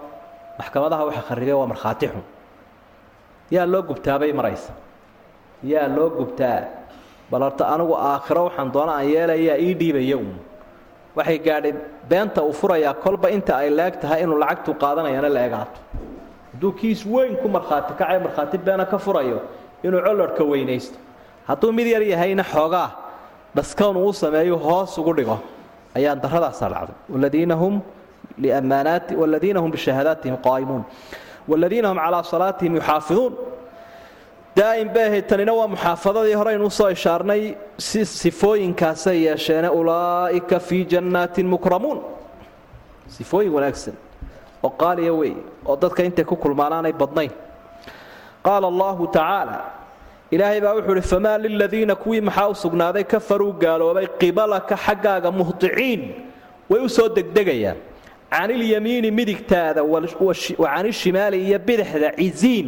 maxkamadaha 0.59 1.03
waxa 1.07 1.21
kharibay 1.29 1.55
waa 1.59 1.67
markhaati 1.73 2.05
xun 2.13 2.23
yaa 3.55 3.65
loo 3.73 3.81
gubtaabay 3.89 4.31
maraysa. 4.39 4.71
Yaa 5.71 5.87
loo 5.95 6.09
gubtaa. 6.17 6.59
Bal 7.31 7.41
horta 7.45 7.63
anigu 7.73 7.93
aakhiro 7.95 8.41
waxaan 8.47 8.71
doona 8.73 8.93
aan 8.99 9.07
yeelayaa 9.13 9.57
ii 9.65 9.73
dhiibaya 9.79 10.17
uun 10.17 10.35
waxay 11.17 11.37
gaadhay 11.47 11.73
beenta 12.09 12.41
uu 12.43 12.53
furayaa 12.53 12.93
kolba 13.03 13.27
inta 13.35 13.53
ay 13.61 13.69
leeg 13.69 13.93
tahay 14.01 14.19
inuu 14.23 14.37
lacagtu 14.43 14.71
qaadanayana 14.83 15.29
la 15.35 15.41
egaato 15.47 15.79
hadduu 16.53 16.71
kiis 16.79 17.01
weyn 17.13 17.33
ku 17.41 17.47
markhaati 17.55 17.93
kacay 17.99 18.19
markhaati 18.25 18.57
beena 18.65 18.85
ka 18.91 18.97
furayo 19.05 19.37
inuu 19.83 20.01
colorhka 20.07 20.43
weynaysto. 20.51 20.97
Hadduu 21.47 21.71
mid 21.77 21.87
yar 21.93 22.01
yahayna 22.13 22.43
xoogaa 22.53 22.89
dhaskown 23.55 23.95
uu 23.97 24.13
sameeyo 24.13 24.55
hoos 24.65 24.97
ugu 24.97 25.13
dhigo 25.17 25.37
ayaan 25.97 26.19
daradaasaa 26.23 26.69
dhacday 26.73 26.95
waladiina 27.13 27.55
hum 27.61 27.81
liammaanaati 28.43 29.13
waladiina 29.21 29.59
hum 29.63 29.71
bishahaadaatihim 29.71 30.37
qaa'imuun. 30.47 30.83
Waladiina 31.51 31.87
hum 31.91 31.97
calaa 32.05 32.23
salaatihim 32.23 32.73
yuxaafiduun. 32.79 33.33
Daa'im 34.55 34.89
bay 34.93 35.05
ahayd 35.09 35.25
tanina 35.31 35.53
waa 35.59 35.67
muxaafadadii 35.73 36.33
horeynu 36.39 36.65
u 36.65 36.69
soo 36.69 36.89
ishaarnay 36.89 37.55
si 37.77 38.05
sifooyinkaasay 38.05 39.17
yeesheene 39.25 39.69
ulaa'ika 39.69 40.59
fii 40.59 40.85
jannaatin 40.93 41.47
mukramuun. 41.53 41.99
Sifooyin 43.07 43.51
wanaagsan 43.55 43.95
oo 44.63 44.69
qaaliya 44.81 45.13
wey 45.13 45.33
oo 45.65 45.75
dadka 45.81 46.03
intay 46.03 46.25
ku 46.25 46.35
kulmaanaanay 46.35 46.93
badnayn. 46.93 47.31
Qaala 48.45 48.67
allahu 48.67 49.07
tacaala 49.07 49.57
ilaahay 50.31 50.61
baa 50.61 50.73
wuxuu 50.75 50.91
uhi 50.91 51.01
famaa 51.01 51.37
liladiina 51.37 51.95
kuwii 51.95 52.21
maxaa 52.21 52.47
u 52.49 52.55
sugnaaday? 52.55 53.03
Kafaruu 53.03 53.53
gaaloobay 53.53 54.07
qibalaka 54.19 54.75
xaggaaga 54.85 55.31
muhdiciin 55.31 56.01
way 56.69 56.81
u 56.81 56.89
soo 56.89 57.09
degdegayaan. 57.09 57.77
Canilyamiini 58.31 59.11
midigtaada 59.11 59.83
wa 59.83 60.01
canishimaali 60.75 61.37
iyo 61.47 61.59
bidixda 61.59 62.11
ciziin 62.15 62.67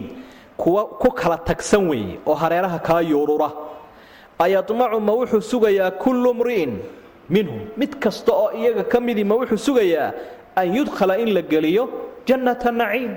kuwa 0.57 0.85
ku 1.01 1.11
kala 1.11 1.37
tagsan 1.37 1.87
weeye 1.89 2.19
oo 2.25 2.33
hareeraha 2.35 2.79
kaa 2.79 3.01
yuurura. 3.01 3.51
Ayadmacu 4.39 4.99
ma 4.99 5.13
wuxuu 5.13 5.41
sugayaa 5.41 5.91
kullu 5.91 6.33
mri'in 6.33 6.79
minhum. 7.29 7.59
Mid 7.77 7.95
kasta 7.99 8.31
oo 8.31 8.51
iyaga 8.51 8.83
ka 8.83 8.99
midii 8.99 9.23
ma 9.23 9.35
wuxuu 9.35 9.57
sugayaa 9.57 10.11
an 10.55 10.75
yudkhala 10.75 11.17
in 11.17 11.33
la 11.33 11.41
geliyo 11.41 11.89
jannata 12.27 12.71
naciim 12.71 13.15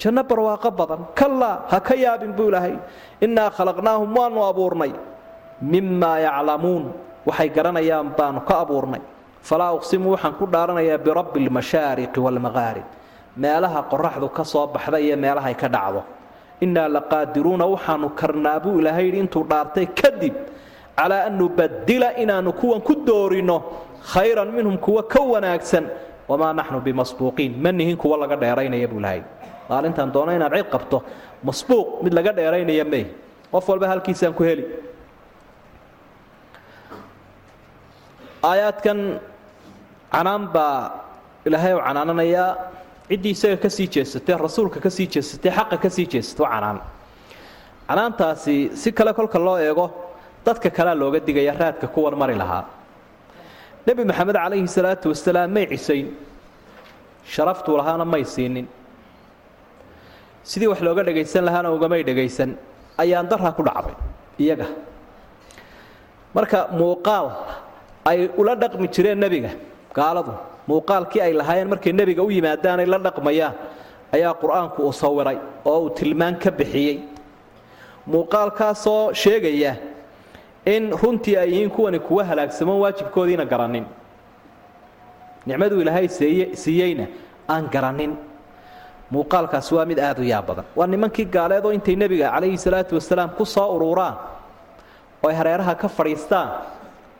janno 0.00 0.22
barwaaqo 0.24 0.70
badan. 0.78 1.00
Kallaa 1.14 1.56
ha 1.70 1.78
ka 1.80 1.94
yaabin 1.94 2.32
buu 2.36 2.48
ilaahay. 2.50 2.74
Innaa 3.24 3.50
khalaqnaahum 3.56 4.10
waanu 4.18 4.40
abuurnay. 4.50 4.92
Mimaa 5.62 6.18
yaclamuun. 6.26 6.84
Waxay 7.26 7.48
garanayaan 7.56 8.08
baanu 8.18 8.40
ka 8.48 8.54
abuurnay. 8.64 9.00
Falaa 9.42 9.72
uqsimu 9.76 10.10
waxaan 10.16 10.34
ku 10.38 10.44
dhaaranayaa 10.46 10.98
birabbi 11.04 11.38
almashaariqi 11.44 12.18
waalmaqaarib 12.20 12.84
meelaha 13.36 13.80
qoraxdu 13.92 14.28
ka 14.36 14.44
soo 14.44 14.66
baxda 14.74 14.98
iyo 15.00 15.16
meelahay 15.16 15.54
ka 15.54 15.68
dhacdo. 15.68 16.02
Innaa 16.64 16.88
laqaadiruuna 16.96 17.64
waxaanu 17.72 18.08
karnaa 18.20 18.60
buu 18.60 18.80
ilaahay 18.80 19.04
yidhi 19.08 19.18
intuu 19.24 19.44
dhaartay 19.50 19.86
kadib 20.00 20.34
calaa 20.96 21.24
an 21.28 21.38
nubadila 21.40 22.08
inaannu 22.20 22.52
kuwan 22.60 22.80
ku 22.84 22.94
doorinno 23.00 23.56
khayran 24.12 24.52
minhum 24.52 24.76
kuwa 24.76 25.02
ka 25.08 25.20
wanaagsan. 25.32 25.84
Wamaa 26.28 26.52
naxnu 26.52 26.80
bimasbuuqiin. 26.84 27.52
Ma 27.62 27.72
nihin 27.72 27.96
kuwa 27.96 28.16
laga 28.20 28.36
dheeraynaya 28.36 28.88
buu 28.88 29.00
ilahay 29.00 29.22
maalintaan 29.70 30.12
doono 30.14 30.32
inaad 30.38 30.54
cid 30.58 30.68
qabto 30.74 30.98
masbuuq 31.46 32.02
mid 32.04 32.12
laga 32.18 32.32
dheeraynaya 32.38 32.84
may. 32.92 33.04
Qof 33.52 33.68
walba 33.68 33.86
halkiisaan 33.92 34.34
ku 34.34 34.42
heli. 34.48 34.64
Aayaadkan 38.42 39.20
canaan 40.12 40.48
baa 40.54 40.76
ilaahay 41.46 41.74
u 41.74 41.80
canaananayaa. 41.86 42.50
Ciddii 43.10 43.34
isaga 43.36 43.56
ka 43.56 43.68
sii 43.76 43.88
jeesatay 43.94 44.36
rasuulka 44.38 44.78
ka 44.80 44.90
sii 44.90 45.06
jeesatay 45.14 45.50
xaqa 45.56 45.76
ka 45.82 45.88
sii 45.90 46.06
jeesatay 46.12 46.42
waa 46.44 46.52
canaan. 46.54 46.78
Canaantaasi 47.88 48.70
si 48.74 48.92
kale 48.92 49.12
kolka 49.18 49.38
loo 49.38 49.58
eego 49.58 49.86
dadka 50.46 50.70
kalea 50.70 50.94
looga 50.94 51.20
digaya 51.20 51.52
raadka 51.60 51.86
kuwan 51.94 52.14
mari 52.16 52.34
lahaa. 52.34 52.64
Nebi 53.86 54.04
maxamed 54.04 54.36
calayhi 54.36 54.68
salaatu 54.68 55.08
wasalaam 55.12 55.50
may 55.50 55.66
cisayn. 55.66 56.06
Sharaftuu 57.26 57.76
lahaana 57.76 58.04
may 58.04 58.24
siinin 58.24 58.66
sidii 60.44 60.66
wax 60.72 60.80
looga 60.80 61.02
dhagaysan 61.04 61.44
lahaana 61.44 61.72
ugamay 61.72 62.02
dhagaysan 62.04 62.56
ayaan 62.98 63.28
darha 63.28 63.52
ku 63.52 63.62
dhacday 63.62 63.94
iyaga. 64.38 64.66
Marka 66.34 66.68
muuqaal 66.72 67.26
ay 68.10 68.28
ula 68.38 68.54
dhaqmi 68.56 68.88
jireen 68.88 69.18
nebiga 69.18 69.50
gaaladu 69.94 70.32
muuqaalkii 70.68 71.20
ay 71.20 71.32
lahaayeen 71.32 71.68
markay 71.68 71.92
nebiga 71.92 72.22
u 72.22 72.30
yimaadaanay 72.30 72.86
la 72.86 72.98
dhaqmayaan 72.98 73.54
ayaa 74.16 74.34
qur'aanku 74.42 74.82
uu 74.86 74.92
sawiray 74.92 75.38
oo 75.64 75.78
uu 75.84 75.90
tilmaan 75.90 76.38
ka 76.38 76.50
bixiyey. 76.50 76.96
Muuqaalkaasoo 78.06 79.12
sheegaya 79.14 79.76
in 80.66 80.90
runtii 81.02 81.36
ay 81.36 81.50
yihiin 81.52 81.70
kuwani 81.70 81.98
kuwa 81.98 82.24
halaagsamoon 82.24 82.80
waajibkoodiina 82.80 83.44
garannin 83.44 83.84
nicmaduu 85.46 85.80
ilaahay 85.82 86.08
siiyeyna 86.54 87.06
aan 87.48 87.68
garannin 87.72 88.16
muuqaalkaasi 89.10 89.74
waa 89.74 89.84
mid 89.90 89.98
aad 89.98 90.18
u 90.18 90.24
yaab 90.32 90.46
badan. 90.46 90.64
Waa 90.76 90.86
nimankii 90.86 91.24
gaaleedoo 91.24 91.72
intay 91.72 91.96
nebiga 91.96 92.30
calayhi 92.34 92.58
salaatu 92.58 92.94
wasalaam 92.94 93.30
ku 93.38 93.44
soo 93.44 93.68
ururaan 93.76 94.14
oo 95.22 95.28
ay 95.30 95.34
hareeraha 95.36 95.74
ka 95.74 95.88
fadhiistaan 95.88 96.48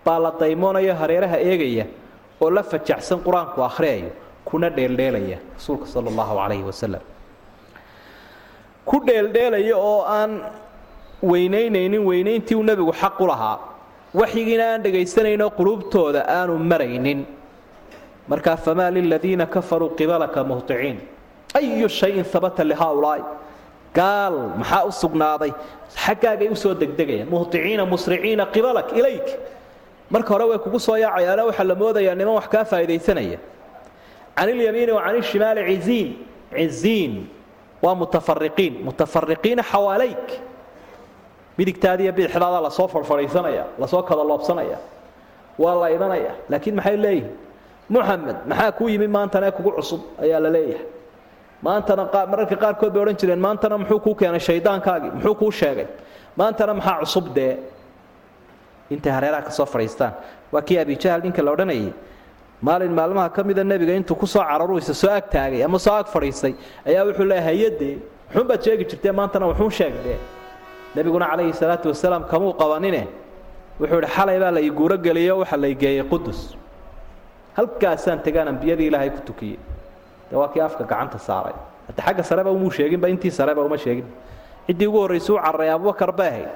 baa 0.05 0.19
la 0.25 0.31
daymoonayo 0.41 0.95
hareeraha 0.95 1.37
eegaya 1.39 1.87
oo 2.41 2.51
la 2.51 2.63
fajaxsan 2.63 3.19
qur'aanku 3.27 3.59
akhriyayo 3.69 4.11
kuna 4.45 4.71
dheeldheelaya 4.77 5.39
rasuulka 5.57 5.87
sala 5.87 6.09
allahu 6.11 6.35
calayhi 6.41 6.65
wasalam 6.71 7.03
ku 8.89 8.97
dheeldheelaya 9.07 9.77
oo 9.77 10.03
aan 10.07 10.33
weynaynaynin 11.23 12.03
weynayntii 12.11 12.55
uu 12.57 12.63
nebigu 12.63 12.93
xaq 13.03 13.19
lahaa 13.31 13.59
waxyigiina 14.15 14.65
aan 14.73 14.83
dhegaysanayno 14.85 15.51
quluubtooda 15.59 16.25
aanu 16.39 16.59
maraynin. 16.59 17.27
Markaa 18.31 18.57
famaa 18.57 18.91
liladiina 18.91 19.47
kafaruu 19.47 19.89
qibalaka 19.99 20.45
muhطiciin 20.45 20.99
ayu 21.59 21.89
shayin 21.89 22.25
habata 22.33 22.63
lihaaulaa'i 22.71 23.23
gaal 23.99 24.37
maxaa 24.61 24.85
u 24.87 24.93
sugnaaday 25.03 25.53
xaggaagay 26.05 26.49
u 26.49 26.57
soo 26.63 26.75
degdegayaan 26.83 27.29
muhطiciina 27.35 27.85
musriciina 27.93 28.45
qibalak 28.55 28.89
ilayk 28.99 29.27
marka 30.13 30.31
hore 30.35 30.45
way 30.51 30.59
kugu 30.65 30.79
soo 30.87 30.97
yaacayaano 31.05 31.43
waxaa 31.51 31.65
la 31.71 31.75
moodayaa 31.83 32.15
niman 32.21 32.35
wax 32.39 32.47
kaa 32.53 32.65
faa'iidaysanaya 32.71 33.39
can 34.37 34.49
ilyamiini 34.49 34.93
wa 34.97 35.03
can 35.07 35.17
ishimaali 35.23 35.61
ciziin 35.71 36.09
ciziin 36.57 37.15
waa 37.85 37.95
mutafariqiin 38.01 38.75
mutafariqiina 38.87 39.63
xawaalayk 39.73 40.27
midigtaada 41.59 42.03
iyo 42.05 42.13
bidixdaada 42.17 42.61
la 42.67 42.71
soo 42.71 42.89
farfadhiisanaya 42.89 43.65
la 43.81 43.87
soo 43.93 44.03
kada 44.09 44.23
loobsanaya 44.31 44.79
waa 45.63 45.75
la 45.83 45.89
idanaya 45.97 46.33
laakiin 46.51 46.75
maxay 46.79 46.97
leeyihiin 46.97 47.31
muxamed 47.93 48.37
maxaa 48.51 48.73
kuu 48.79 48.89
yimi 48.93 49.09
maantana 49.17 49.47
ee 49.47 49.51
kugu 49.57 49.71
cusub 49.79 50.01
ayaa 50.23 50.41
la 50.45 50.51
leeyahay 50.57 50.87
maantana 51.63 52.03
mararka 52.33 52.57
qaarkood 52.63 52.93
bay 52.95 53.03
odhan 53.03 53.17
jireen 53.21 53.41
maantana 53.47 53.79
muxuu 53.79 54.01
kuu 54.05 54.15
keenay 54.15 54.41
shaydaankaagii? 54.49 55.11
Muxuu 55.17 55.35
kuu 55.41 55.51
sheegay? 55.61 55.87
Maantana 56.37 56.75
maxaa 56.75 57.01
cusub 57.03 57.27
dee? 57.35 57.57
Intay 58.91 59.13
hareeraha 59.13 59.43
ka 59.43 59.51
soo 59.51 59.67
fadhiistaan. 59.67 60.13
Waa 60.53 60.63
kii 60.63 60.79
abijahal 60.79 61.21
ninka 61.23 61.43
la 61.43 61.51
odhanayay 61.53 61.93
maalin 62.63 62.93
maalmaha 62.93 63.29
ka 63.31 63.43
mida 63.45 63.63
nebiga 63.65 63.93
intuu 63.95 64.17
ku 64.17 64.27
soo 64.27 64.43
cararu 64.43 64.79
isa 64.79 64.95
soo 64.95 65.11
ag 65.11 65.31
taagay 65.31 65.63
ama 65.65 65.79
soo 65.79 65.95
ag 65.95 66.07
fadhiistay 66.15 66.55
ayaa 66.87 67.05
wuxuu 67.09 67.25
leeya 67.31 67.43
hayadee 67.49 67.95
muxuunbaad 68.29 68.61
sheegi 68.65 68.85
jirtee 68.91 69.13
maantana 69.13 69.47
wuxuun 69.47 69.71
sheegdee 69.71 70.19
nebiguna 70.97 71.27
calayhi 71.31 71.53
salaatu 71.53 71.89
wasalaam 71.93 72.25
kamuu 72.33 72.53
qabanine? 72.61 73.03
Wuxuu 73.81 73.99
idhi 74.03 74.11
xalay 74.17 74.39
baa 74.43 74.51
la 74.57 74.61
ii 74.61 74.71
guuro 74.71 74.97
geliyo 75.07 75.39
waxaa 75.43 75.57
la 75.63 75.69
igeeyey 75.69 76.05
qudus 76.13 76.41
halkaasaan 77.57 78.19
tegaan 78.27 78.49
ambiyadii 78.49 78.87
ilaahay 78.91 79.11
ku 79.11 79.21
tukiyey 79.29 79.59
de 80.31 80.37
waa 80.37 80.49
kii 80.53 80.61
afka 80.61 80.85
gacanta 80.85 81.19
saaray. 81.19 81.55
Hadde 81.89 82.01
xagga 82.03 82.23
sareba 82.23 82.51
umuu 82.51 82.71
sheeginba 82.71 83.09
intii 83.09 83.31
sareba 83.31 83.63
uma 83.63 83.77
sheegin. 83.79 84.07
Ciddii 84.67 84.87
ugu 84.87 84.99
horraysay 85.03 85.35
u 85.35 85.39
cararay 85.39 85.71
abubakar 85.71 86.13
bay 86.17 86.29
ahayd. 86.29 86.49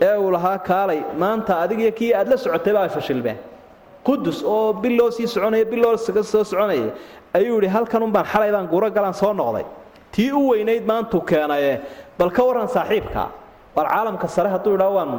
Ee 0.00 0.16
uu 0.16 0.30
lahaa 0.30 0.58
kaalay 0.58 1.00
maanta 1.18 1.52
adigiyo 1.62 1.92
kii 1.92 2.12
aad 2.14 2.28
la 2.28 2.36
socotay 2.36 2.72
baa 2.72 2.88
fashilmeen. 2.88 3.36
Qudus 4.04 4.42
oo 4.44 4.72
bil 4.72 4.96
loo 4.96 5.10
sii 5.10 5.26
soconaya 5.26 5.64
bil 5.64 5.80
loo 5.82 5.96
soo 5.96 6.44
soconaya 6.44 6.92
ayuu 7.34 7.56
yidhi 7.60 7.68
halkan 7.68 8.02
un 8.02 8.12
baan 8.12 8.24
xalay 8.24 8.50
baan 8.52 8.66
guuro 8.66 8.90
galaan 8.90 9.14
soo 9.14 9.32
noqday. 9.34 9.64
Tii 10.12 10.32
u 10.32 10.48
weynayd 10.50 10.86
maantuu 10.86 11.20
keenaye 11.20 11.80
bal 12.18 12.30
ka 12.30 12.42
warran 12.44 12.68
saaxiibka. 12.68 13.28
War 13.76 13.86
caalamka 13.86 14.28
sare 14.28 14.48
hadduu 14.48 14.74
idhaa 14.74 14.90
waan 14.96 15.10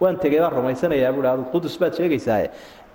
waan 0.00 0.16
tegey 0.22 0.40
baan 0.40 0.52
rumaysanayaa 0.52 1.12
buu 1.12 1.20
idhaa 1.20 1.36
qudus 1.52 1.74
baad 1.80 1.92
sheegaysaaye 1.98 2.46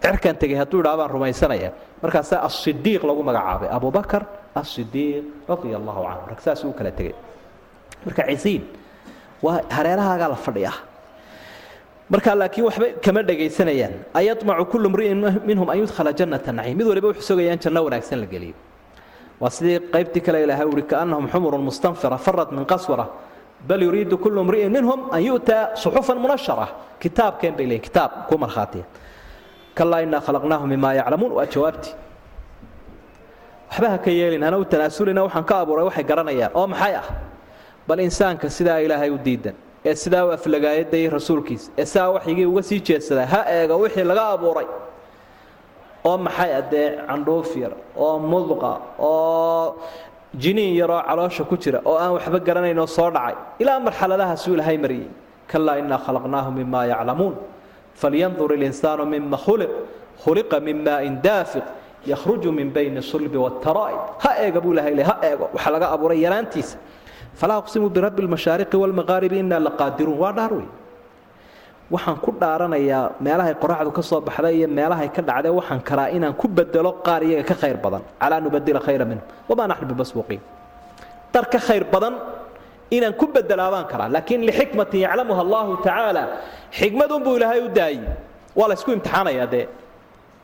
cirkaan 0.01 0.35
tegey 0.41 0.55
hadduu 0.57 0.79
idhaa 0.81 0.97
baan 0.97 1.09
rumaysanaya 1.11 1.69
markaasaa 2.01 2.39
asidiiq 2.47 3.03
lagu 3.03 3.21
magacaabay. 3.23 3.69
Abubakar 3.77 4.23
asidiiq 4.61 5.23
radia 5.49 5.75
allahu 5.79 6.01
canhu 6.07 6.25
rag 6.31 6.39
saas 6.45 6.63
uu 6.63 6.73
kala 6.79 6.91
tegey 6.91 7.15
marka 8.05 8.23
cisiin 8.31 8.63
waa 9.45 9.59
hareerahaagaa 9.77 10.29
la 10.33 10.39
fadhiyaa 10.47 10.77
markaa 12.09 12.35
laakiin 12.41 12.65
waxba 12.69 12.87
kama 13.05 13.21
dhagaysanayaan. 13.29 13.93
Ayamacu 14.13 14.65
kullu 14.71 14.89
mri'in 14.93 15.19
minhum 15.49 15.67
an 15.69 15.77
yudkhala 15.81 16.11
jannata 16.19 16.51
naciim 16.53 16.77
mid 16.77 16.87
waliba 16.87 17.07
wuxuu 17.09 17.27
sugayaan 17.33 17.59
janno 17.63 17.81
wanaagsan 17.85 18.19
la 18.23 18.27
geliyo 18.33 18.53
waa 19.41 19.49
sidii 19.49 19.79
qaybtii 19.93 20.21
kale 20.25 20.43
ilaahay 20.45 20.67
uhi 20.73 20.83
kaannahum 20.91 21.25
xumurun 21.33 21.63
mustanfira 21.69 22.17
farat 22.25 22.51
min 22.51 22.65
qaswara 22.65 23.05
bal 23.67 23.81
yuriidu 23.81 24.17
kullu 24.23 24.43
mri'in 24.45 24.69
minhum 24.77 24.99
an 25.11 25.21
yu'taa 25.29 25.75
suxufan 25.75 26.17
munashara. 26.23 26.67
Kitaabkeen 27.01 27.53
bay 27.57 27.65
leeyihiin 27.65 27.85
kitaab 27.87 28.11
ku 28.29 28.37
markhaatiya 28.37 28.85
kalaa 29.77 30.01
innaa 30.05 30.21
khalaqnaahum 30.27 30.69
mimaa 30.69 30.93
yaclamuun 30.99 31.31
waa 31.37 31.45
jawaabtii 31.53 31.93
waxba 33.75 33.89
ha 33.89 33.97
ka 33.97 34.09
yeelin 34.11 34.43
hana 34.43 34.57
u 34.57 34.65
tanaasulina 34.65 35.21
waxaan 35.27 35.43
ka 35.45 35.55
abuuray 35.61 35.85
waxay 35.85 36.03
garanayaan. 36.03 36.51
Oo 36.55 36.67
maxay 36.67 36.93
ah? 36.95 37.07
Bal 37.87 37.99
insaanka 37.99 38.49
sidaa 38.49 38.79
ilaahay 38.81 39.09
u 39.11 39.17
diidan 39.17 39.55
ee 39.85 39.95
sidaa 39.95 40.25
u 40.25 40.31
aflagaayadayay 40.31 41.09
rasuulkiisa 41.09 41.71
ee 41.77 41.85
sidaa 41.85 42.09
waxyigii 42.15 42.45
uga 42.45 42.61
sii 42.63 42.79
jeedsadaa 42.87 43.25
ha 43.33 43.39
eego 43.57 43.75
wixii 43.83 44.03
laga 44.03 44.23
abuuray. 44.35 44.67
Oo 46.05 46.17
maxay 46.17 46.51
adee 46.59 46.87
candhuuf 47.07 47.55
yar 47.57 47.73
oo 47.97 48.19
mudqa 48.19 48.71
oo 48.99 49.75
jiniin 50.43 50.75
yaroo 50.79 51.01
caloosha 51.09 51.43
ku 51.43 51.55
jira 51.57 51.79
oo 51.85 51.97
aan 51.97 52.11
waxba 52.17 52.39
garanaynoo 52.39 52.87
soo 52.87 53.11
dhacay? 53.11 53.35
Ilaa 53.59 53.79
marxaladahaasuu 53.79 54.53
ilaahay 54.55 54.77
mariyey 54.77 55.07
kalaa 55.51 55.77
innaa 55.81 55.99
khalaqnaahum 56.05 56.53
mimaa 56.61 56.85
yaclamuun 56.93 57.35
falyandur 58.01 58.49
ilinsaanu 58.57 59.05
mima 59.05 59.37
khuliq 59.37 59.69
khuliqa 60.23 60.59
min 60.59 60.77
maain 60.87 61.21
daafiq 61.21 61.63
yakhruju 62.11 62.49
min 62.57 62.69
bayni 62.75 63.01
sulbi 63.11 63.37
waataraa'ib 63.45 63.99
ha 64.23 64.29
eega 64.45 64.59
buu 64.63 64.73
ilahay 64.73 64.93
ha 65.09 65.15
eego. 65.29 65.45
Waxaa 65.55 65.71
laga 65.75 65.87
abuuray 65.95 66.19
yaraantiisa. 66.25 66.77
Falaa 67.39 67.57
aqsimu 67.63 67.87
birabbi 67.95 68.21
lmashaariqi 68.27 68.75
waalmaqaaribi 68.81 69.37
innaa 69.43 69.59
laqaadiruun 69.67 70.17
waa 70.23 70.31
dhaar 70.37 70.51
wey 70.57 70.67
waxaan 71.93 72.17
ku 72.25 72.31
dhaaranayaa 72.41 73.03
meelahay 73.25 73.53
qoraxdu 73.63 73.91
ka 73.97 74.01
soo 74.09 74.21
baxday 74.27 74.53
iyo 74.59 74.67
meelahay 74.77 75.09
ka 75.15 75.21
dhacday 75.21 75.51
waxaan 75.59 75.81
karaa 75.89 76.09
inaan 76.17 76.33
ku 76.41 76.47
bedelo 76.47 76.91
qaar 77.05 77.21
iyaga 77.23 77.43
ka 77.49 77.55
khayr 77.61 77.77
badan. 77.83 78.01
Calaa 78.21 78.39
nubadila 78.45 78.79
khayra 78.87 79.05
minhum. 79.09 79.23
Wamaa 79.49 79.67
naxnu 79.71 79.87
bimasbuuqiin 79.93 80.41
dar 81.33 81.45
ka 81.53 81.59
khayr 81.67 81.83
badan 81.93 82.13
inaan 82.95 83.13
ku 83.19 83.25
bedelaa 83.35 83.69
baan 83.73 83.85
karaa. 83.91 84.09
Laakiin 84.15 84.41
lixikmatin 84.49 84.99
yaclamuha 85.05 85.41
allahu 85.45 85.71
tacaala 85.85 86.23
xikmadunbuu 86.79 87.35
ilaahay 87.37 87.59
u 87.67 87.69
daayey 87.77 88.01
waa 88.57 88.67
la 88.69 88.73
ysku 88.79 88.89
imtixaanayaa 88.97 89.47
dee 89.53 89.65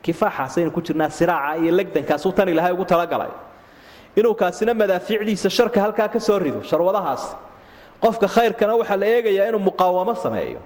kifaaxaasaynu 0.04 0.70
ku 0.76 0.80
jirnaa 0.86 1.10
siraaca 1.18 1.56
iyo 1.62 1.72
legdankaasuu 1.78 2.32
tan 2.36 2.48
ilaahay 2.48 2.72
ugu 2.72 2.84
talagalay. 2.84 3.32
Inuu 4.16 4.34
kaasina 4.34 4.74
madaafiicdiisa 4.74 5.50
sharka 5.50 5.80
halkaa 5.84 6.08
ka 6.14 6.20
soo 6.20 6.38
rido 6.38 6.60
sharwadahaas. 6.70 7.24
Qofka 8.02 8.26
khayrkana 8.34 8.74
waxaa 8.80 8.96
la 9.00 9.06
eegayaa 9.14 9.48
inuu 9.50 9.62
muqaawamo 9.68 10.14
sameeyo. 10.24 10.60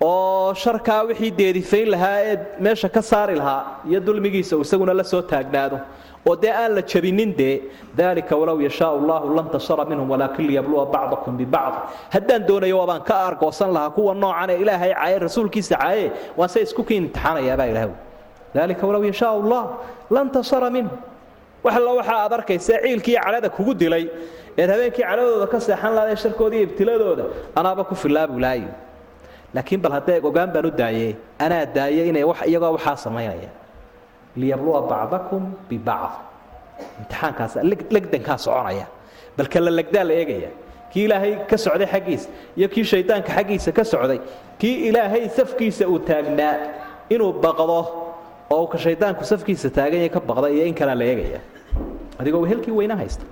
Oo 0.00 0.54
sharkaa 0.54 1.02
wixii 1.08 1.30
deedifayn 1.38 1.88
lahaa 1.94 2.18
ee 2.30 2.36
meesha 2.64 2.88
ka 2.88 3.02
saari 3.02 3.34
lahaa 3.40 3.62
iyo 3.90 4.00
dulmigiisa 4.06 4.56
uu 4.56 4.62
isaguna 4.66 4.94
la 4.94 5.04
soo 5.04 5.22
taagnaado. 5.22 5.78
Oo 6.28 6.34
dee 6.42 6.50
aan 6.50 6.74
la 6.74 6.82
jabinin 6.82 7.30
dee 7.40 7.54
dalika 7.96 8.34
walow 8.36 8.58
yashaau 8.66 8.94
allahu 9.00 9.34
lantasara 9.36 9.84
minhum 9.84 10.10
walaakin 10.10 10.46
liyabluwa 10.50 10.86
bacdakum 10.94 11.36
bibacd 11.40 11.74
haddaan 12.14 12.42
doonayo 12.48 12.76
waabaan 12.78 13.02
ka 13.08 13.14
argoosan 13.28 13.70
lahaa 13.76 13.90
kuwa 13.96 14.14
noocan 14.14 14.50
ee 14.50 14.58
ilaahay 14.62 14.92
caaye 14.94 15.18
rasuulkiisa 15.26 15.76
caaye 15.82 16.10
waan 16.38 16.48
se 16.54 16.58
isku 16.66 16.82
kii 16.88 16.96
imtixaanayaabaa 17.02 17.66
ilaah 17.72 17.88
dalika 18.54 18.84
walow 18.88 19.02
yashaau 19.10 19.36
allah 19.42 19.62
lantasara 20.14 20.68
minhum 20.76 20.96
wax 21.64 21.74
alla 21.78 21.90
waxa 22.00 22.14
aad 22.24 22.32
arkaysa 22.38 22.74
ciilkii 22.84 23.16
cadhada 23.24 23.48
kugu 23.56 23.72
dilay 23.82 24.04
eed 24.60 24.70
habeenkii 24.74 25.04
cadhadooda 25.08 25.46
ka 25.52 25.58
seexan 25.66 25.92
lahayd 25.96 26.18
sharkooda 26.24 26.54
iyo 26.56 26.64
ibtiladooda 26.68 27.24
anaaba 27.58 27.82
ku 27.90 27.94
filaabu 28.02 28.38
laayo 28.44 28.70
laakiin 29.54 29.80
bal 29.84 29.92
haddee 29.98 30.18
ogaan 30.28 30.50
baan 30.54 30.66
u 30.66 30.70
daaye 30.82 31.08
anaa 31.44 31.64
daaye 31.76 32.02
inay 32.10 32.24
iyagoo 32.50 32.72
waxaa 32.76 32.96
samaynaya 33.04 33.50
liyabluwa 34.40 34.80
bacdakum 34.92 35.42
bibacd 35.68 36.14
imtixaankaas 37.00 37.52
legdankaa 37.94 38.38
soconaya. 38.44 38.86
Balka 39.36 39.60
la 39.60 39.70
legdaa 39.78 40.04
la 40.08 40.14
eegaya. 40.20 40.50
Kii 40.92 41.04
ilaahay 41.06 41.32
ka 41.50 41.56
socday 41.64 41.86
xaggiisa 41.94 42.28
iyo 42.58 42.68
kii 42.68 42.84
shaydaanka 42.92 43.30
xaggiisa 43.36 43.70
ka 43.76 43.84
socday 43.92 44.18
kii 44.60 44.76
ilaahay 44.88 45.28
safkiisa 45.36 45.84
uu 45.88 45.98
taagnaa 46.08 46.54
inuu 47.14 47.32
baqdo 47.44 47.78
oo 48.54 48.66
ka 48.72 48.78
shaydaanku 48.84 49.24
safkiisa 49.30 49.68
taaganya 49.76 50.08
ka 50.14 50.20
baqda 50.28 50.48
iyo 50.54 50.64
in 50.70 50.74
kalea 50.74 50.94
la 51.00 51.04
eegaya. 51.10 51.40
Adigoo 52.20 52.40
wehelkii 52.44 52.70
weyna 52.78 52.96
haysta 53.00 53.24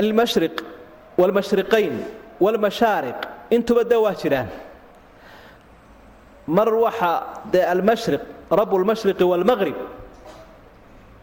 almashriq 0.00 0.56
waalmashriqayn 1.18 1.94
waalmashaariq 2.40 3.18
intuba 3.50 3.82
de 3.90 3.96
waa 4.04 4.14
jiraan. 4.14 4.48
Mar 6.46 6.68
waxa 6.84 7.10
dee 7.52 7.64
almashriq 7.72 8.20
rabu 8.58 8.78
lmashriqi 8.82 9.24
waalmaqrib 9.24 9.76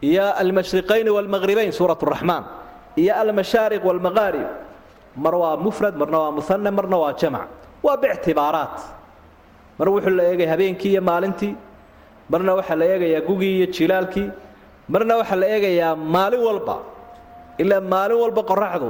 iyo 0.02 0.26
almashriqayni 0.42 1.10
waalmaqribayn 1.16 1.72
suurat 1.72 2.02
raxmaan 2.14 2.44
iyo 2.98 3.14
almashaariq 3.22 3.84
waalmaqaarib 3.90 4.48
mar 5.16 5.36
waa 5.42 5.56
mufrad 5.66 5.96
marna 5.96 6.18
waa 6.24 6.32
muane 6.32 6.72
marna 6.78 6.98
waa 7.04 7.14
jamc. 7.22 7.48
Waa 7.84 7.98
bictibaaraat 8.04 8.76
mar 9.80 9.88
wuxuu 9.94 10.14
la 10.18 10.24
eegaya 10.30 10.50
habeenkii 10.54 10.92
iyo 10.94 11.02
maalintii. 11.10 11.54
Marna 12.32 12.52
waxaa 12.60 12.76
la 12.80 12.86
eegayaa 12.94 13.22
gugii 13.28 13.54
iyo 13.58 13.68
jilaalkii. 13.76 14.28
Marna 14.94 15.14
waxaa 15.20 15.36
la 15.42 15.48
eegayaa 15.56 15.96
maalin 16.16 16.42
walba. 16.48 16.76
Ilaa 17.62 17.82
maalin 17.94 18.18
walba 18.24 18.42
qoraxdu 18.50 18.90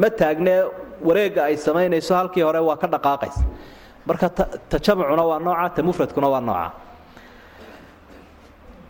ma 0.00 0.08
taagnee 0.20 0.60
wareegga 1.06 1.40
ay 1.48 1.56
samaynayso 1.56 2.12
halkii 2.18 2.42
hore 2.46 2.58
waa 2.68 2.76
ka 2.82 2.86
dhaqaaqaysa 2.94 3.42
marka 4.06 4.28
ta 4.70 4.78
jamcuna 4.84 5.22
waa 5.30 5.38
nooca 5.46 5.68
ta 5.76 5.80
mufradkuna 5.82 6.28
waa 6.34 6.40
nooca. 6.48 6.68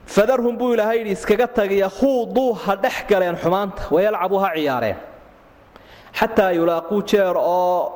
Fadarhum 0.06 0.56
buu 0.58 0.74
ilaahay 0.74 0.98
yidhi 0.98 1.12
iskaga 1.16 1.46
tagiya 1.46 1.88
huuduu 1.98 2.52
ha 2.64 2.74
dhex 2.82 2.96
galeen 3.10 3.36
xumaanta 3.42 3.82
wayalcabuu 3.94 4.38
ha 4.44 4.48
ciyaareen. 4.56 4.96
Xataa 6.18 6.50
yulaaquu 6.58 6.96
jeer 7.10 7.36
oo 7.36 7.92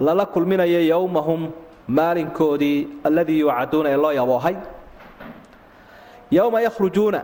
lala 0.00 0.26
kulminayo 0.26 0.80
yowmahum 0.92 1.42
maalinkoodii 1.88 2.88
alladii 3.04 3.38
yuucaduuna 3.40 3.88
ee 3.90 3.96
loo 3.96 4.12
yaboohay. 4.12 4.56
yowma 6.30 6.60
yakhrujuuna. 6.60 7.20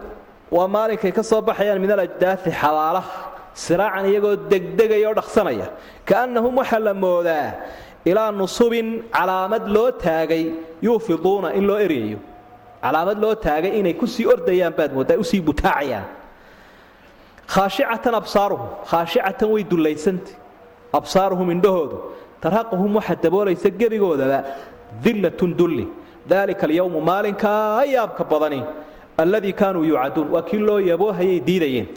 waa 0.50 0.68
maalinkay 0.68 1.12
ka 1.12 1.22
soo 1.22 1.40
baxayaan 1.42 1.80
min 1.80 1.90
alajdaai 1.90 2.36
xabaalaha 2.60 3.10
siraacan 3.54 4.04
iyagoo 4.10 4.36
degdegaya 4.50 5.08
oo 5.08 5.14
dhaqsanaya. 5.14 5.66
kaannahum 6.08 6.54
waxaa 6.60 6.78
la 6.88 6.94
moodaa 6.94 7.48
ilaa 8.04 8.30
nusubin 8.32 8.88
calaamad 9.16 9.64
loo 9.76 9.90
taagay 9.90 10.44
yuufiduuna 10.82 11.48
in 11.58 11.64
loo 11.66 11.78
eryayo 11.86 12.18
calaamad 12.82 13.18
loo 13.24 13.34
taagay 13.34 13.72
inay 13.80 13.94
ku 13.94 14.06
sii 14.06 14.26
ordayaan 14.34 14.74
baad 14.78 14.92
mooddaa 14.96 15.18
u 15.22 15.24
sii 15.24 15.40
butaacayaan. 15.40 16.06
khaashicatan 17.54 18.14
absaaruhum. 18.14 18.68
khaashicatan 18.90 19.48
way 19.54 19.64
dullaysantay 19.70 20.34
absaaruhum 20.92 21.48
indhahoodu 21.50 21.96
tarhaquhum 22.42 22.94
waxa 22.98 23.14
daboolaysa 23.24 23.68
gebigoodaba 23.80 24.38
dillatun 25.04 25.50
dulli. 25.58 25.86
Daalika 26.28 26.64
alyowmu 26.66 27.00
maalinkaa 27.00 27.84
yaabka 27.94 28.24
badani 28.24 28.60
alladii 29.22 29.52
kaanuu 29.60 29.84
yuucaduun. 29.90 30.28
Waa 30.34 30.42
kii 30.42 30.58
loo 30.58 30.78
yaboohayay 30.78 31.40
diidayeen. 31.46 31.88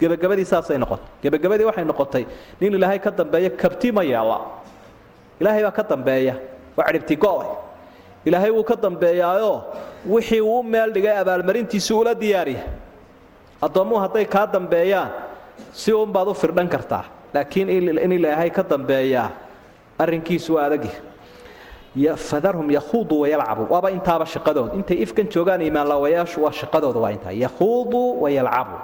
Gebagabadii 0.00 0.44
saasay 0.44 0.78
noqotay. 0.78 1.06
Gebagabadii 1.22 1.64
waxay 1.68 1.84
noqotay 1.84 2.24
nin 2.60 2.72
ilaahay 2.74 2.98
ka 2.98 3.10
dambeeya 3.10 3.50
kabti 3.50 3.92
ma 3.92 4.02
yeella 4.02 4.38
ilaahay 5.40 5.62
baa 5.62 5.70
ka 5.78 5.82
dambeeya. 5.82 6.34
Waa 6.76 6.86
cidhibtigo'e 6.88 7.46
ilaahay 8.24 8.50
wuu 8.50 8.64
ka 8.64 8.76
dambeeyaayoo 8.76 9.56
wixii 10.06 10.40
uu 10.40 10.62
meel 10.62 10.92
dhigay 10.92 11.16
abaalmarintiisii 11.22 11.94
ula 11.94 12.14
diyaariya 12.14 12.62
addoommuhu 13.62 14.00
hadday 14.00 14.24
kaa 14.24 14.46
dambeeyaan 14.46 15.10
si 15.72 15.92
unbaad 15.92 16.28
u 16.28 16.34
firdhan 16.34 16.68
kartaa 16.68 17.04
laakiin 17.34 17.68
in 18.04 18.12
ilaahay 18.12 18.50
ka 18.50 18.62
dambeeyaa 18.62 19.30
arrinkiisu 19.98 20.54
waa 20.54 20.64
adagi. 20.66 20.90
Fadarhum 22.16 22.70
yakhuuduu 22.70 23.20
wayalcabuu 23.20 23.66
waaba 23.72 23.90
intaaba 23.90 24.24
shaqadooda 24.26 24.74
intay 24.78 25.02
ifkan 25.02 25.26
joogaan 25.32 25.60
imaanlawayaashu 25.62 26.38
waa 26.44 26.52
shaqadooda 26.60 26.98
waa 27.04 27.10
intaa 27.16 27.32
yakhuuduu 27.44 28.22
wayalcabuu 28.22 28.78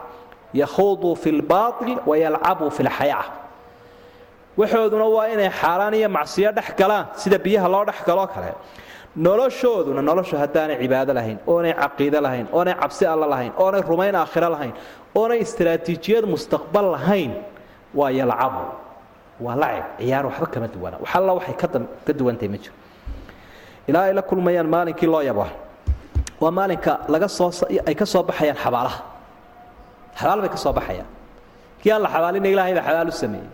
yakhuuduu 0.55 1.14
fi 1.16 1.30
lbaail 1.40 1.99
wayalcabuu 2.07 2.70
fi 2.70 2.82
lxayaa 2.82 3.24
waxooduna 4.59 5.05
waa 5.16 5.28
inay 5.34 5.51
xaaraan 5.61 5.94
iyo 5.94 6.09
macsiyo 6.09 6.51
dhex 6.53 6.68
galaan 6.78 7.07
sida 7.14 7.38
biyaha 7.38 7.68
loo 7.68 7.84
dhex 7.84 7.99
galoo 8.07 8.26
kale. 8.26 8.53
Noloshooduna 9.16 10.03
noloshu 10.03 10.36
haddaanay 10.36 10.76
cibaado 10.82 11.12
lahayn 11.14 11.38
oonay 11.47 11.72
caqiide 11.82 12.20
lahayn 12.20 12.47
oonay 12.53 12.74
cabsi 12.74 13.07
alla 13.07 13.26
lahayn 13.26 13.53
oonay 13.59 13.82
rumayn 13.90 14.14
aakhiro 14.14 14.49
lahayn 14.55 14.72
oonay 15.14 15.38
istaraatiijiyad 15.47 16.24
mustaqbal 16.34 16.86
lahayn 16.97 17.32
waa 17.99 18.11
yalcabu 18.18 18.62
waa 19.44 19.57
lacib 19.62 19.84
ciyaar 19.99 20.24
waxba 20.28 20.47
kama 20.53 20.68
duwana 20.74 20.97
wax 21.03 21.11
alla 21.18 21.32
waxay 21.38 21.55
ka 22.07 22.12
duwantahay 22.18 22.49
ma 22.55 22.59
jiro. 22.62 22.74
Ilaa 23.88 24.05
ay 24.09 24.12
la 24.18 24.22
kulmayaan 24.22 24.68
maalinkii 24.74 25.07
loo 25.12 25.22
yabo 25.28 25.47
waa 26.40 26.51
maalinka 26.59 26.92
laga 27.09 27.28
soo 27.28 27.51
ay 27.88 27.94
ka 27.94 28.07
soo 28.07 28.22
baxayaan 28.22 28.57
xabaalaha. 28.64 29.01
Xabaal 30.18 30.40
bay 30.40 30.49
ka 30.49 30.57
soo 30.57 30.72
baxayaan. 30.72 31.09
Kii 31.82 31.90
aan 31.92 32.03
la 32.03 32.09
xabaalina 32.09 32.49
ilaahay 32.49 32.74
baa 32.74 32.82
xabaal 32.88 33.09
u 33.09 33.12
sameeyey. 33.12 33.49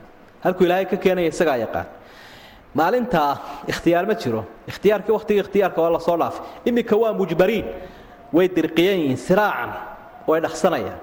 Halkuu 0.45 0.65
ilaahay 0.67 0.87
ka 0.91 0.97
keenaya 0.97 1.29
isagaa 1.29 1.57
yaqaan. 1.65 1.87
Maalintaa 2.75 3.33
ikhtiyaar 3.69 4.07
ma 4.07 4.15
jiro. 4.15 4.43
Ikhtiyaarkii 4.71 5.13
wakhtigii 5.17 5.41
ikhtiyaarka 5.45 5.79
waa 5.83 5.91
la 5.97 6.01
soo 6.01 6.17
dhaafay. 6.21 6.45
Iminka 6.69 6.97
waa 7.03 7.13
mujbariin. 7.13 7.67
Way 8.33 8.47
dirqiyan 8.57 8.99
yihiin 9.03 9.17
siraacan 9.27 9.71
way 10.29 10.41
dhaqsanayaan. 10.41 11.01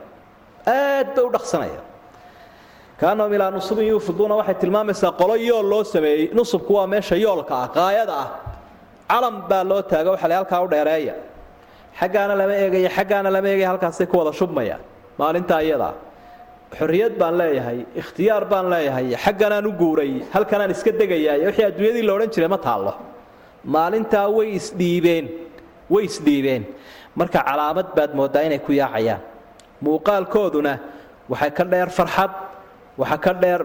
Aad 0.66 1.08
bay 1.16 1.24
u 1.26 1.32
dhaqsanayaan 1.36 1.84
kaanahum 3.02 3.34
ilaa 3.36 3.52
nusubin 3.56 3.88
yuufiduuna 3.92 4.36
waxay 4.40 4.56
tilmaamaysaa 4.62 5.12
qolo 5.22 5.36
yool 5.50 5.66
loo 5.72 5.84
sameeyey. 5.84 6.30
Nusubku 6.38 6.74
waa 6.78 6.88
meesha 6.94 7.16
yoolka 7.26 7.54
ah 7.64 7.68
qaayada 7.78 8.14
ah. 8.24 8.28
Calam 9.12 9.36
baa 9.50 9.64
loo 9.70 9.82
taaga 9.92 10.10
waxa 10.14 10.28
la 10.32 10.36
halkaa 10.40 10.62
u 10.66 10.68
dheereeya. 10.74 11.16
Xaggaana 12.00 12.34
lama 12.40 12.54
eegaya 12.64 12.90
xaggaana 12.98 13.30
lama 13.36 13.48
eegaya 13.52 13.68
halkaasay 13.72 14.08
ku 14.12 14.16
wada 14.20 14.32
shubmayaan 14.40 14.82
maalintaa 15.20 15.62
iyadaa 15.68 15.94
xorriyad 16.80 17.14
baan 17.22 17.36
leeyahay 17.42 17.80
ikhtiyaar 18.02 18.44
baan 18.52 18.66
leeyahay 18.74 19.06
xagganaan 19.26 19.66
u 19.66 19.72
guuray 19.82 20.12
halkanaan 20.36 20.72
iska 20.76 20.92
degayaay 21.02 21.40
wixii 21.48 21.66
adduunyadii 21.70 22.04
la 22.08 22.14
odhan 22.18 22.30
jiray 22.36 22.50
ma 22.56 22.58
taallo. 22.68 22.94
Maalintaa 23.76 24.28
way 24.38 24.48
isdhiibeen 24.60 25.26
way 25.94 26.04
isdhiibeen 26.10 26.64
marka 27.20 27.40
calaamad 27.48 27.88
baad 27.98 28.12
mooddaa 28.20 28.44
inay 28.48 28.60
ku 28.68 28.72
yaacayaan. 28.82 29.22
Muuqaalkooduna 29.86 30.74
waxay 31.32 31.52
ka 31.58 31.64
dheer 31.72 31.90
farxad 31.98 32.32
waxaa 33.00 33.18
ka 33.26 33.34
dheer 33.42 33.62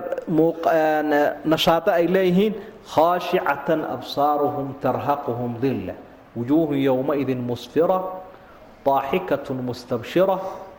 nashaado 1.52 1.90
ay 1.98 2.06
leeyihiin 2.14 2.54
khaashicatan 2.94 3.80
absaaruhum 3.96 4.68
tarhaquhum 4.84 5.52
dilla 5.62 5.94
wujuuhun 6.36 6.78
yowmaidin 6.88 7.40
musfira 7.50 7.98
daaxikatun 8.86 9.58
mustabshira 9.68 10.36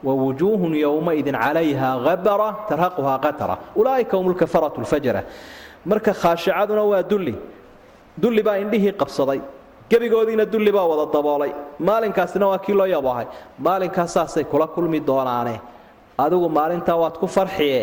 wawujuuhun 0.07 0.73
yowmaidin 0.85 1.35
calayhaa 1.43 1.95
habara 2.07 2.49
tarhaquhaa 2.69 3.17
qatara. 3.25 3.55
Ulaaika 3.75 4.17
hum 4.17 4.27
lkafaratu 4.33 4.81
lfajara 4.85 5.21
marka 5.85 6.11
khaashicaduna 6.13 6.83
waa 6.91 7.03
dulli. 7.11 7.35
Dulli 8.21 8.41
baa 8.47 8.57
indhihii 8.63 8.93
qabsaday. 9.01 9.39
Gebigoodiina 9.89 10.45
dulli 10.53 10.71
baa 10.71 10.85
wada 10.91 11.05
daboolay. 11.15 11.51
Maalinkaasina 11.79 12.45
waa 12.51 12.59
kii 12.65 12.73
loo 12.79 12.85
yaboohay. 12.95 13.25
Maalinkaas 13.59 14.13
saasay 14.13 14.43
kula 14.43 14.67
kulmi 14.67 14.99
doonaane 14.99 15.55
adigu 16.17 16.49
maalintaa 16.49 16.95
waad 17.03 17.17
ku 17.21 17.27
farxiye 17.27 17.81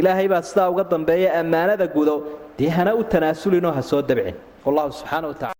ilaahay 0.00 0.28
baa 0.32 0.42
sidaa 0.50 0.68
uga 0.72 0.84
dambeeya 0.92 1.30
ammaanada 1.40 1.86
gudo. 1.96 2.16
Dee 2.58 2.70
hana 2.76 2.92
u 3.00 3.02
tanaasulinoo 3.12 3.72
ha 3.76 3.82
soo 3.90 4.02
dabcin. 4.10 4.34
Wallahu 4.66 4.90
subxaana 4.98 5.26
wa 5.30 5.34
tacala 5.34 5.54